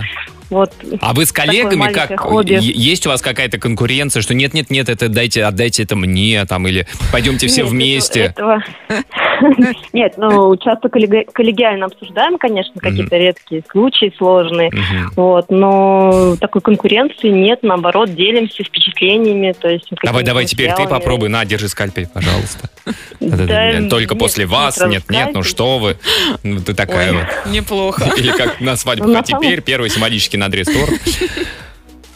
вот. 0.52 0.70
А 1.00 1.14
вы 1.14 1.24
с 1.24 1.32
коллегами 1.32 1.90
как 1.94 2.20
хобби. 2.20 2.58
есть 2.60 3.06
у 3.06 3.08
вас 3.08 3.22
какая-то 3.22 3.58
конкуренция, 3.58 4.20
что 4.20 4.34
нет, 4.34 4.52
нет, 4.52 4.68
нет, 4.68 4.90
это 4.90 5.08
дайте, 5.08 5.44
отдайте 5.44 5.82
это 5.82 5.96
мне, 5.96 6.44
там 6.44 6.68
или 6.68 6.86
пойдемте 7.10 7.46
все 7.46 7.62
Нет, 7.62 7.70
вместе. 7.70 8.34
Нет, 9.92 10.14
ну, 10.18 10.56
часто 10.56 10.88
коллеги- 10.88 11.26
коллегиально 11.32 11.86
обсуждаем, 11.86 12.38
конечно, 12.38 12.74
какие-то 12.80 13.16
редкие 13.16 13.62
случаи 13.70 14.12
сложные. 14.16 14.70
Вот, 15.16 15.46
но 15.50 16.36
такой 16.38 16.60
конкуренции 16.60 17.28
нет, 17.28 17.60
наоборот, 17.62 18.14
делимся 18.14 18.62
впечатлениями, 18.62 19.52
то 19.58 19.68
есть... 19.68 19.88
Давай, 20.04 20.22
давай, 20.22 20.44
теперь 20.44 20.72
ты 20.74 20.86
попробуй, 20.86 21.28
на, 21.28 21.44
держи 21.44 21.68
скальпель, 21.68 22.06
пожалуйста. 22.12 22.68
Только 23.90 24.14
после 24.14 24.46
вас, 24.46 24.80
нет, 24.86 25.10
нет, 25.10 25.30
ну 25.32 25.42
что 25.42 25.78
вы, 25.78 25.96
Ну, 26.42 26.60
ты 26.60 26.74
такая 26.74 27.12
вот. 27.12 27.52
Неплохо. 27.52 28.12
Или 28.16 28.32
как 28.32 28.60
на 28.60 28.76
свадьбу, 28.76 29.08
Ну, 29.08 29.18
а 29.18 29.22
теперь 29.22 29.62
первый 29.62 29.90
символический 29.90 30.38
надрез 30.42 30.66
торт. 30.66 31.00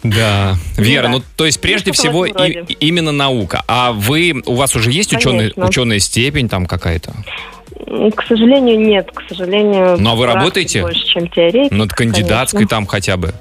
Да. 0.02 0.54
Вера, 0.76 1.04
да. 1.04 1.08
ну 1.08 1.22
то 1.36 1.46
есть 1.46 1.60
прежде 1.60 1.90
Ну, 1.90 1.94
в 1.94 1.96
всего 1.96 2.26
именно 2.26 3.10
наука. 3.10 3.64
А 3.66 3.90
вы, 3.90 4.40
у 4.46 4.54
вас 4.54 4.76
уже 4.76 4.92
есть 4.92 5.12
ученая 5.12 5.98
степень 5.98 6.48
там 6.48 6.66
какая-то? 6.66 7.12
М, 7.86 8.12
К 8.12 8.24
сожалению, 8.26 8.78
нет. 8.78 9.10
К 9.12 9.22
сожалению, 9.28 9.96
Ну, 9.98 10.10
а 10.10 10.14
вы 10.14 10.26
работаете? 10.26 10.82
Больше, 10.82 11.04
чем 11.06 11.28
теоретика. 11.28 11.74
Над 11.74 11.92
кандидатской 11.92 12.58
конечно. 12.58 12.76
там 12.76 12.86
хотя 12.86 13.16
бы. 13.16 13.34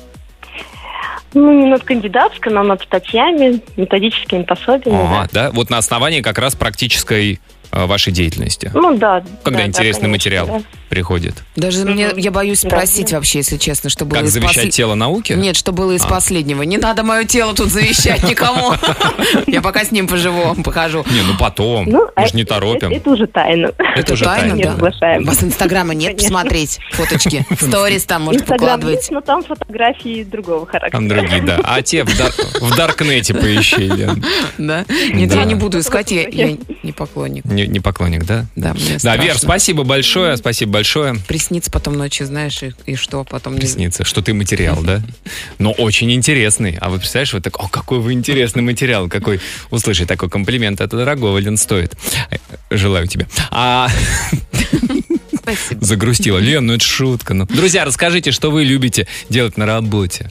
Ну, 1.33 1.51
не 1.51 1.65
над 1.65 1.83
кандидатской, 1.83 2.51
но 2.51 2.63
над 2.63 2.81
статьями, 2.81 3.59
методическими 3.75 4.43
пособиями. 4.43 5.01
Ага, 5.03 5.29
да? 5.33 5.51
Вот 5.51 5.69
на 5.69 5.77
основании 5.77 6.21
как 6.21 6.39
раз 6.39 6.55
практической 6.55 7.41
э, 7.71 7.85
вашей 7.85 8.13
деятельности. 8.13 8.71
да. 8.73 8.79
Ну, 8.79 8.97
да. 8.97 9.23
Когда 9.43 9.59
да, 9.59 9.65
интересный 9.67 10.07
да, 10.07 10.07
конечно, 10.07 10.07
материал 10.07 10.47
да. 10.47 10.61
Приходит. 10.99 11.35
Даже 11.57 11.79
Мгм. 11.83 11.91
мне, 11.91 12.09
я 12.15 12.31
боюсь 12.31 12.59
спросить 12.61 13.09
да. 13.11 13.17
вообще, 13.17 13.39
если 13.39 13.57
честно, 13.57 13.89
что 13.89 14.05
было 14.05 14.19
Как 14.19 14.27
из 14.27 14.31
завещать 14.33 14.67
послед- 14.67 14.69
тело 14.71 14.95
науки? 14.95 15.33
Нет, 15.33 15.57
что 15.57 15.73
было 15.73 15.91
из 15.91 16.05
А. 16.05 16.07
последнего. 16.07 16.61
Не 16.63 16.77
надо 16.77 17.03
мое 17.03 17.25
тело 17.25 17.53
тут 17.53 17.67
завещать 17.69 18.23
никому. 18.23 18.73
Я 19.47 19.61
пока 19.61 19.83
с 19.83 19.91
ним 19.91 20.07
поживу, 20.07 20.55
похожу. 20.63 21.03
Не, 21.11 21.21
ну 21.23 21.33
потом. 21.37 21.85
Ну, 21.85 22.05
Мы 22.05 22.11
а 22.15 22.27
же 22.27 22.35
не 22.37 22.45
торопим. 22.45 22.91
Это, 22.91 23.09
уже 23.09 23.27
тайна. 23.27 23.71
Это 23.97 24.13
уже 24.13 24.23
тайна, 24.23 24.55
да. 24.57 24.75
У 25.19 25.25
вас 25.25 25.43
инстаграма 25.43 25.93
нет 25.93 26.15
посмотреть 26.17 26.79
фоточки? 26.93 27.45
Сторис 27.59 28.05
там, 28.05 28.21
может, 28.23 28.47
выкладывать. 28.47 29.09
но 29.11 29.19
там 29.19 29.43
фотографии 29.43 30.23
другого 30.23 30.65
характера. 30.65 30.91
Там 30.97 31.09
другие, 31.09 31.41
да. 31.41 31.59
А 31.61 31.81
те 31.81 32.05
в, 32.05 32.17
дар- 32.17 32.31
в 32.61 32.75
Даркнете 32.77 33.33
поищи. 33.33 33.91
Да? 34.57 34.85
Нет, 35.13 35.33
я 35.35 35.43
не 35.43 35.55
буду 35.55 35.79
искать, 35.79 36.11
я, 36.11 36.23
не 36.83 36.91
поклонник. 36.93 37.43
Не, 37.43 37.81
поклонник, 37.81 38.23
да? 38.23 38.45
Да, 38.55 38.73
Да. 39.03 39.17
Вер, 39.17 39.37
спасибо 39.37 39.83
большое, 39.83 40.37
спасибо 40.37 40.71
большое. 40.71 40.84
Приснится 41.27 41.71
потом 41.71 41.95
ночью, 41.97 42.25
знаешь, 42.27 42.61
и, 42.63 42.73
и 42.85 42.95
что 42.95 43.23
потом... 43.23 43.53
не- 43.55 43.59
Приснится, 43.59 44.03
что 44.03 44.21
ты 44.21 44.33
материал, 44.33 44.81
да? 44.81 45.01
Но 45.59 45.71
очень 45.71 46.11
интересный. 46.11 46.77
А 46.79 46.89
вы 46.89 46.97
представляешь, 46.99 47.33
вы 47.33 47.41
так, 47.41 47.59
о, 47.59 47.67
какой 47.67 47.99
вы 47.99 48.13
интересный 48.13 48.61
материал, 48.61 49.09
какой... 49.09 49.39
Услышать 49.71 50.07
такой 50.07 50.29
комплимент, 50.29 50.81
это 50.81 50.95
дорогого, 50.97 51.37
Лен, 51.37 51.57
стоит. 51.57 51.95
Э, 52.29 52.37
Желаю 52.69 53.07
тебе. 53.07 53.27
А 53.51 53.89
Спасибо. 55.41 55.85
загрустила. 55.85 56.37
Лен, 56.39 56.65
ну 56.65 56.73
это 56.73 56.83
шутка. 56.85 57.33
Ну. 57.33 57.45
Друзья, 57.45 57.85
расскажите, 57.85 58.31
что 58.31 58.51
вы 58.51 58.63
любите 58.63 59.07
делать 59.29 59.57
на 59.57 59.65
работе. 59.65 60.29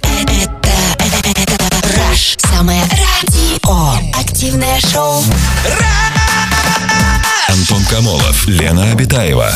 Раш. 1.97 2.37
Самое 2.39 2.83
радио. 2.83 4.19
Активное 4.19 4.81
шоу. 4.81 5.23
Антон 7.49 7.85
Камолов, 7.85 8.47
Лена 8.47 8.93
Обитаева. 8.93 9.51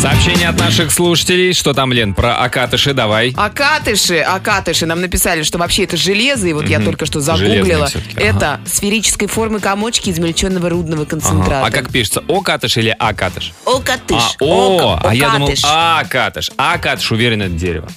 Сообщение 0.00 0.48
от 0.48 0.58
наших 0.58 0.90
слушателей. 0.90 1.52
Что 1.52 1.72
там, 1.74 1.92
Лен, 1.92 2.12
про 2.14 2.34
Акатыши 2.36 2.92
давай. 2.92 3.32
Акатыши, 3.36 4.18
акатыши 4.18 4.84
нам 4.84 5.00
написали, 5.00 5.44
что 5.44 5.58
вообще 5.58 5.84
это 5.84 5.96
железо, 5.96 6.48
и 6.48 6.52
вот 6.52 6.68
я 6.68 6.78
Мгм. 6.78 6.86
только 6.86 7.06
что 7.06 7.20
загуглила. 7.20 7.88
Это 8.16 8.60
сферической 8.66 9.28
формы 9.28 9.60
комочки 9.60 10.10
измельченного 10.10 10.68
рудного 10.68 11.04
концентрата. 11.04 11.58
Ага. 11.60 11.66
А 11.68 11.70
как 11.70 11.92
пишется? 11.92 12.24
Окатыш 12.28 12.76
или 12.78 12.94
Акатыш? 12.98 13.52
Окатыш. 13.64 14.16
А, 14.40 14.44
о, 14.44 14.76
Ока- 14.98 15.08
а 15.08 15.14
я 15.14 15.30
думал. 15.30 15.50
Акатыш. 15.62 16.50
Акатыш, 16.56 17.12
уверен, 17.12 17.42
это 17.42 17.52
дерево. 17.54 17.88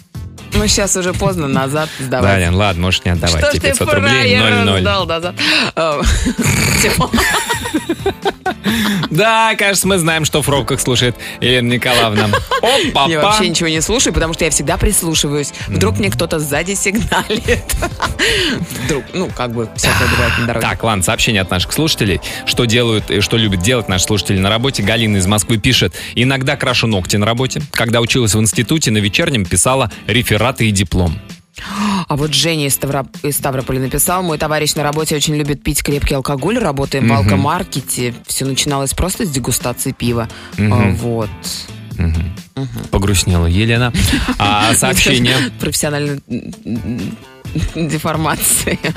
Ну, 0.55 0.67
сейчас 0.67 0.95
уже 0.95 1.13
поздно 1.13 1.47
назад 1.47 1.89
Да, 1.99 2.05
сдавать. 2.05 2.39
Лен, 2.39 2.55
ладно, 2.55 2.83
можешь 2.83 3.03
не 3.03 3.11
отдавать. 3.11 3.39
Что 3.41 3.51
Тебе 3.51 3.73
ты 3.73 3.79
500 3.79 3.93
рублей, 3.93 4.39
фраер 4.39 4.67
0-0. 4.67 4.81
сдал 4.81 5.05
назад? 5.05 5.35
Да, 9.09 9.55
кажется, 9.55 9.87
мы 9.87 9.97
знаем, 9.97 10.25
что 10.25 10.41
в 10.41 10.45
пробках 10.45 10.81
слушает 10.81 11.15
Елена 11.39 11.73
Николаевна. 11.73 12.25
Опа, 12.89 13.07
Я 13.07 13.21
вообще 13.21 13.49
ничего 13.49 13.69
не 13.69 13.81
слушаю, 13.81 14.13
потому 14.13 14.33
что 14.33 14.45
я 14.45 14.51
всегда 14.51 14.77
прислушиваюсь. 14.77 15.53
Вдруг 15.67 15.99
мне 15.99 16.09
кто-то 16.09 16.39
сзади 16.39 16.73
сигналит. 16.73 17.63
Вдруг, 18.83 19.05
ну, 19.13 19.29
как 19.29 19.53
бы, 19.53 19.69
всякое 19.75 20.07
бывает 20.09 20.33
на 20.39 20.47
дороге. 20.47 20.67
Так, 20.67 20.83
ладно, 20.83 21.03
сообщение 21.03 21.41
от 21.41 21.51
наших 21.51 21.71
слушателей. 21.71 22.19
Что 22.45 22.65
делают 22.65 23.09
и 23.09 23.21
что 23.21 23.37
любят 23.37 23.61
делать 23.61 23.87
наши 23.87 24.05
слушатели 24.05 24.37
на 24.37 24.49
работе. 24.49 24.83
Галина 24.83 25.17
из 25.17 25.27
Москвы 25.27 25.57
пишет. 25.57 25.93
Иногда 26.15 26.57
крашу 26.57 26.87
ногти 26.87 27.15
на 27.15 27.25
работе. 27.25 27.61
Когда 27.71 28.01
училась 28.01 28.33
в 28.35 28.39
институте, 28.39 28.91
на 28.91 28.97
вечернем 28.97 29.45
писала 29.45 29.91
рефераты 30.07 30.67
и 30.67 30.71
диплом. 30.71 31.19
А 32.07 32.15
вот 32.15 32.33
Женя 32.33 32.67
из, 32.67 32.77
Ставро- 32.77 33.07
из 33.23 33.37
Ставрополя 33.37 33.79
написал, 33.79 34.21
мой 34.23 34.37
товарищ 34.37 34.75
на 34.75 34.83
работе 34.83 35.15
очень 35.15 35.35
любит 35.35 35.63
пить 35.63 35.81
крепкий 35.83 36.15
алкоголь, 36.15 36.57
работаем 36.59 37.05
в 37.05 37.07
Мгм. 37.07 37.17
алкомаркете. 37.17 38.13
Все 38.27 38.45
начиналось 38.45 38.93
просто 38.93 39.25
с 39.25 39.29
дегустации 39.29 39.91
пива. 39.91 40.27
А, 40.57 40.61
Мгм. 40.61 40.95
вот. 40.97 41.29
Мгм. 41.97 42.33
Погрустнела 42.91 43.45
Елена. 43.47 43.93
А 44.37 44.73
сообщение. 44.75 45.37
Профессиональная 45.59 46.19
деформация. 47.75 48.77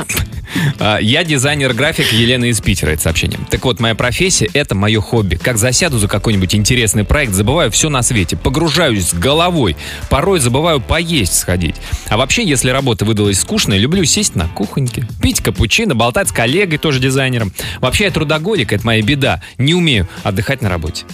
А, 0.79 0.97
Я 0.99 1.25
дизайнер-график 1.25 2.11
Елена 2.13 2.47
из 2.47 2.61
Питера, 2.63 2.91
это 2.91 3.03
сообщение. 3.03 3.39
Так 3.51 3.65
вот, 3.67 3.81
моя 3.81 3.95
профессия— 3.95 4.49
это 4.55 4.75
мое 4.75 5.01
хобби. 5.01 5.37
Как 5.37 5.59
засяду 5.59 5.99
за 5.99 6.09
какой-нибудь 6.09 6.55
интересный 6.55 7.05
проект, 7.05 7.35
забываю 7.35 7.71
все 7.71 7.91
на 7.91 8.03
свете, 8.03 8.35
погружаюсь 8.37 9.09
с 9.09 9.15
головой, 9.15 9.77
порой 10.09 10.41
забываю 10.41 10.81
поесть 10.81 11.39
сходить. 11.39 11.77
А 12.09 12.17
вообще, 12.17 12.45
если 12.47 12.71
работа 12.71 13.05
выдалась 13.05 13.39
скучная, 13.41 13.77
люблю 13.77 14.05
сесть 14.05 14.37
на 14.37 14.49
кухоньке, 14.49 15.07
пить 15.21 15.41
капучино, 15.43 15.95
болтать 15.95 16.31
с 16.31 16.33
коллегой, 16.33 16.79
тоже 16.79 16.99
дизайнером. 16.99 17.53
Вообще, 17.81 18.05
я 18.05 18.11
трудоголик, 18.11 18.73
это 18.73 18.87
моя 18.87 19.03
беда. 19.03 19.43
Не 19.59 19.75
умею 19.75 20.09
отдыхать 20.23 20.63
на 20.63 20.71
работе. 20.71 21.05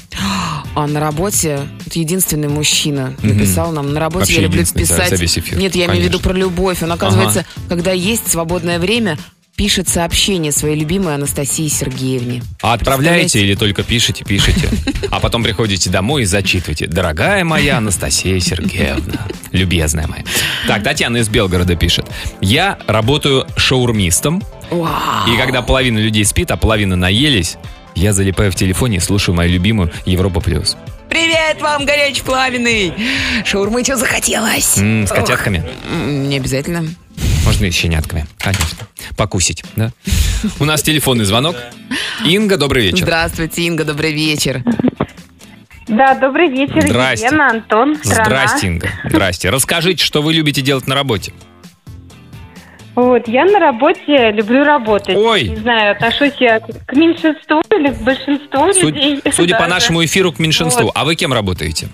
А 0.77 0.87
на 0.87 1.01
работе 1.01 1.61
вот 1.85 1.95
единственный 1.95 2.49
мужчина 2.49 3.15
написал 3.23 3.73
нам, 3.73 3.93
на 3.93 4.01
работе 4.01 4.21
Вообще 4.21 4.35
я 4.37 4.41
люблю 4.43 4.65
писать. 4.65 5.13
эфир, 5.13 5.59
Нет, 5.59 5.75
я 5.77 5.87
имею 5.87 6.01
в 6.01 6.05
виду 6.05 6.19
конечно. 6.19 6.31
про 6.31 6.39
любовь. 6.39 6.83
Он, 6.83 6.93
оказывается, 6.93 7.34
когда 7.69 7.93
есть 7.93 8.31
свободное 8.31 8.79
время, 8.79 9.19
пишет 9.57 9.89
сообщение 9.89 10.51
своей 10.51 10.77
любимой 10.77 11.15
Анастасии 11.15 11.69
Сергеевне. 11.69 12.43
А 12.61 12.73
отправляете 12.73 13.41
или 13.41 13.55
только 13.55 13.85
пишете, 13.85 14.25
пишете, 14.25 14.69
а 15.13 15.21
потом 15.21 15.45
приходите 15.45 15.91
домой 15.91 16.23
и 16.23 16.25
зачитываете. 16.25 16.87
Дорогая 16.89 17.45
моя 17.45 17.77
Анастасия 17.79 18.41
Сергеевна, 18.41 19.27
любезная 19.53 20.09
моя. 20.09 20.25
Так, 20.67 20.83
Татьяна 20.83 21.19
из 21.19 21.29
Белгорода 21.29 21.77
пишет. 21.77 22.07
Я 22.41 22.79
работаю 22.89 23.47
шаурмистом, 23.57 24.43
Вау. 24.71 25.33
и 25.33 25.37
когда 25.37 25.63
половина 25.63 25.99
людей 26.01 26.25
спит, 26.25 26.51
а 26.51 26.57
половина 26.57 26.97
наелись, 26.97 27.57
я 27.95 28.13
залипаю 28.13 28.51
в 28.51 28.57
телефоне 28.57 28.97
и 28.97 29.01
слушаю 29.01 29.37
мою 29.37 29.53
любимую 29.53 29.93
Европа 30.05 30.41
Плюс. 30.41 30.77
Привет 31.09 31.63
вам, 31.63 31.85
горячий 31.87 32.23
пламенный! 32.23 32.93
Шаурмы 33.45 33.85
что 33.85 33.97
захотелось? 33.97 34.79
М, 34.79 35.07
С 35.07 35.13
Ох. 35.13 35.19
котятками. 35.19 35.63
М, 35.89 36.29
Не 36.29 36.39
обязательно. 36.39 36.87
Можно 37.45 37.67
и 37.67 37.71
с 37.71 37.75
щенятками, 37.75 38.27
конечно. 38.39 38.87
Покусить, 39.17 39.65
да? 39.77 39.91
У 40.61 40.65
нас 40.65 40.83
телефонный 40.83 41.25
звонок. 41.25 41.57
Инга, 42.25 42.57
добрый 42.57 42.85
вечер. 42.85 43.05
Здравствуйте, 43.05 43.63
Инга, 43.63 43.85
добрый 43.85 44.13
вечер. 44.13 44.63
Да, 45.87 46.15
добрый 46.15 46.49
вечер, 46.49 46.81
Здрасте. 46.81 47.27
Елена, 47.27 47.51
Антон, 47.51 47.97
страна. 48.03 48.25
Здрасте, 48.25 48.67
Инга. 48.69 48.89
Здрасте. 49.05 49.51
Расскажите, 49.51 50.03
что 50.03 50.23
вы 50.23 50.33
любите 50.33 50.63
делать 50.63 50.87
на 50.87 50.95
работе. 50.95 51.33
Вот, 52.95 53.27
я 53.29 53.45
на 53.45 53.59
работе 53.59 54.31
люблю 54.31 54.65
работать. 54.65 55.17
Ой. 55.17 55.49
Не 55.49 55.57
знаю, 55.57 55.93
отношусь 55.93 56.33
я 56.39 56.61
к 56.61 56.93
меньшинству 56.95 57.61
или 57.77 57.89
к 57.91 57.99
большинству 58.03 58.73
Суд- 58.73 58.95
людей. 58.95 59.21
Судя 59.33 59.59
по 59.59 59.67
нашему 59.69 60.03
эфиру, 60.05 60.33
к 60.33 60.39
меньшинству. 60.39 60.85
Вот. 60.85 60.93
А 60.95 61.05
вы 61.05 61.17
кем 61.17 61.33
работаете? 61.33 61.89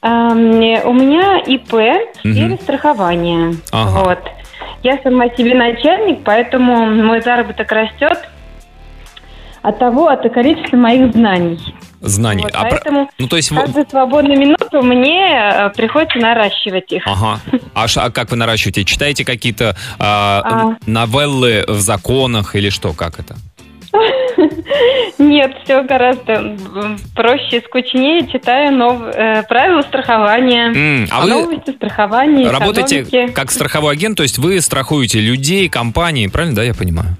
Ам, 0.00 0.38
У 0.84 0.92
меня 0.92 1.40
ИП 1.46 1.72
в 1.72 2.18
сфере 2.20 2.46
Мгм. 2.46 2.58
страхования. 2.62 3.56
Ага. 3.72 4.04
Вот. 4.04 4.18
Я 4.82 4.98
сама 5.02 5.28
себе 5.36 5.54
начальник, 5.54 6.22
поэтому 6.24 6.86
мой 6.86 7.20
заработок 7.20 7.70
растет 7.72 8.18
от 9.62 9.78
того, 9.78 10.08
от 10.08 10.22
количества 10.32 10.76
моих 10.76 11.12
знаний. 11.12 11.58
Знаний. 12.00 12.44
Вот, 12.44 12.52
А 12.54 12.60
про- 12.60 12.70
поэтому 12.70 13.10
Ну, 13.18 13.26
то 13.26 13.36
есть... 13.36 13.48
каждую 13.48 13.86
свободную 13.88 14.38
минуту 14.38 14.82
мне 14.82 15.26
э, 15.28 15.70
приходится 15.70 16.18
наращивать 16.18 16.92
их. 16.92 17.02
Ага. 17.06 17.40
А, 17.74 17.86
а 17.96 18.10
как 18.10 18.30
вы 18.30 18.36
наращиваете? 18.36 18.84
Читаете 18.84 19.24
какие-то 19.24 19.74
а, 19.98 20.42
А. 20.44 20.76
новеллы 20.86 21.64
в 21.66 21.80
законах 21.80 22.54
или 22.54 22.68
что? 22.70 22.92
Как 22.92 23.18
это? 23.18 23.34
Нет, 25.18 25.52
все 25.64 25.82
гораздо 25.82 26.56
проще, 27.14 27.62
скучнее. 27.66 28.26
Читаю 28.30 28.72
нов... 28.76 29.00
э, 29.02 29.42
правила 29.48 29.82
страхования. 29.82 30.72
М, 30.74 31.08
а 31.10 31.22
вы 31.22 31.30
Новости 31.30 31.70
страхования, 31.70 32.50
Работаете 32.50 33.02
экономики. 33.02 33.32
как 33.32 33.50
страховой 33.50 33.92
агент, 33.94 34.16
то 34.16 34.22
есть 34.22 34.38
вы 34.38 34.60
страхуете 34.60 35.20
людей, 35.20 35.68
компании, 35.68 36.26
правильно, 36.26 36.56
да, 36.56 36.62
я 36.62 36.74
понимаю? 36.74 37.16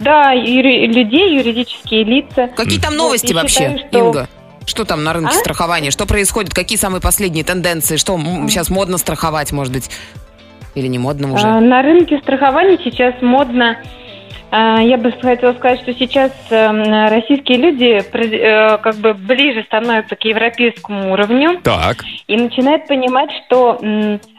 Да, 0.00 0.32
юри- 0.32 0.86
людей, 0.86 1.36
юридические 1.36 2.04
лица. 2.04 2.48
Какие 2.56 2.80
там 2.80 2.92
Вот, 2.92 2.98
новости 2.98 3.32
я 3.32 3.40
вообще, 3.40 3.54
считаю, 3.60 3.78
что- 3.78 3.98
Инга? 3.98 4.28
Что 4.66 4.84
там 4.84 5.04
на 5.04 5.12
рынке 5.12 5.30
А? 5.36 5.38
страхования? 5.38 5.90
Что 5.90 6.06
происходит? 6.06 6.54
Какие 6.54 6.78
самые 6.78 7.00
последние 7.02 7.44
тенденции? 7.44 7.96
Что 7.96 8.18
сейчас 8.48 8.70
модно 8.70 8.96
страховать, 8.98 9.52
может 9.52 9.72
быть? 9.72 9.90
Или 10.74 10.86
не 10.86 10.98
модно 10.98 11.32
уже? 11.34 11.46
А, 11.46 11.60
На 11.60 11.82
рынке 11.82 12.18
страхования 12.22 12.78
сейчас 12.82 13.14
модно. 13.20 13.76
А, 14.56 14.80
Я 14.80 14.98
бы 14.98 15.10
хотела 15.10 15.52
сказать, 15.54 15.80
что 15.80 15.92
сейчас 15.94 16.30
э, 16.50 17.08
российские 17.08 17.58
люди 17.58 18.00
э, 18.00 18.78
как 18.78 18.94
бы 18.96 19.12
ближе 19.12 19.64
становятся 19.64 20.14
к 20.14 20.24
европейскому 20.24 21.12
уровню 21.12 21.60
Так. 21.64 21.96
и 22.28 22.36
начинают 22.36 22.86
понимать, 22.86 23.30
что 23.44 23.80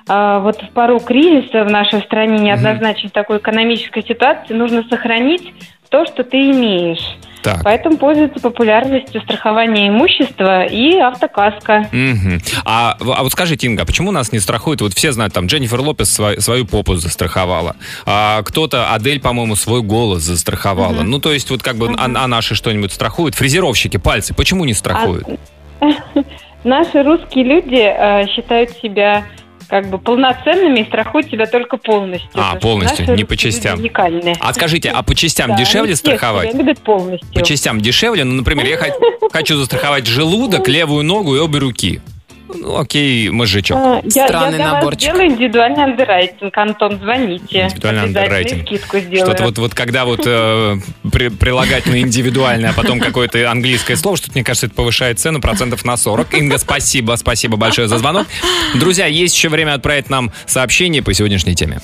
а, 0.08 0.40
вот 0.40 0.62
в 0.62 0.70
пару 0.70 1.02
кризиса 1.02 1.66
в 1.66 1.70
нашей 1.70 2.02
стране 2.02 2.38
неоднозначной 2.38 3.10
такой 3.10 3.40
экономической 3.40 4.04
ситуации 4.04 4.54
нужно 4.54 4.84
сохранить 4.84 5.54
то, 5.90 6.06
что 6.06 6.24
ты 6.24 6.38
имеешь. 6.52 7.18
Так. 7.46 7.64
Поэтому 7.64 7.98
пользуется 7.98 8.40
популярностью 8.40 9.22
страхование 9.22 9.90
имущества 9.90 10.66
и 10.66 10.98
автокаска. 10.98 11.88
Мгм. 11.92 12.42
А, 12.66 12.98
а 13.00 13.22
вот 13.22 13.32
скажите, 13.32 13.68
Инга, 13.68 13.84
а 13.84 13.86
почему 13.86 14.12
нас 14.12 14.32
не 14.32 14.40
страхуют? 14.40 14.82
Вот 14.82 14.96
все 14.96 15.12
знают, 15.12 15.36
там 15.36 15.46
Дженнифер 15.46 15.80
Лопес 15.80 16.20
сва- 16.20 16.40
свою 16.40 16.66
попу 16.66 16.96
застраховала. 16.96 17.76
А 18.08 18.42
кто-то, 18.42 18.92
Адель, 18.92 19.20
по-моему, 19.20 19.56
свой 19.56 19.84
голос 19.84 20.24
застраховала. 20.24 21.04
Ну, 21.04 21.20
то 21.20 21.32
есть, 21.32 21.52
вот 21.52 21.62
как 21.62 21.76
бы, 21.76 21.94
а, 21.96 22.06
а 22.06 22.28
наши 22.28 22.56
что-нибудь 22.56 22.92
страхуют? 22.92 23.36
Фрезеровщики, 23.36 23.98
пальцы, 23.98 24.34
почему 24.34 24.66
не 24.66 24.74
страхуют? 24.74 25.28
Наши 26.64 27.04
русские 27.04 27.44
люди 27.44 27.76
э, 27.76 28.26
считают 28.30 28.72
себя 28.82 29.24
как 29.68 29.90
бы 29.90 29.98
полноценными 29.98 30.80
и 30.82 30.86
страхуют 30.86 31.28
себя 31.30 31.46
только 31.46 31.78
полностью. 31.78 32.30
А, 32.34 32.56
полностью, 32.56 33.16
не 33.16 33.24
по 33.24 33.36
частям. 33.36 33.80
Уникальные. 33.80 34.36
А 34.40 34.54
скажите, 34.54 34.90
а 34.90 35.04
по 35.04 35.16
частям 35.16 35.56
дешевле 35.56 35.96
страховать? 35.96 36.54
любят 36.54 36.80
полностью. 36.80 37.30
По 37.34 37.42
частям 37.42 37.82
дешевле? 37.82 38.24
Ну, 38.24 38.36
например, 38.36 38.66
я 38.66 38.78
хо- 38.78 39.30
хочу 39.32 39.58
застраховать 39.58 40.06
желудок, 40.08 40.68
левую 40.68 41.04
ногу 41.04 41.36
и 41.36 41.40
обе 41.40 41.60
руки. 41.60 42.02
Ну, 42.54 42.78
окей, 42.78 43.30
мозжечок. 43.30 43.78
А, 43.78 44.02
Я, 44.04 44.28
Странный 44.28 44.58
я 44.60 44.66
для 44.66 44.74
наборчик. 44.74 45.10
вас 45.10 45.16
сделаю 45.18 45.32
индивидуальный 45.34 45.84
андеррайтинг. 45.84 46.58
Антон, 46.58 47.00
звоните. 47.00 47.64
Индивидуальный 47.64 48.04
андеррайтинг. 48.04 48.68
скидку 48.68 49.00
сделаю. 49.00 49.26
Что-то 49.26 49.44
вот, 49.46 49.58
вот 49.58 49.74
когда 49.74 50.06
вот 50.06 50.22
э, 50.26 50.78
при- 51.12 51.30
прилагательное 51.30 52.02
индивидуальное, 52.02 52.70
а 52.70 52.74
потом 52.74 53.00
какое-то 53.00 53.50
английское 53.50 53.96
слово, 53.96 54.18
что-то, 54.18 54.34
мне 54.36 54.44
кажется, 54.44 54.68
это 54.68 54.76
повышает 54.76 55.20
цену 55.20 55.42
процентов 55.42 55.84
на 55.86 55.98
40. 55.98 56.34
Инга, 56.36 56.58
спасибо, 56.58 57.16
спасибо 57.16 57.58
большое 57.58 57.88
за 57.88 57.98
звонок. 57.98 58.28
Друзья, 58.76 59.08
есть 59.08 59.36
еще 59.36 59.50
время 59.50 59.74
отправить 59.74 60.10
нам 60.10 60.32
сообщение 60.46 61.02
по 61.02 61.14
сегодняшней 61.14 61.56
теме. 61.56 61.80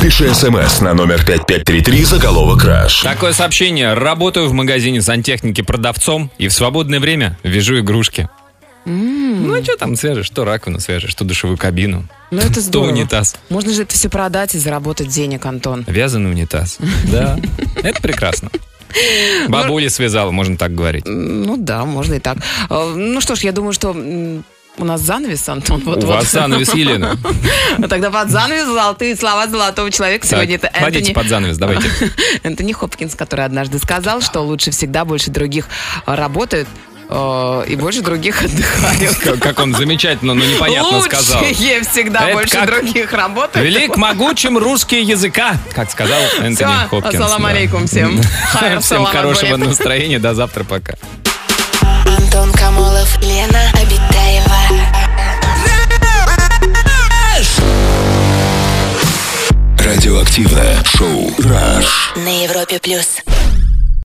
Пиши 0.00 0.34
смс 0.34 0.80
на 0.82 0.92
номер 0.92 1.24
5533 1.24 2.04
заголовок 2.04 2.60
«Краш». 2.60 3.00
Такое 3.02 3.32
сообщение. 3.32 3.94
Работаю 3.94 4.48
в 4.48 4.52
магазине 4.52 5.00
сантехники 5.00 5.62
продавцом 5.62 6.30
и 6.36 6.48
в 6.48 6.52
свободное 6.52 7.00
время 7.00 7.38
вяжу 7.42 7.78
игрушки. 7.80 8.28
Ну, 8.84 9.54
а 9.54 9.62
что 9.62 9.76
там 9.76 9.96
свяжешь? 9.96 10.26
Что 10.26 10.44
раковину 10.44 10.78
свяжешь, 10.80 11.10
что 11.10 11.24
душевую 11.24 11.56
кабину, 11.58 12.04
Ну, 12.30 12.38
это 12.38 12.52
что 12.52 12.60
здорово. 12.60 12.90
унитаз. 12.92 13.36
Можно 13.48 13.72
же 13.72 13.82
это 13.82 13.94
все 13.94 14.08
продать 14.08 14.54
и 14.54 14.58
заработать 14.58 15.08
денег, 15.08 15.46
Антон. 15.46 15.84
Вязаный 15.86 16.30
унитаз. 16.30 16.78
Да, 17.10 17.38
это 17.82 18.00
прекрасно. 18.02 18.50
Бабуля 19.48 19.90
связала, 19.90 20.30
можно 20.30 20.56
так 20.56 20.74
говорить. 20.74 21.04
Ну 21.06 21.56
да, 21.56 21.84
можно 21.84 22.14
и 22.14 22.20
так. 22.20 22.38
Э, 22.70 22.92
Ну 22.94 23.20
что 23.20 23.34
ж, 23.34 23.40
я 23.40 23.52
думаю, 23.52 23.72
что 23.72 23.90
у 24.76 24.84
нас 24.84 25.00
занавес, 25.00 25.48
Антон. 25.48 25.82
Вот, 25.84 25.98
У 25.98 26.06
вот. 26.06 26.16
вас 26.16 26.30
занавес, 26.32 26.74
Елена. 26.74 27.16
Тогда 27.88 28.10
под 28.10 28.30
занавес 28.30 28.66
золотые 28.66 29.16
слова 29.16 29.46
золотого 29.48 29.90
человека 29.90 30.26
Так, 30.28 30.38
сегодня. 30.38 30.56
Это 30.56 30.68
кладите 30.76 30.98
Энтони, 31.10 31.14
под 31.14 31.28
занавес, 31.28 31.58
давайте. 31.58 31.88
Энтони 32.42 32.72
Хопкинс, 32.72 33.14
который 33.14 33.44
однажды 33.44 33.78
сказал, 33.78 34.20
что 34.20 34.40
лучше 34.42 34.70
всегда 34.72 35.04
больше 35.04 35.30
других 35.30 35.66
э, 36.06 36.14
работают 36.14 36.68
и 37.68 37.76
больше 37.76 38.00
других 38.00 38.42
отдыхают. 38.42 39.16
Как- 39.40 39.58
он 39.60 39.74
замечательно, 39.74 40.34
но 40.34 40.44
непонятно 40.44 41.00
сказал. 41.02 41.42
Лучшие 41.42 41.82
всегда 41.82 42.24
Это 42.28 42.34
больше 42.34 42.66
других 42.66 43.12
работают. 43.12 43.66
Велик 43.66 43.96
могучим 43.96 44.58
русский 44.58 45.02
языка, 45.02 45.56
как 45.74 45.90
сказал 45.90 46.20
Энтони 46.40 46.88
Хопкинс. 46.90 47.14
ассалам 47.14 47.46
алейкум 47.46 47.86
всем. 47.86 48.20
Всем 48.80 49.04
хорошего 49.04 49.56
настроения, 49.56 50.18
до 50.18 50.34
завтра, 50.34 50.64
пока. 50.64 50.94
Антон 52.06 52.52
Камолов, 52.52 53.18
Лена 53.22 53.70
Обитаева. 53.74 54.54
Радиоактивное 59.78 60.82
шоу 60.84 61.30
«Краш». 61.40 62.12
На 62.16 62.44
Европе 62.44 62.78
плюс. 62.80 63.06